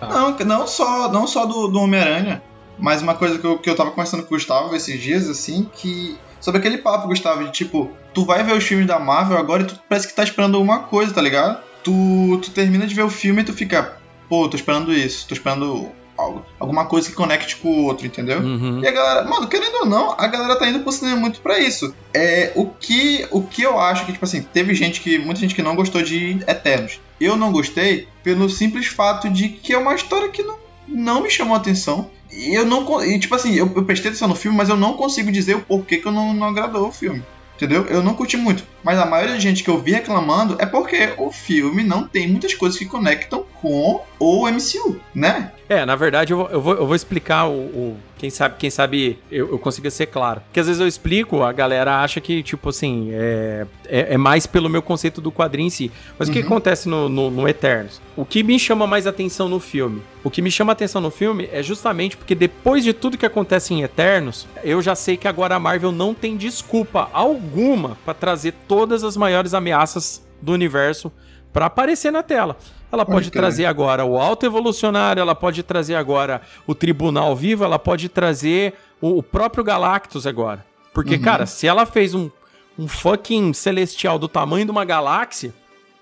[0.00, 2.42] Não, não só, não só do, do Homem-Aranha,
[2.78, 5.68] mas uma coisa que eu, que eu tava conversando com o Gustavo esses dias, assim,
[5.74, 6.18] que.
[6.40, 9.66] Sobre aquele papo, Gustavo, de tipo, tu vai ver os filmes da Marvel agora e
[9.66, 11.62] tu parece que tá esperando alguma coisa, tá ligado?
[11.82, 13.96] Tu, tu termina de ver o filme e tu fica,
[14.28, 18.40] pô, tô esperando isso, tô esperando algo, alguma coisa que conecte com o outro, entendeu?
[18.40, 18.80] Uhum.
[18.82, 21.58] E a galera, mano, querendo ou não, a galera tá indo pro cinema muito pra
[21.58, 21.94] isso.
[22.12, 25.54] É, o que o que eu acho que, tipo assim, teve gente que, muita gente
[25.54, 27.00] que não gostou de Eternos.
[27.20, 31.30] Eu não gostei pelo simples fato de que é uma história que não, não me
[31.30, 32.10] chamou a atenção.
[32.32, 33.04] E eu não.
[33.04, 35.62] E, tipo assim, eu, eu prestei atenção no filme, mas eu não consigo dizer o
[35.62, 37.22] porquê que eu não, não agradou o filme.
[37.56, 37.86] Entendeu?
[37.86, 38.64] Eu não curti muito.
[38.82, 42.28] Mas a maioria da gente que eu vi reclamando é porque o filme não tem
[42.28, 45.50] muitas coisas que conectam com o MCU, né?
[45.66, 48.68] É, na verdade eu vou, eu vou, eu vou explicar o, o, Quem sabe, quem
[48.68, 50.42] sabe eu, eu consiga ser claro.
[50.42, 54.46] Porque às vezes eu explico, a galera acha que, tipo assim, é, é, é mais
[54.46, 55.90] pelo meu conceito do quadrinho em si.
[56.18, 56.32] Mas uhum.
[56.32, 56.46] o que uhum.
[56.46, 58.02] acontece no, no, no, Eternos?
[58.14, 60.02] O que me chama mais atenção no filme?
[60.22, 63.72] O que me chama atenção no filme é justamente porque depois de tudo que acontece
[63.72, 68.52] em Eternos, eu já sei que agora a Marvel não tem desculpa alguma para trazer
[68.68, 71.10] todas as maiores ameaças do universo
[71.54, 72.58] para aparecer na tela.
[72.94, 77.78] Ela pode, trazer agora o Alto Evolucionário, ela pode trazer agora o Tribunal Vivo, ela
[77.78, 80.64] pode trazer o, o próprio Galactus agora.
[80.92, 81.22] Porque, uhum.
[81.22, 82.30] cara, se ela fez um,
[82.78, 85.52] um fucking celestial do tamanho de uma galáxia,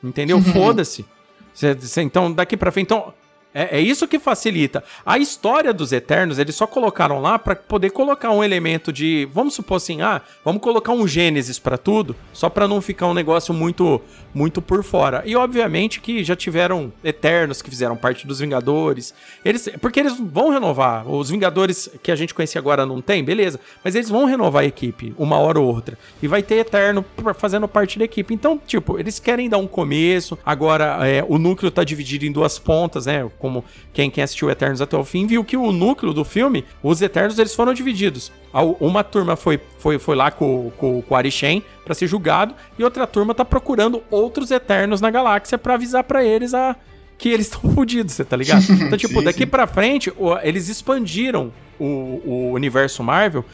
[0.03, 0.37] entendeu?
[0.37, 0.45] Uhum.
[0.45, 1.05] Foda-se.
[1.99, 2.87] Então, daqui pra frente.
[2.87, 3.13] Então,
[3.55, 4.83] é, é, isso que facilita.
[5.05, 9.29] A história dos Eternos, eles só colocaram lá para poder colocar um elemento de.
[9.33, 13.15] Vamos supor assim, ah, vamos colocar um Gênesis para tudo, só para não ficar um
[13.15, 14.01] negócio muito
[14.35, 15.23] muito por fora.
[15.27, 19.15] E obviamente que já tiveram Eternos que fizeram parte dos Vingadores.
[19.45, 21.09] Eles, porque eles vão renovar.
[21.09, 23.61] Os Vingadores que a gente conhecia agora não tem, beleza.
[23.85, 25.99] Mas eles vão renovar a equipe, uma hora ou outra.
[26.23, 28.33] E vai ter Eterno fazendo parte da equipe.
[28.33, 30.39] Então, tipo, eles querem dar um começo.
[30.45, 33.29] Agora, é, o núcleo tá dividido em duas pontas, né?
[33.43, 37.03] Como quem, quem assistiu Eternos até o fim viu que o núcleo do filme, os
[37.03, 38.31] Eternos, eles foram divididos.
[38.79, 42.85] Uma turma foi, foi, foi lá com, com, com o Arishem para ser julgado e
[42.85, 46.77] outra turma tá procurando outros Eternos na galáxia para avisar para eles a
[47.19, 48.65] que eles estão fodidos, você tá ligado?
[48.71, 49.47] Então, tipo, sim, daqui sim.
[49.47, 50.13] pra frente,
[50.43, 53.45] eles expandiram o, o universo Marvel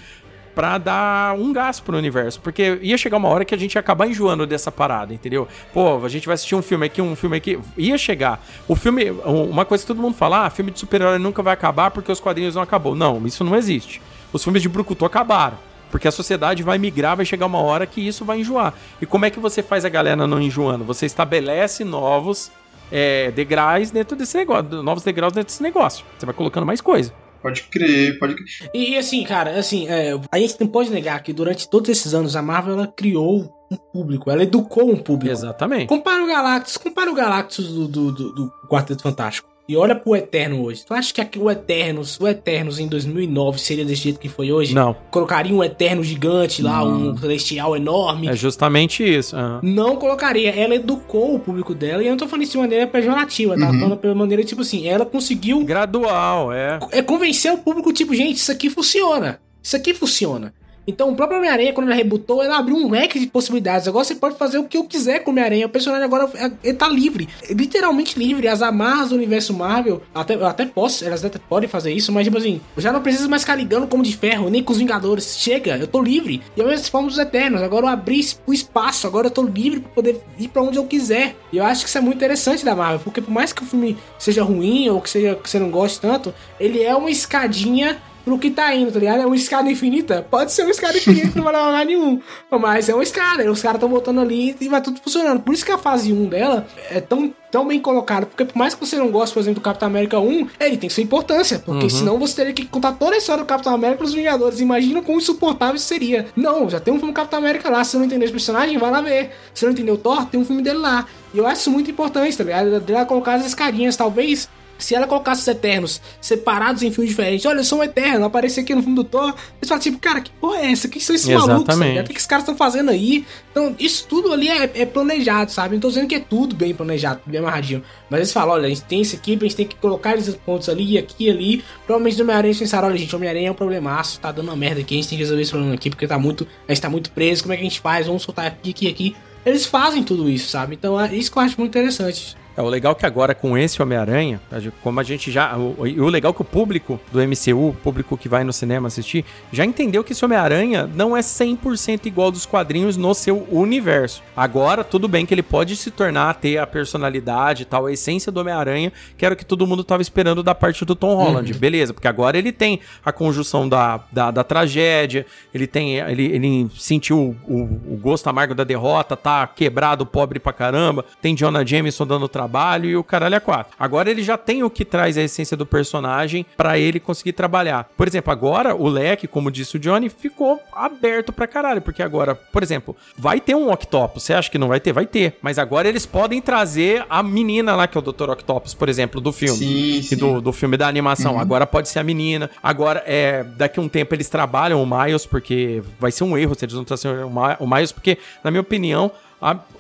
[0.59, 2.41] pra dar um gás pro universo.
[2.41, 5.47] Porque ia chegar uma hora que a gente ia acabar enjoando dessa parada, entendeu?
[5.73, 7.61] Pô, a gente vai assistir um filme aqui, um filme aqui.
[7.77, 8.45] Ia chegar.
[8.67, 9.09] O filme.
[9.25, 12.19] Uma coisa que todo mundo fala: ah, filme de super-herói nunca vai acabar porque os
[12.19, 12.97] quadrinhos não acabou.
[12.97, 14.03] Não, isso não existe.
[14.33, 15.57] Os filmes de Brucutu acabaram.
[15.93, 18.75] Porque a sociedade vai migrar, vai chegar uma hora que isso vai enjoar.
[19.01, 20.83] E como é que você faz a galera não enjoando?
[20.83, 22.51] Você estabelece novos
[22.91, 26.05] é, degraus dentro desse negócio, novos degraus dentro desse negócio.
[26.19, 27.15] Você vai colocando mais coisa.
[27.41, 28.71] Pode crer, pode crer.
[28.75, 32.35] E, assim, cara, assim, é, a gente não pode negar que durante todos esses anos
[32.35, 35.33] a Marvel ela criou um público, ela educou um público.
[35.33, 35.87] Exatamente.
[35.87, 39.49] Compara o Galactus, compara o Galactus do, do, do, do Quarteto Fantástico.
[39.69, 40.83] E olha pro Eterno hoje.
[40.87, 44.75] Tu acha que o Eternos, o Eternos em 2009 seria desse jeito que foi hoje?
[44.75, 44.97] Não.
[45.11, 47.11] Colocaria um Eterno gigante lá, não.
[47.11, 48.29] um celestial enorme?
[48.29, 49.37] É justamente isso.
[49.37, 49.61] Uhum.
[49.63, 50.49] Não colocaria.
[50.59, 52.03] Ela educou o público dela.
[52.03, 53.67] E eu não tô falando isso de maneira pejorativa, tá?
[53.67, 53.79] Uhum.
[53.79, 55.63] Falando pela maneira, tipo assim, ela conseguiu...
[55.63, 56.79] Gradual, é.
[56.91, 59.39] É convencer o público, tipo, gente, isso aqui funciona.
[59.63, 60.55] Isso aqui funciona.
[60.89, 63.87] Então, o próprio Homem-Aranha, quando ele rebutou, ele abriu um leque de possibilidades.
[63.87, 65.67] Agora você pode fazer o que eu quiser com o Homem-Aranha.
[65.67, 67.29] O personagem agora é, ele tá livre.
[67.51, 68.49] Literalmente livre.
[68.49, 72.25] As amarras do universo Marvel, até, eu até posso, elas até podem fazer isso, mas
[72.25, 74.79] tipo assim, eu já não preciso mais ficar ligando como de ferro, nem com os
[74.79, 75.37] Vingadores.
[75.39, 76.41] Chega, eu tô livre.
[76.57, 77.61] E a mesma forma dos Eternos.
[77.61, 80.87] Agora eu abri o espaço, agora eu tô livre pra poder ir pra onde eu
[80.87, 81.37] quiser.
[81.53, 83.67] E eu acho que isso é muito interessante da Marvel, porque por mais que o
[83.67, 88.01] filme seja ruim ou que, seja, que você não goste tanto, ele é uma escadinha
[88.29, 89.23] pro que tá indo, tá ligado?
[89.23, 90.27] É uma escada infinita?
[90.31, 92.21] Pode ser uma escada infinita, não vai dar lugar nenhum.
[92.51, 95.41] Mas é uma escada, os caras estão voltando ali e vai tudo funcionando.
[95.41, 98.27] Por isso que a fase 1 dela é tão, tão bem colocada.
[98.27, 100.91] Porque por mais que você não goste, por exemplo, do Capitão América 1, ele tem
[100.91, 101.59] sua importância.
[101.59, 101.91] Porque uhum.
[101.91, 104.61] senão você teria que contar toda a história do Capitão América os Vingadores.
[104.61, 106.27] Imagina quão insuportável isso seria.
[106.37, 107.83] Não, já tem um filme do Capitão América lá.
[107.83, 109.31] Se você não entender esse personagem, vai lá ver.
[109.55, 111.07] Se você não entendeu o Thor, tem um filme dele lá.
[111.33, 112.81] E eu acho isso muito importante, tá ligado?
[112.81, 114.49] Dela colocar as escadinhas, talvez
[114.79, 118.61] se ela colocasse os Eternos separados em filmes diferentes, olha, eu sou um Eterno, apareci
[118.61, 120.87] aqui no filme do Thor, eles falam tipo, cara, que porra é essa?
[120.87, 121.67] O que são esses Exatamente.
[121.67, 121.75] malucos?
[121.75, 122.01] Sabe?
[122.01, 123.27] O que esses caras estão fazendo aí?
[123.51, 125.75] Então, isso tudo ali é, é, planejado, sabe?
[125.75, 127.83] Não tô dizendo que é tudo bem planejado, bem amarradinho.
[128.09, 130.35] Mas eles falam, olha, a gente tem essa equipe, a gente tem que colocar esses
[130.37, 131.65] pontos ali, aqui ali.
[131.85, 134.57] Provavelmente no Homem-Aranha eles pensaram, olha, gente, o Homem-Aranha é um problemaço, tá dando uma
[134.57, 136.83] merda aqui, a gente tem que resolver esse problema aqui, porque tá muito, a gente
[136.83, 138.07] tá muito preso, como é que a gente faz?
[138.07, 139.17] Vamos soltar aqui, aqui, aqui.
[139.45, 140.75] Eles fazem tudo isso, sabe?
[140.75, 142.37] Então é isso que eu acho muito interessante.
[142.59, 144.41] É, o legal é que agora com esse Homem-Aranha,
[144.83, 145.57] como a gente já.
[145.57, 148.89] O, o legal é que o público do MCU, o público que vai no cinema
[148.89, 154.25] assistir, já entendeu que esse Homem-Aranha não é 100% igual dos quadrinhos no seu universo.
[154.37, 158.33] Agora, tudo bem que ele pode se tornar, ter a personalidade e tal, a essência
[158.33, 161.53] do Homem-Aranha, que era o que todo mundo tava esperando da parte do Tom Holland.
[161.53, 161.59] Uhum.
[161.61, 165.25] Beleza, porque agora ele tem a conjunção da, da, da tragédia,
[165.55, 165.99] ele tem.
[165.99, 167.63] Ele, ele sentiu o, o,
[167.95, 172.48] o gosto amargo da derrota, tá quebrado, pobre pra caramba, tem Jonah Jameson dando trabalho
[172.49, 173.75] trabalho e o caralho é quatro.
[173.79, 177.89] Agora ele já tem o que traz a essência do personagem para ele conseguir trabalhar.
[177.97, 182.35] Por exemplo, agora o leque, como disse o Johnny, ficou aberto pra caralho, porque agora,
[182.35, 184.23] por exemplo, vai ter um Octopus.
[184.23, 184.93] Você acha que não vai ter?
[184.93, 185.37] Vai ter.
[185.43, 188.31] Mas agora eles podem trazer a menina lá, que é o Dr.
[188.31, 189.59] Octopus, por exemplo, do filme.
[189.59, 190.17] Sim, sim.
[190.17, 191.35] Do, do filme da animação.
[191.35, 191.41] Uhum.
[191.41, 192.51] Agora pode ser a menina.
[192.63, 196.55] Agora, é, daqui a um tempo eles trabalham o Miles, porque vai ser um erro
[196.55, 199.11] se eles não trazerem o Miles, porque, na minha opinião,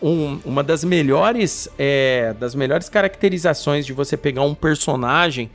[0.00, 5.50] um, uma das melhores é, das melhores caracterizações de você pegar um personagem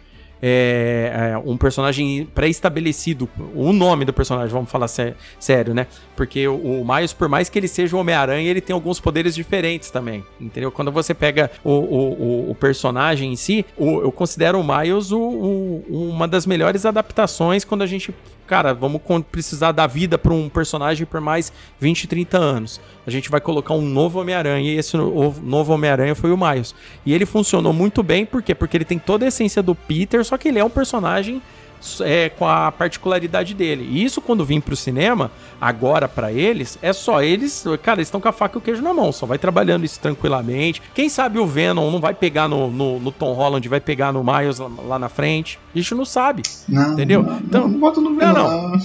[0.46, 5.88] é, é, um personagem pré-estabelecido, o nome do personagem, vamos falar sé sério, né?
[6.18, 9.34] Porque o, o Miles, por mais que ele seja o Homem-Aranha, ele tem alguns poderes
[9.36, 10.70] diferentes também, entendeu?
[10.70, 16.46] Quando você pega o, o, o personagem em si, eu considero o Miles uma das
[16.46, 18.14] melhores adaptações quando a gente
[18.46, 19.02] cara, vamos
[19.32, 22.82] precisar da vida para um personagem por mais 20, 30 anos.
[23.06, 26.76] A gente vai colocar um novo Homem-Aranha e esse novo Homem-Aranha foi o Miles.
[27.06, 28.54] E ele funcionou muito bem, por quê?
[28.54, 31.42] Porque ele tem toda a essência do Peter, só que ele é um personagem
[32.02, 33.88] é, com a particularidade dele.
[33.90, 38.22] E isso, quando vim pro cinema, agora para eles, é só eles, cara, eles estão
[38.22, 40.82] com a faca e o queijo na mão, só vai trabalhando isso tranquilamente.
[40.94, 44.24] Quem sabe o Venom não vai pegar no, no, no Tom Holland, vai pegar no
[44.24, 45.60] Miles lá, lá na frente.
[45.74, 46.44] A gente não sabe.
[46.68, 47.24] Não, entendeu?
[47.24, 48.34] Não, então, não bota no Venom.
[48.34, 48.80] Não, não.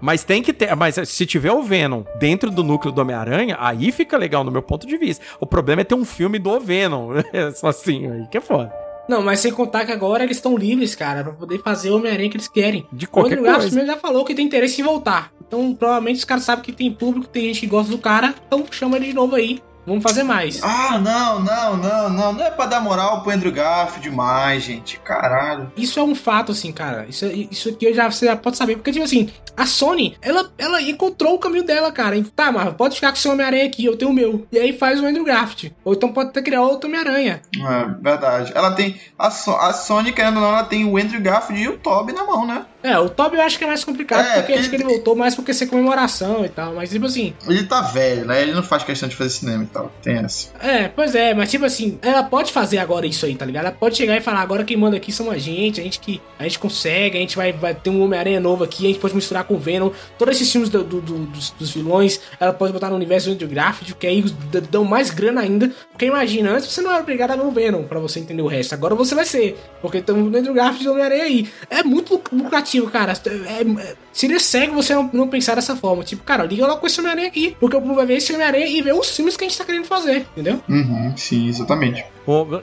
[0.00, 0.74] Mas tem que ter.
[0.76, 4.62] Mas se tiver o Venom dentro do núcleo do Homem-Aranha, aí fica legal no meu
[4.62, 5.24] ponto de vista.
[5.40, 7.12] O problema é ter um filme do Venom.
[7.56, 8.85] Só assim, aí que é foda.
[9.08, 12.28] Não, mas sem contar que agora eles estão livres, cara, pra poder fazer o Homem-Aranha
[12.28, 12.86] que eles querem.
[12.92, 13.86] De qualquer o Andrew coisa.
[13.86, 15.32] já falou que tem interesse em voltar.
[15.46, 18.64] Então, provavelmente os caras sabem que tem público, tem gente que gosta do cara, então
[18.70, 19.62] chama ele de novo aí.
[19.86, 20.60] Vamos fazer mais.
[20.62, 22.32] Ah, não, não, não, não.
[22.32, 24.98] Não é pra dar moral pro Andrew Garfield demais, gente.
[24.98, 25.70] Caralho.
[25.76, 27.06] Isso é um fato, assim, cara.
[27.08, 28.76] Isso, isso aqui eu já, você já pode saber.
[28.76, 32.16] Porque, tipo assim, a Sony, ela, ela encontrou o caminho dela, cara.
[32.34, 34.46] Tá, mas pode ficar com o seu Homem-Aranha aqui, eu tenho o meu.
[34.50, 35.74] E aí faz o Andrew Garfield.
[35.84, 37.40] Ou então pode até criar outro Homem-Aranha.
[37.56, 38.52] É, verdade.
[38.54, 39.00] Ela tem.
[39.18, 42.12] A, so a Sony, querendo ou não, ela tem o Andrew Garfield e o Toby
[42.12, 42.66] na mão, né?
[42.82, 45.16] É, o Toby eu acho que é mais complicado, é, porque, acho que ele voltou
[45.16, 46.74] mais porque ser comemoração e tal.
[46.74, 47.34] Mas, tipo assim.
[47.46, 48.42] Ele tá velho, né?
[48.42, 49.92] Ele não faz questão de fazer cinema e tal.
[50.02, 50.48] Tem essa.
[50.60, 53.66] É, pois é, mas tipo assim, ela pode fazer agora isso aí, tá ligado?
[53.66, 56.20] Ela pode chegar e falar, agora quem manda aqui são a gente, a gente que
[56.38, 59.14] a gente consegue, a gente vai, vai ter um Homem-Aranha novo aqui, a gente pode
[59.14, 62.72] misturar com o Venom, todos esses filmes do, do, do, dos, dos, vilões, ela pode
[62.72, 64.22] botar no universo do Graft, que aí
[64.70, 65.70] dão mais grana ainda.
[65.90, 68.46] Porque imagina, antes você não era obrigado a ver o Venom pra você entender o
[68.46, 71.48] resto, agora você vai ser, porque estamos no Andrew Graft do Homem-Aranha aí.
[71.68, 73.12] É muito lucrativo, cara.
[73.12, 76.04] É, é, seria cego você não, não, pensar dessa forma.
[76.04, 78.66] Tipo, cara, liga logo com esse Homem-Aranha aqui, porque o povo vai ver esse Homem-Aranha
[78.66, 80.62] e ver os filmes que a gente tá querendo fazer, entendeu?
[80.68, 82.04] Uhum, sim, exatamente.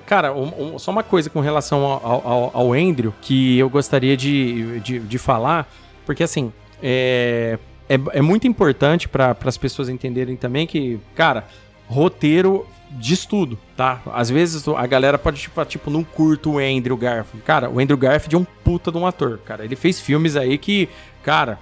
[0.05, 4.17] cara, um, um, só uma coisa com relação ao, ao, ao Andrew que eu gostaria
[4.17, 5.71] de, de, de falar,
[6.05, 6.51] porque assim,
[6.81, 11.45] é, é, é muito importante para as pessoas entenderem também que, cara,
[11.87, 13.57] roteiro de estudo.
[13.75, 14.01] tá?
[14.13, 17.43] Às vezes a galera pode, tipo, tipo, não curto o Andrew Garfield.
[17.45, 19.63] Cara, o Andrew Garfield é um puta de um ator, cara.
[19.65, 20.89] Ele fez filmes aí que
[21.23, 21.57] Cara,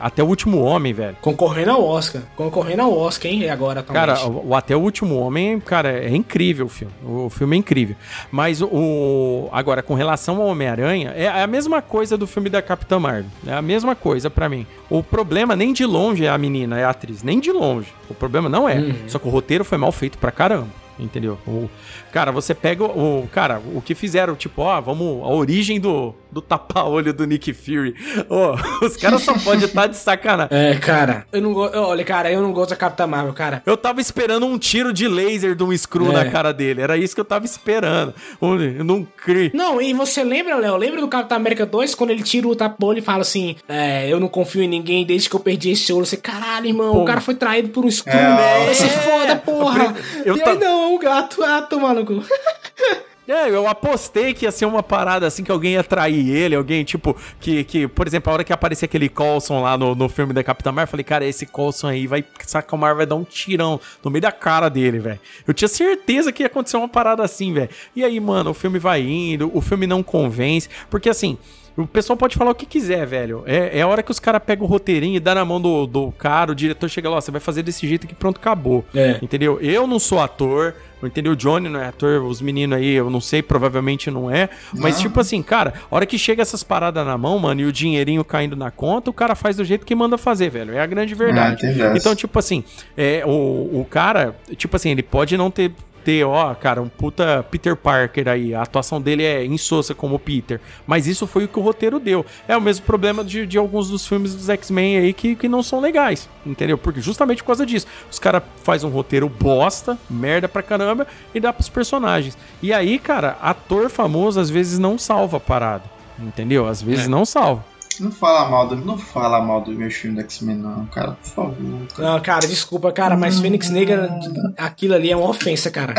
[0.00, 1.16] até o último homem, velho.
[1.20, 2.22] Concorrendo ao Oscar.
[2.36, 3.48] Concorrendo ao Oscar, hein?
[3.48, 4.18] Agora atualmente.
[4.18, 6.92] Cara, o, Até o último homem, cara, é incrível o filme.
[7.02, 7.96] O filme é incrível.
[8.30, 9.48] Mas o.
[9.52, 13.30] Agora, com relação ao Homem-Aranha, é a mesma coisa do filme da Capitã Marvel.
[13.46, 14.66] É a mesma coisa para mim.
[14.90, 17.22] O problema nem de longe é a menina, é a atriz.
[17.22, 17.92] Nem de longe.
[18.08, 18.76] O problema não é.
[18.76, 18.94] Uhum.
[19.08, 21.38] Só que o roteiro foi mal feito pra caramba entendeu?
[21.46, 21.68] O,
[22.12, 26.40] cara, você pega o, cara, o que fizeram, tipo, ó, vamos, a origem do, do
[26.40, 27.94] tapa-olho do Nick Fury.
[28.28, 30.56] Ó, os caras só podem estar de sacanagem.
[30.56, 33.62] É, cara, eu não gosto, olha, cara, eu não gosto da Capitã Marvel, cara.
[33.64, 36.12] Eu tava esperando um tiro de laser de um Screw é.
[36.12, 38.14] na cara dele, era isso que eu tava esperando.
[38.40, 39.50] Eu não criei.
[39.54, 42.98] Não, e você lembra, Léo, lembra do Capitão América 2, quando ele tira o tapa-olho
[42.98, 46.06] e fala assim, é, eu não confio em ninguém desde que eu perdi esse olho.
[46.06, 47.02] Você, caralho, irmão, Pô.
[47.02, 48.70] o cara foi traído por um Screw, é, né?
[48.70, 49.94] Esse é foda, porra.
[50.24, 52.22] Eu, eu e aí, não, um gato, ah, toma no cu.
[53.26, 56.84] É, eu apostei que ia ser uma parada assim que alguém ia trair ele, alguém,
[56.84, 60.34] tipo, que, que por exemplo, a hora que aparecia aquele Coulson lá no, no filme
[60.34, 63.14] da Capitã Marvel, eu falei, cara, esse Coulson aí vai, saca, o Marvel vai dar
[63.14, 65.18] um tirão no meio da cara dele, velho.
[65.46, 67.70] Eu tinha certeza que ia acontecer uma parada assim, velho.
[67.96, 71.38] E aí, mano, o filme vai indo, o filme não convence, porque assim,
[71.76, 73.42] o pessoal pode falar o que quiser, velho.
[73.46, 75.86] É, é a hora que os caras pegam o roteirinho e dá na mão do,
[75.86, 78.84] do cara, o diretor chega lá, você vai fazer desse jeito que pronto, acabou.
[78.94, 79.18] É.
[79.20, 79.58] Entendeu?
[79.60, 81.32] Eu não sou ator, entendeu?
[81.32, 84.48] O Johnny não é ator, os meninos aí, eu não sei, provavelmente não é.
[84.72, 85.02] Mas, não.
[85.02, 88.24] tipo assim, cara, a hora que chega essas paradas na mão, mano, e o dinheirinho
[88.24, 90.74] caindo na conta, o cara faz do jeito que manda fazer, velho.
[90.74, 91.66] É a grande verdade.
[91.66, 92.62] Ah, então, tipo assim,
[92.96, 95.72] é, o, o cara, tipo assim, ele pode não ter
[96.04, 98.54] ter, ó, cara, um puta Peter Parker aí.
[98.54, 100.60] A atuação dele é insossa como Peter.
[100.86, 102.24] Mas isso foi o que o roteiro deu.
[102.46, 105.62] É o mesmo problema de, de alguns dos filmes dos X-Men aí que, que não
[105.62, 106.28] são legais.
[106.44, 106.76] Entendeu?
[106.76, 107.86] Porque justamente por causa disso.
[108.10, 112.36] Os caras fazem um roteiro bosta, merda pra caramba, e dá pros personagens.
[112.62, 115.84] E aí, cara, ator famoso às vezes não salva a parada.
[116.18, 116.68] Entendeu?
[116.68, 117.08] Às vezes é.
[117.08, 117.64] não salva.
[118.00, 121.28] Não fala mal do, não fala mal do meu filme do X-Men, não, cara, por
[121.28, 121.86] favor.
[121.94, 122.08] Cara.
[122.10, 124.10] Não, cara, desculpa, cara, mas Fênix Negra,
[124.56, 125.94] aquilo ali é uma ofensa, cara.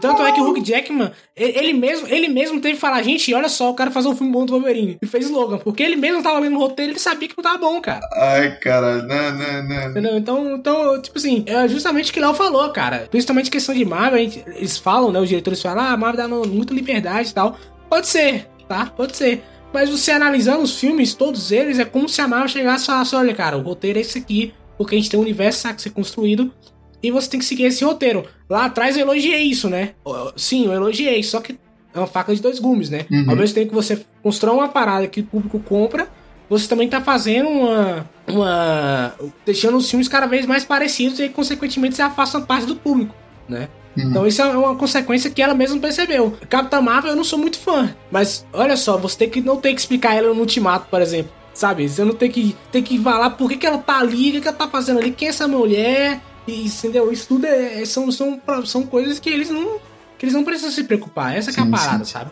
[0.00, 3.48] Tanto é que o Hugh Jackman, ele mesmo, ele mesmo teve que falar, gente, olha
[3.48, 4.98] só, o cara fazer um filme bom do Wolverine.
[5.00, 7.58] E fez Logan, porque ele mesmo tava lendo o roteiro ele sabia que não tava
[7.58, 8.00] bom, cara.
[8.14, 9.90] Ai, cara, não, não, não.
[9.90, 10.16] Entendeu?
[10.16, 13.06] Então, então, tipo assim, é justamente o que Léo falou, cara.
[13.10, 16.74] Principalmente questão de Marvel, gente, eles falam, né, os diretores falam, ah, Marvel dá muita
[16.74, 17.56] liberdade e tal.
[17.88, 18.86] Pode ser, tá?
[18.86, 19.44] Pode ser.
[19.72, 23.14] Mas você analisando os filmes, todos eles, é como se a Marvel chegasse e falasse:
[23.14, 25.90] olha, cara, o roteiro é esse aqui, porque a gente tem um universo que ser
[25.90, 26.52] construído
[27.02, 28.24] e você tem que seguir esse roteiro.
[28.48, 29.90] Lá atrás eu elogiei isso, né?
[30.36, 31.58] Sim, eu elogiei, só que
[31.94, 33.06] é uma faca de dois gumes, né?
[33.10, 33.30] Uhum.
[33.30, 36.08] Ao mesmo tempo que você constrói uma parada que o público compra,
[36.48, 38.08] você também tá fazendo uma.
[38.26, 39.14] uma
[39.44, 43.14] deixando os filmes cada vez mais parecidos e, consequentemente, você afasta parte do público,
[43.48, 43.68] né?
[43.98, 44.10] Uhum.
[44.10, 46.36] Então isso é uma consequência que ela mesma percebeu.
[46.48, 49.74] Capitã Marvel eu não sou muito fã, mas olha só, você tem que não tem
[49.74, 51.32] que explicar ela no Ultimato, por exemplo.
[51.52, 51.88] Sabe?
[51.88, 54.40] Você não tem que tem que falar por que, que ela tá ali, o que,
[54.42, 57.10] que ela tá fazendo ali, quem é essa mulher, e, entendeu?
[57.10, 59.78] Isso tudo é, é são, são, são coisas que eles não
[60.16, 61.36] que eles não precisam se preocupar.
[61.36, 62.12] Essa sim, é a parada, sim.
[62.12, 62.30] sabe?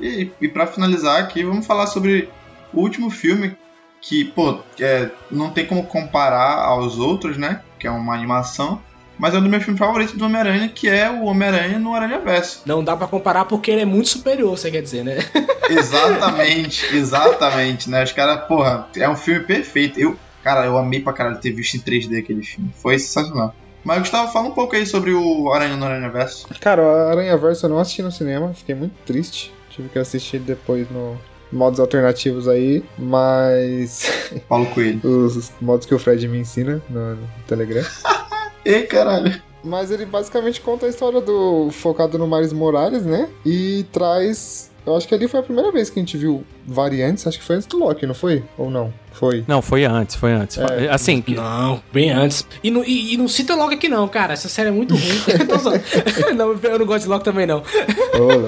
[0.00, 2.30] E, e para finalizar aqui, vamos falar sobre
[2.72, 3.56] o último filme
[4.00, 7.62] que, pô, é, não tem como comparar aos outros, né?
[7.78, 8.80] Que é uma animação
[9.18, 12.18] mas é um dos meus filmes favoritos do Homem-Aranha, que é o Homem-Aranha no Aranha
[12.18, 12.62] Verso.
[12.64, 15.18] Não dá para comparar porque ele é muito superior, você quer dizer, né?
[15.68, 18.04] exatamente, exatamente, né?
[18.04, 19.98] Os caras, porra, é um filme perfeito.
[19.98, 22.70] Eu, cara, eu amei pra caralho ter visto em 3D aquele filme.
[22.76, 23.54] Foi sensacional.
[23.84, 26.46] Mas Gustavo, fala um pouco aí sobre o Aranha no Aranha Verso.
[26.60, 29.52] Cara, o Aranha Verso eu não assisti no cinema, fiquei muito triste.
[29.70, 31.16] Tive que assistir depois no,
[31.52, 34.30] modos alternativos aí, mas.
[34.48, 35.00] Paulo Coelho.
[35.04, 37.84] Os modos que o Fred me ensina no, no Telegram.
[38.68, 39.40] Ei, caralho.
[39.64, 41.70] Mas ele basicamente conta a história do.
[41.70, 43.28] focado no Miles Morales, né?
[43.44, 44.70] E traz.
[44.88, 47.44] Eu acho que ali foi a primeira vez que a gente viu variantes, acho que
[47.44, 48.42] foi antes do Loki, não foi?
[48.56, 48.92] Ou não?
[49.12, 49.44] Foi.
[49.46, 50.56] Não, foi antes, foi antes.
[50.58, 51.22] É, assim.
[51.28, 52.46] Não, bem antes.
[52.62, 54.32] E, não, e, e, não cita Loki aqui, não, cara.
[54.32, 55.02] Essa série é muito ruim.
[56.36, 57.62] não, eu não gosto de Loki também, não.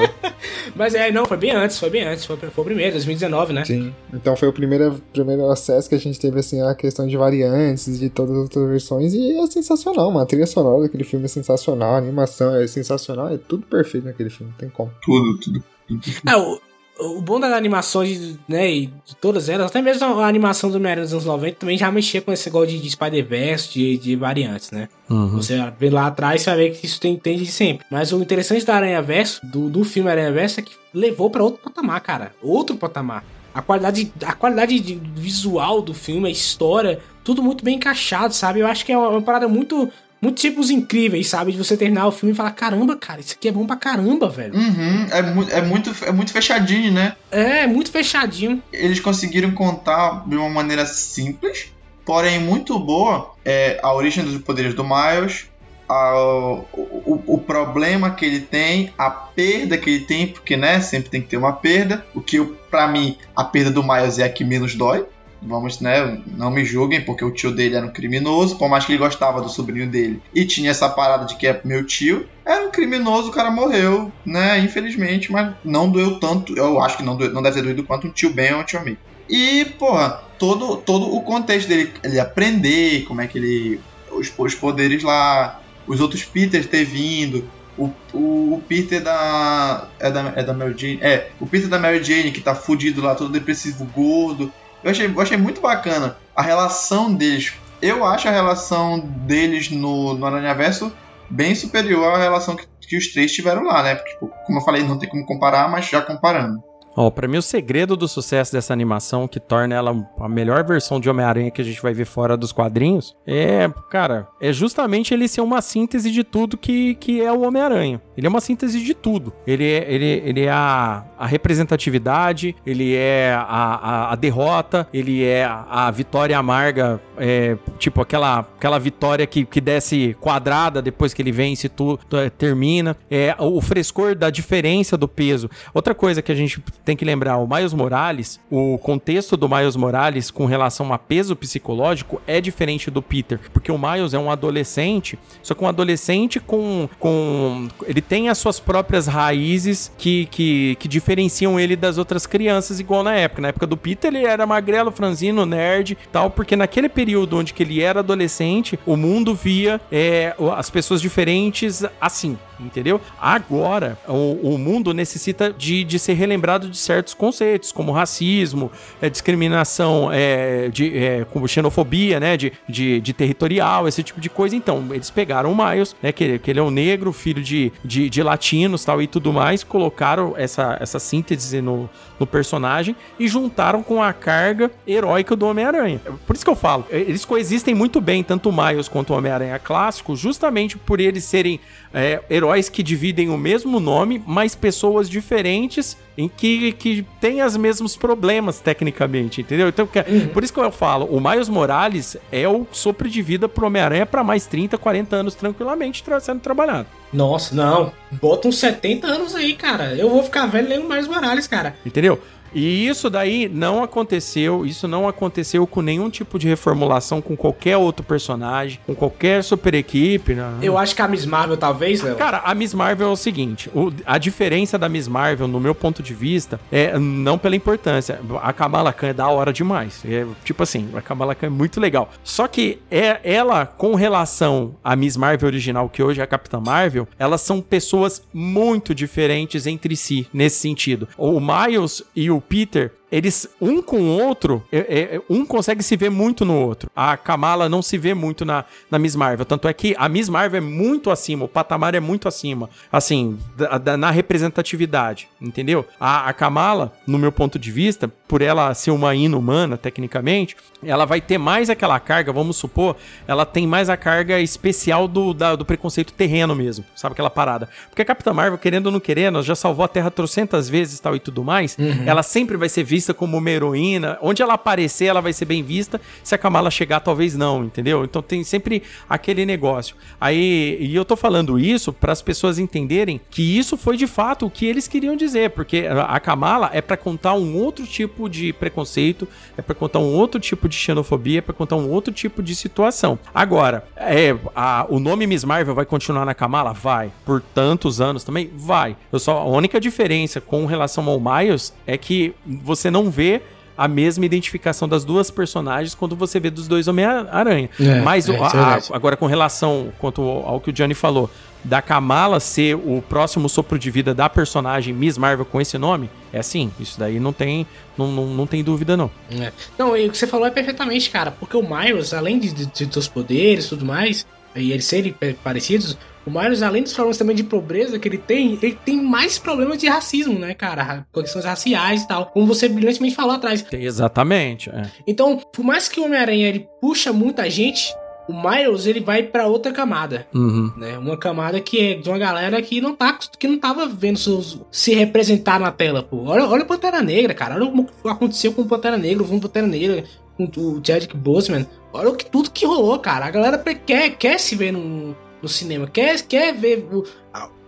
[0.75, 2.25] Mas é, não, foi bem antes, foi bem antes.
[2.25, 3.65] Foi, foi o primeiro, 2019, né?
[3.65, 3.93] Sim.
[4.15, 7.99] Então foi o primeiro, primeiro acesso que a gente teve, assim, a questão de variantes,
[7.99, 9.13] de todas as outras versões.
[9.13, 10.21] E é sensacional, mano.
[10.23, 13.29] A trilha sonora daquele filme é sensacional, a animação é sensacional.
[13.29, 14.91] É tudo perfeito naquele filme, não tem como.
[15.03, 15.65] Tudo, tudo.
[16.27, 16.61] É, o,
[17.01, 21.05] o bom das animações, né, e de todas elas, até mesmo a animação do Homem-Aranha
[21.05, 24.71] dos anos 90 também já mexia com esse negócio de, de Spider-Verse, de, de variantes,
[24.71, 24.89] né?
[25.09, 25.29] Uhum.
[25.29, 27.87] Você vê lá atrás, você vai ver que isso tem, tem de sempre.
[27.91, 31.43] Mas o interessante da Aranha Verso, do, do filme Aranha Verso, é que levou para
[31.43, 32.33] outro patamar, cara.
[32.43, 33.25] Outro patamar.
[33.53, 38.61] A qualidade, a qualidade visual do filme, a história, tudo muito bem encaixado, sabe?
[38.61, 39.91] Eu acho que é uma, uma parada muito
[40.21, 41.53] muitos tipos incríveis, sabe?
[41.53, 44.29] De você terminar o filme e falar, caramba, cara, isso aqui é bom pra caramba,
[44.29, 44.55] velho.
[44.55, 47.17] Uhum, é, mu é, muito, é muito fechadinho, né?
[47.31, 48.63] É, muito fechadinho.
[48.73, 51.73] Eles conseguiram contar de uma maneira simples,
[52.05, 55.49] porém muito boa, é, a origem dos poderes do Miles,
[55.89, 60.81] a, o, o, o, problema que ele tem, a perda que ele tem, porque né,
[60.81, 62.07] sempre tem que ter uma perda.
[62.15, 62.41] O que
[62.71, 65.05] para mim a perda do Miles é a que menos dói.
[65.43, 66.21] Vamos, né?
[66.37, 69.41] Não me julguem, porque o tio dele era um criminoso, por mais que ele gostava
[69.41, 72.29] do sobrinho dele e tinha essa parada de que é meu tio.
[72.45, 74.59] Era um criminoso, o cara morreu, né?
[74.59, 76.57] Infelizmente, mas não doeu tanto.
[76.57, 78.65] Eu acho que não, doeu, não deve ter doído quanto um tio Ben ou um
[78.65, 78.99] tio amigo.
[79.29, 83.81] E, porra, todo, todo o contexto dele, ele aprender, como é que ele.
[84.11, 87.49] Os, os poderes lá, os outros Peters ter vindo,
[87.79, 90.33] o, o, o, Peter da é, da.
[90.35, 90.99] é da Mary Jane.
[91.01, 94.53] É, o Peter da Mary Jane que tá fudido lá, todo depressivo, gordo.
[94.83, 97.53] Eu achei, eu achei muito bacana a relação deles.
[97.83, 100.93] Eu acho a relação deles no, no Aranha Verso
[101.31, 103.95] bem superior à relação que, que os três tiveram lá, né?
[103.95, 106.61] Porque, tipo, como eu falei, não tem como comparar, mas já comparando.
[106.97, 110.65] Ó, oh, pra mim o segredo do sucesso dessa animação, que torna ela a melhor
[110.65, 115.15] versão de Homem-Aranha que a gente vai ver fora dos quadrinhos, é, cara, é justamente
[115.15, 118.01] ele ser uma síntese de tudo que, que é o Homem-Aranha.
[118.17, 119.33] Ele é uma síntese de tudo.
[119.47, 125.25] Ele é, ele, ele é a, a representatividade, ele é a, a, a, derrota, ele
[125.25, 131.23] é a, vitória amarga, é, tipo aquela, aquela vitória que, que desce quadrada depois que
[131.23, 132.01] ele vence, tudo
[132.37, 132.97] termina.
[133.11, 135.49] É o frescor da diferença do peso.
[135.73, 139.77] Outra coisa que a gente tem que lembrar, o Miles Morales, o contexto do Miles
[139.77, 144.31] Morales com relação a peso psicológico é diferente do Peter, porque o Miles é um
[144.31, 150.77] adolescente, só que um adolescente com, com ele tem as suas próprias raízes que, que,
[150.77, 153.43] que diferenciam ele das outras crianças, igual na época.
[153.43, 157.63] Na época do Peter, ele era magrelo, franzino, nerd tal, porque naquele período onde que
[157.63, 163.01] ele era adolescente, o mundo via é, as pessoas diferentes assim entendeu?
[163.21, 168.71] Agora, o, o mundo necessita de, de ser relembrado de certos conceitos, como racismo,
[169.01, 174.31] é, discriminação, é, de, é, como xenofobia, né, de, de, de, territorial, esse tipo de
[174.31, 174.57] coisa.
[174.57, 178.09] Então, eles pegaram o Miles, né, que, que ele é um negro, filho de, de,
[178.09, 181.89] de latinos tal e tudo mais, colocaram essa, essa síntese no,
[182.19, 186.01] no personagem e juntaram com a carga heróica do Homem-Aranha.
[186.27, 189.59] Por isso que eu falo, eles coexistem muito bem, tanto o Miles quanto o Homem-Aranha
[189.59, 191.59] clássico, justamente por eles serem
[191.93, 197.57] é, heróis que dividem o mesmo nome, mas pessoas diferentes em que, que têm os
[197.57, 199.69] mesmos problemas tecnicamente, entendeu?
[199.69, 200.29] Então, uhum.
[200.29, 204.05] por isso que eu falo, o Miles Morales é o sopro de vida pro Homem-Aranha
[204.05, 206.87] para mais 30, 40 anos tranquilamente sendo trabalhado.
[207.13, 207.93] Nossa, não.
[208.11, 209.95] Bota uns 70 anos aí, cara.
[209.95, 211.75] Eu vou ficar velho lendo Miles Morales, cara.
[211.85, 212.21] Entendeu?
[212.55, 217.77] E isso daí não aconteceu, isso não aconteceu com nenhum tipo de reformulação com qualquer
[217.77, 220.35] outro personagem, com qualquer super equipe.
[220.35, 220.59] Né?
[220.63, 222.17] Eu acho que a Miss Marvel talvez, Léo.
[222.17, 225.75] Cara, a Miss Marvel é o seguinte, o, a diferença da Miss Marvel, no meu
[225.75, 228.21] ponto de vista, é não pela importância.
[228.43, 230.03] A Kamala Khan é da hora demais.
[230.05, 232.11] É, tipo assim, a Kamala Khan é muito legal.
[232.25, 236.61] Só que é ela, com relação à Miss Marvel original, que hoje é a Capitã
[236.61, 241.09] Marvel, elas são pessoas muito diferentes entre si, nesse sentido.
[241.17, 245.97] O Miles e o Peter eles, um com o outro, é, é, um consegue se
[245.97, 246.91] ver muito no outro.
[246.95, 249.45] A Kamala não se vê muito na, na Miss Marvel.
[249.45, 253.39] Tanto é que a Miss Marvel é muito acima, o patamar é muito acima, assim,
[253.57, 255.85] da, da, na representatividade, entendeu?
[255.99, 261.05] A, a Kamala, no meu ponto de vista, por ela ser uma inumana, tecnicamente, ela
[261.05, 262.97] vai ter mais aquela carga, vamos supor,
[263.27, 267.69] ela tem mais a carga especial do, da, do preconceito terreno mesmo, sabe aquela parada?
[267.89, 271.17] Porque a Capitã Marvel, querendo ou não querendo, já salvou a Terra trocentas vezes tal
[271.17, 272.05] e tudo mais, uhum.
[272.07, 274.19] ela sempre vai ser vista vista como uma heroína.
[274.21, 275.99] Onde ela aparecer, ela vai ser bem vista.
[276.23, 278.05] Se a Kamala chegar, talvez não, entendeu?
[278.05, 279.97] Então tem sempre aquele negócio.
[280.21, 284.45] Aí, e eu tô falando isso para as pessoas entenderem que isso foi de fato
[284.45, 288.53] o que eles queriam dizer, porque a Kamala é para contar um outro tipo de
[288.53, 292.43] preconceito, é para contar um outro tipo de xenofobia, é para contar um outro tipo
[292.43, 293.19] de situação.
[293.35, 296.75] Agora, é, a, o nome Miss Marvel vai continuar na Kamala?
[296.75, 297.11] Vai.
[297.25, 298.51] Por tantos anos também?
[298.55, 298.95] Vai.
[299.11, 303.43] Eu só, a única diferença com relação ao Miles é que você não vê
[303.77, 307.71] a mesma identificação das duas personagens quando você vê dos dois Homem-Aranha.
[307.81, 311.31] É, Mas é, a, a, agora, com relação quanto ao que o Johnny falou,
[311.65, 316.11] da Kamala ser o próximo sopro de vida da personagem Miss Marvel com esse nome,
[316.33, 316.71] é assim.
[316.79, 319.11] Isso daí não tem, não, não, não tem dúvida, não.
[319.31, 319.53] É.
[319.79, 322.67] Não, e o que você falou é perfeitamente, cara, porque o Miles, além de, de,
[322.67, 325.97] de seus poderes e tudo mais, e eles serem parecidos,
[326.27, 329.79] o Miles, além dos problemas também de pobreza que ele tem, ele tem mais problemas
[329.79, 331.07] de racismo, né, cara?
[331.13, 332.27] Questões raciais e tal.
[332.27, 333.65] Como você brilhantemente falou atrás.
[333.73, 334.69] Exatamente.
[334.71, 334.83] É.
[335.07, 337.95] Então, por mais que o Homem-Aranha ele puxa muita gente,
[338.29, 340.73] o Miles ele vai para outra camada, Uhum.
[340.77, 340.97] né?
[340.99, 344.61] Uma camada que é de uma galera que não tá que não tava vendo seus,
[344.71, 346.25] se representar na tela, pô.
[346.27, 347.55] Olha, olha o Pantera Negra, cara.
[347.57, 350.05] Olha o que aconteceu com o Pantera Negra, o Pantera Negra,
[350.37, 351.67] com o Chadwick Boseman.
[351.93, 353.27] Olha o que tudo que rolou, cara.
[353.27, 357.05] A galera quer, quer se ver no, no cinema, quer, quer ver o,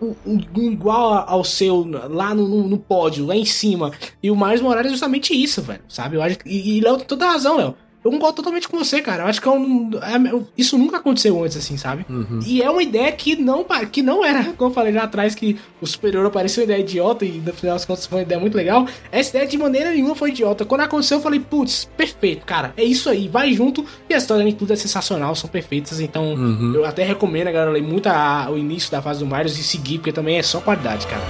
[0.00, 3.92] o, o, igual ao seu lá no, no, no, pódio, lá em cima.
[4.22, 5.82] E o Miles Morales é justamente isso, velho.
[5.88, 6.16] Sabe?
[6.16, 7.74] Eu acho, e, e Léo tem toda a razão, Léo.
[8.04, 9.22] Eu concordo totalmente com você, cara.
[9.22, 12.04] Eu acho que é um, é, isso nunca aconteceu antes, assim, sabe?
[12.10, 12.40] Uhum.
[12.44, 15.56] E é uma ideia que não, que não era, como eu falei lá atrás, que
[15.80, 18.56] o superior parecia uma ideia idiota e no final das contas foi uma ideia muito
[18.56, 18.86] legal.
[19.12, 20.64] Essa ideia de maneira nenhuma foi idiota.
[20.64, 22.72] Quando aconteceu, eu falei, putz, perfeito, cara.
[22.76, 23.84] É isso aí, vai junto.
[24.10, 26.00] E a história de tudo é sensacional, são perfeitas.
[26.00, 26.72] Então, Uhum.
[26.74, 29.62] eu até recomendo a galera ler muito a- o início da fase do Marius e
[29.62, 31.22] seguir, porque também é só qualidade, cara.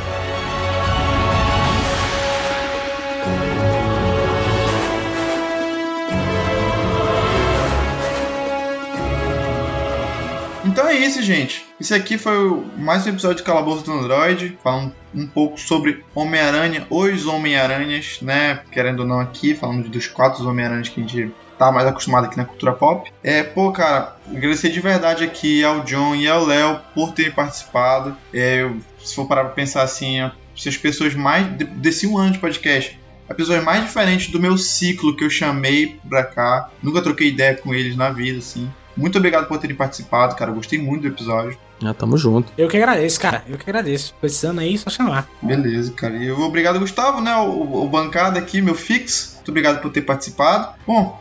[10.93, 11.65] É isso, gente.
[11.81, 12.35] Esse aqui foi
[12.77, 18.61] mais um episódio de Calabouço do Android, falando um pouco sobre Homem-Aranha, os Homem-Aranhas, né?
[18.71, 22.37] Querendo ou não aqui, falando dos quatro Homem-Aranhas que a gente tá mais acostumado aqui
[22.37, 23.11] na cultura pop.
[23.23, 28.17] É, pô, cara, agradecer de verdade aqui ao John e ao Léo por terem participado.
[28.33, 30.19] É, eu- se for parar pra pensar assim,
[30.57, 31.47] se as pessoas mais.
[31.57, 32.99] de- desse um ano de podcast.
[33.29, 36.71] As pessoas mais diferentes do meu ciclo que eu chamei pra cá.
[36.83, 38.71] Nunca troquei ideia com eles na vida, assim.
[38.97, 40.51] Muito obrigado por terem participado, cara.
[40.51, 41.59] Eu Gostei muito do episódio.
[41.85, 42.53] Ah, tamo junto.
[42.57, 43.43] Eu que agradeço, cara.
[43.49, 44.15] Eu que agradeço.
[44.21, 45.29] Precisando aí, só chamar.
[45.41, 46.17] Beleza, cara.
[46.17, 47.35] E eu obrigado, Gustavo, né?
[47.37, 49.32] O, o bancada aqui, meu fix.
[49.43, 50.73] Muito obrigado por ter participado.
[50.87, 51.21] Bom,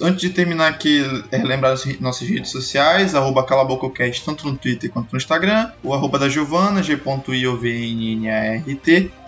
[0.00, 4.90] antes de terminar aqui, é, lembrar as nossas redes sociais, arroba calabococast, tanto no Twitter
[4.90, 5.70] quanto no Instagram.
[5.82, 8.64] O arroba da Giovana, g.iovnnart.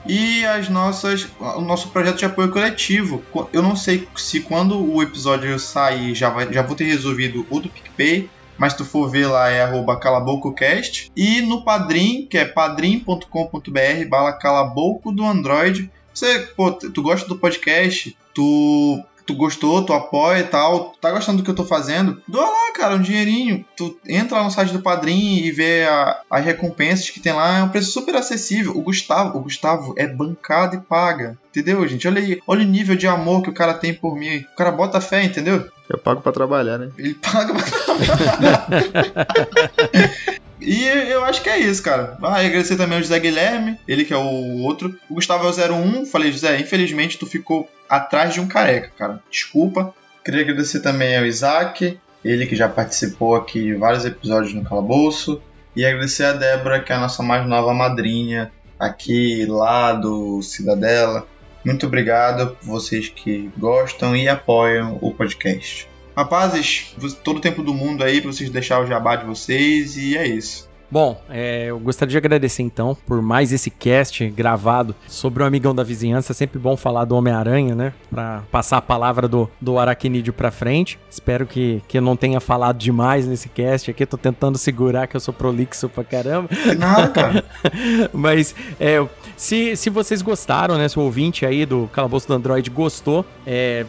[0.06, 1.28] E as nossas.
[1.38, 3.22] O nosso projeto de apoio coletivo.
[3.30, 7.46] Co- Eu não sei se quando o episódio sair já, vai, já vou ter resolvido
[7.50, 8.30] o do PicPay.
[8.58, 11.10] Mas tu for ver lá é arroba calabococast.
[11.16, 15.90] E no Padrim, que é padrim.com.br barra calabouco do Android.
[16.14, 21.10] Você, pô, tu gosta do podcast, tu, tu gostou, tu apoia e tal, tu tá
[21.10, 23.64] gostando do que eu tô fazendo, doa lá, cara, um dinheirinho.
[23.76, 27.58] Tu entra lá no site do Padrim e vê a- as recompensas que tem lá,
[27.58, 28.76] é um preço super acessível.
[28.76, 31.38] O Gustavo, o Gustavo é bancado e paga.
[31.50, 32.08] Entendeu, gente?
[32.08, 34.38] Olha aí, olha o nível de amor que o cara tem por mim.
[34.52, 35.68] O cara bota fé, entendeu?
[35.88, 36.88] Eu pago pra trabalhar, né?
[36.96, 37.62] Ele paga pra
[40.64, 42.16] E eu acho que é isso, cara.
[42.22, 44.96] Ah, agradecer também ao José Guilherme, ele que é o outro.
[45.08, 46.06] O Gustavo é o 01.
[46.06, 49.20] Falei, José, infelizmente tu ficou atrás de um careca, cara.
[49.30, 49.94] Desculpa.
[50.24, 55.42] Queria agradecer também ao Isaac, ele que já participou aqui de vários episódios no Calabouço.
[55.74, 61.26] E agradecer a Débora, que é a nossa mais nova madrinha aqui lá do Cidadela.
[61.64, 65.88] Muito obrigado por vocês que gostam e apoiam o podcast.
[66.16, 66.94] Rapazes,
[67.24, 70.26] todo o tempo do mundo aí pra vocês deixar o jabá de vocês e é
[70.26, 70.70] isso.
[70.92, 75.74] Bom, é, eu gostaria de agradecer então por mais esse cast gravado sobre o amigão
[75.74, 76.32] da vizinhança.
[76.32, 77.94] É sempre bom falar do Homem-Aranha, né?
[78.10, 80.98] Pra passar a palavra do, do aracnídeo pra frente.
[81.10, 84.04] Espero que, que eu não tenha falado demais nesse cast aqui.
[84.04, 86.50] Tô tentando segurar que eu sou prolixo pra caramba.
[86.78, 87.44] Nada, cara.
[88.12, 89.02] Mas é,
[89.34, 90.90] se, se vocês gostaram, né?
[90.90, 93.86] Se o ouvinte aí do Calabouço do Android gostou é,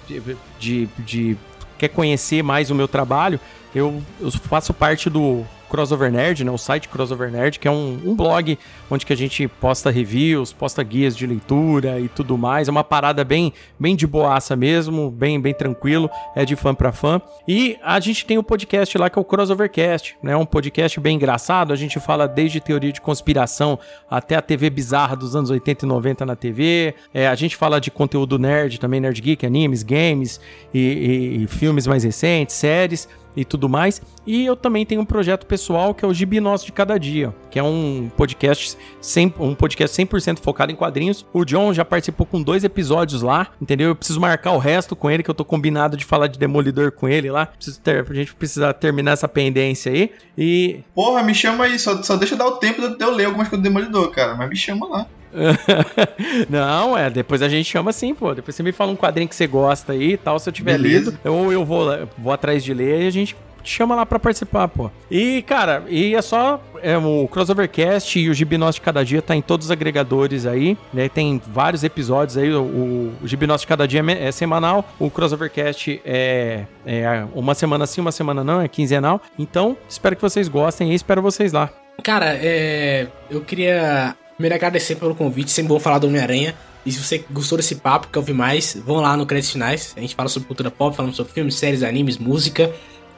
[0.58, 1.38] de, de
[1.84, 3.40] quer conhecer mais o meu trabalho,
[3.76, 8.00] eu, eu faço parte do Crossover Nerd, né, o site Crossover Nerd, que é um,
[8.06, 8.60] um blog
[8.92, 12.68] onde que a gente posta reviews, posta guias de leitura e tudo mais.
[12.68, 16.92] É uma parada bem, bem de boaça mesmo, bem, bem tranquilo, é de fã para
[16.92, 17.20] fã.
[17.48, 21.16] E a gente tem o podcast lá que é o Crossovercast, né, um podcast bem
[21.16, 21.74] engraçado.
[21.74, 25.88] A gente fala desde teoria de conspiração até a TV bizarra dos anos 80 e
[25.88, 26.94] 90 na TV.
[27.12, 30.40] É, a gente fala de conteúdo nerd também, nerd geek, animes, games
[30.72, 34.02] e, e, e filmes mais recentes, séries e tudo mais.
[34.26, 37.34] E eu também tenho um projeto pessoal que é o Gibi Nosso de Cada Dia,
[37.50, 41.26] que é um podcast, 100, um podcast 100% focado em quadrinhos.
[41.34, 43.90] O John já participou com dois episódios lá, entendeu?
[43.90, 46.92] Eu preciso marcar o resto com ele, que eu tô combinado de falar de Demolidor
[46.92, 47.46] com ele lá.
[47.46, 50.12] Preciso ter, a gente precisa terminar essa pendência aí.
[50.38, 53.26] E Porra, me chama aí, só, só deixa eu dar o tempo de eu ler
[53.26, 54.36] algumas coisas do Demolidor, cara.
[54.36, 55.08] Mas me chama lá.
[56.50, 58.34] não, é, depois a gente chama assim, pô.
[58.34, 60.78] Depois você me fala um quadrinho que você gosta aí e tal, se eu tiver
[60.78, 61.12] Beleza.
[61.12, 61.20] lido.
[61.30, 61.88] Ou eu vou,
[62.18, 64.92] vou atrás de ler e a gente te chama lá pra participar, pô.
[65.10, 69.22] E, cara, e é só é, o Crossovercast e o Gibi Nosso de Cada Dia
[69.22, 71.08] tá em todos os agregadores aí, né?
[71.08, 76.66] Tem vários episódios aí, o, o de Cada Dia é, é semanal, o Crossovercast é,
[76.86, 79.22] é uma semana sim, uma semana não, é quinzenal.
[79.40, 81.70] Então, espero que vocês gostem e espero vocês lá.
[82.04, 86.54] Cara, é, eu queria primeiro agradecer pelo convite, sempre bom falar do Homem-Aranha.
[86.86, 89.94] E se você gostou desse papo, quer ouvir mais, vão lá no Créditos Finais.
[89.96, 92.70] A gente fala sobre cultura pop, falamos sobre filmes, séries, animes, música.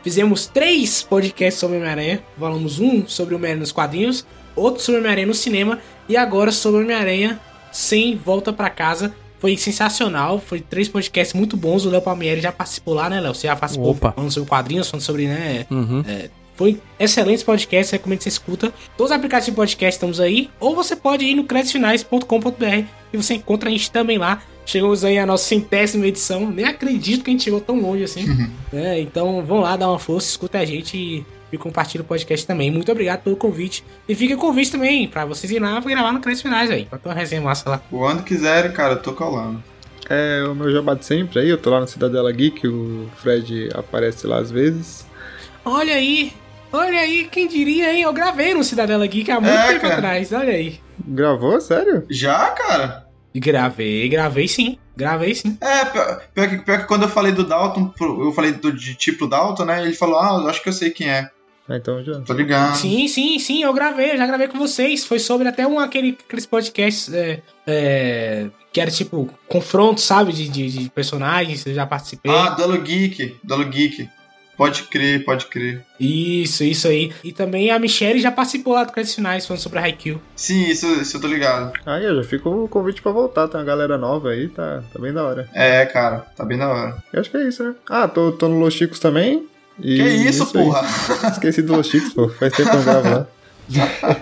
[0.04, 2.24] Fizemos três podcasts sobre Homem-Aranha.
[2.40, 4.24] Falamos um sobre o Homem-Aranha nos quadrinhos,
[4.56, 7.40] outro sobre Homem-Aranha no cinema e agora sobre Homem-Aranha
[7.72, 9.12] sem volta para casa.
[9.40, 11.86] Foi sensacional, foi três podcasts muito bons.
[11.86, 13.34] O Léo Palmieri já participou lá, né, Léo?
[13.34, 14.12] Você já participou Opa.
[14.12, 16.04] falando sobre quadrinhos, falando sobre, né, Uhum.
[16.56, 18.74] Foi excelente podcast, recomendo que você escuta.
[18.98, 20.50] Todos os aplicativos de podcast estamos aí.
[20.60, 24.42] Ou você pode ir no creditfinais.com.br e você encontra a gente também lá.
[24.66, 26.50] Chegamos aí à nossa centésima edição.
[26.50, 28.26] Nem acredito que a gente chegou tão longe assim.
[28.72, 29.00] né?
[29.02, 32.72] Então vão lá, dá uma força, escuta a gente e, e compartilha o podcast também.
[32.72, 33.84] Muito obrigado pelo convite.
[34.08, 36.86] E fica o convite também pra vocês irem lá gravar no Créditos Finais aí.
[36.86, 37.82] Pra ter uma resenha massa lá.
[37.90, 39.62] Quando quiserem, cara, eu tô colando.
[40.10, 43.70] É o meu jabá de sempre aí, eu tô lá no Cidadela Geek, o Fred
[43.74, 45.06] aparece lá às vezes.
[45.66, 46.32] Olha aí,
[46.76, 48.02] olha aí, quem diria, hein?
[48.02, 49.94] Eu gravei no Cidadela Geek há muito É, tempo cara.
[49.96, 50.80] atrás, olha aí.
[51.08, 51.60] Gravou?
[51.62, 52.06] Sério?
[52.10, 53.06] Já, cara?
[53.36, 54.78] Gravei, gravei sim.
[54.96, 55.58] Gravei sim.
[55.60, 58.96] É, pior, pior que, pior que quando eu falei do Dalton, eu falei do, de
[58.96, 59.84] tipo Dalton, né?
[59.84, 61.30] Ele falou, ah, eu acho que eu sei quem é.
[61.68, 62.22] Ah, então já.
[62.22, 62.76] Tô ligado.
[62.78, 65.04] Sim, sim, sim, eu gravei, eu já gravei com vocês.
[65.06, 70.32] Foi sobre até um aquele, aqueles podcasts é, é, que era tipo confronto, sabe?
[70.32, 72.32] De, de, de personagens, eu já participei.
[72.32, 73.38] Ah, Duelo Geek.
[73.44, 74.08] Duelo Geek.
[74.58, 75.82] Pode crer, pode crer.
[76.00, 77.12] Isso, isso aí.
[77.24, 80.22] E também a Michelle já participou lá do Créditos Finais, falando sobre a Haikyuu.
[80.36, 81.74] Sim, isso, isso eu tô ligado.
[81.86, 85.00] Aí eu já fico o convite pra voltar, tem uma galera nova aí, tá, tá
[85.00, 85.50] bem da hora.
[85.54, 87.04] É, cara, tá bem da hora.
[87.12, 87.76] Eu acho que é isso, né?
[87.90, 89.46] Ah, tô, tô no Los Chicos também.
[89.80, 90.64] E que isso, aí.
[90.64, 90.88] porra?
[91.32, 92.30] Esqueci do Los Chicos, pô.
[92.30, 93.28] Faz tempo que eu não gravo lá.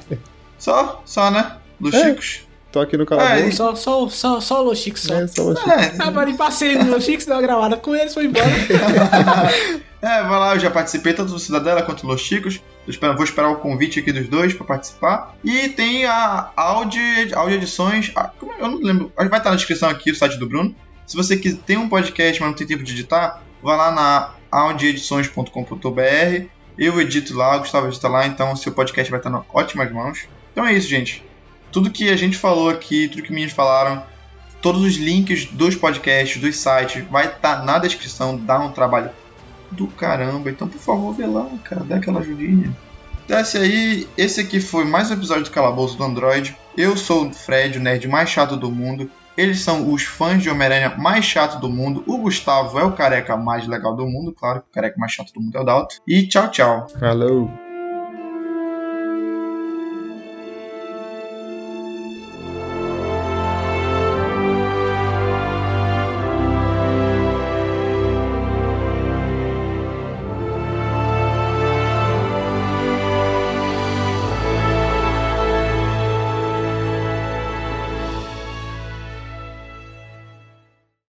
[0.58, 1.58] Só, só, né?
[1.80, 2.06] Dos É.
[2.10, 2.42] Chicos.
[2.72, 3.56] Tô aqui no É, calabouço.
[3.58, 5.14] Só, só, só, só o Los Chicos só.
[5.14, 5.74] É, só Los Chicos.
[5.74, 8.46] É, Ah, mano, e passei no Los Chicos, deu uma gravada com eles, foi embora.
[10.04, 12.60] é, vai lá, eu já participei tanto do Cidadela quanto do Los Chicos.
[13.16, 15.34] Vou esperar o convite aqui dos dois pra participar.
[15.42, 18.12] E tem a Audi, Audi Edições.
[18.38, 18.60] como é?
[18.60, 19.14] eu não lembro.
[19.16, 20.76] Vai estar na descrição aqui o site do Bruno.
[21.08, 24.34] Se você quis, tem um podcast, mas não tem tempo de editar, vai lá na
[24.52, 26.48] audioedições.com.br.
[26.78, 30.28] Eu edito lá, o Gustavo edita lá, então seu podcast vai estar em ótimas mãos.
[30.52, 31.24] Então é isso, gente.
[31.72, 34.04] Tudo que a gente falou aqui, tudo que meninos falaram,
[34.62, 39.10] todos os links dos podcasts, dos sites, vai estar na descrição, dá um trabalho
[39.74, 40.50] do caramba.
[40.50, 42.76] Então, por favor, vê lá, cara, dá aquela ajudinha.
[43.28, 46.56] Desce aí, esse aqui foi mais um episódio do Calabouço do Android.
[46.78, 49.10] Eu sou o Fred, o nerd mais chato do mundo.
[49.38, 52.04] Eles são os fãs de Homem-Aranha mais chato do mundo.
[52.06, 55.42] O Gustavo é o careca mais legal do mundo, claro o careca mais chato do
[55.42, 55.96] mundo é o Dalton.
[56.08, 56.88] E tchau, tchau.
[57.00, 57.50] Falou.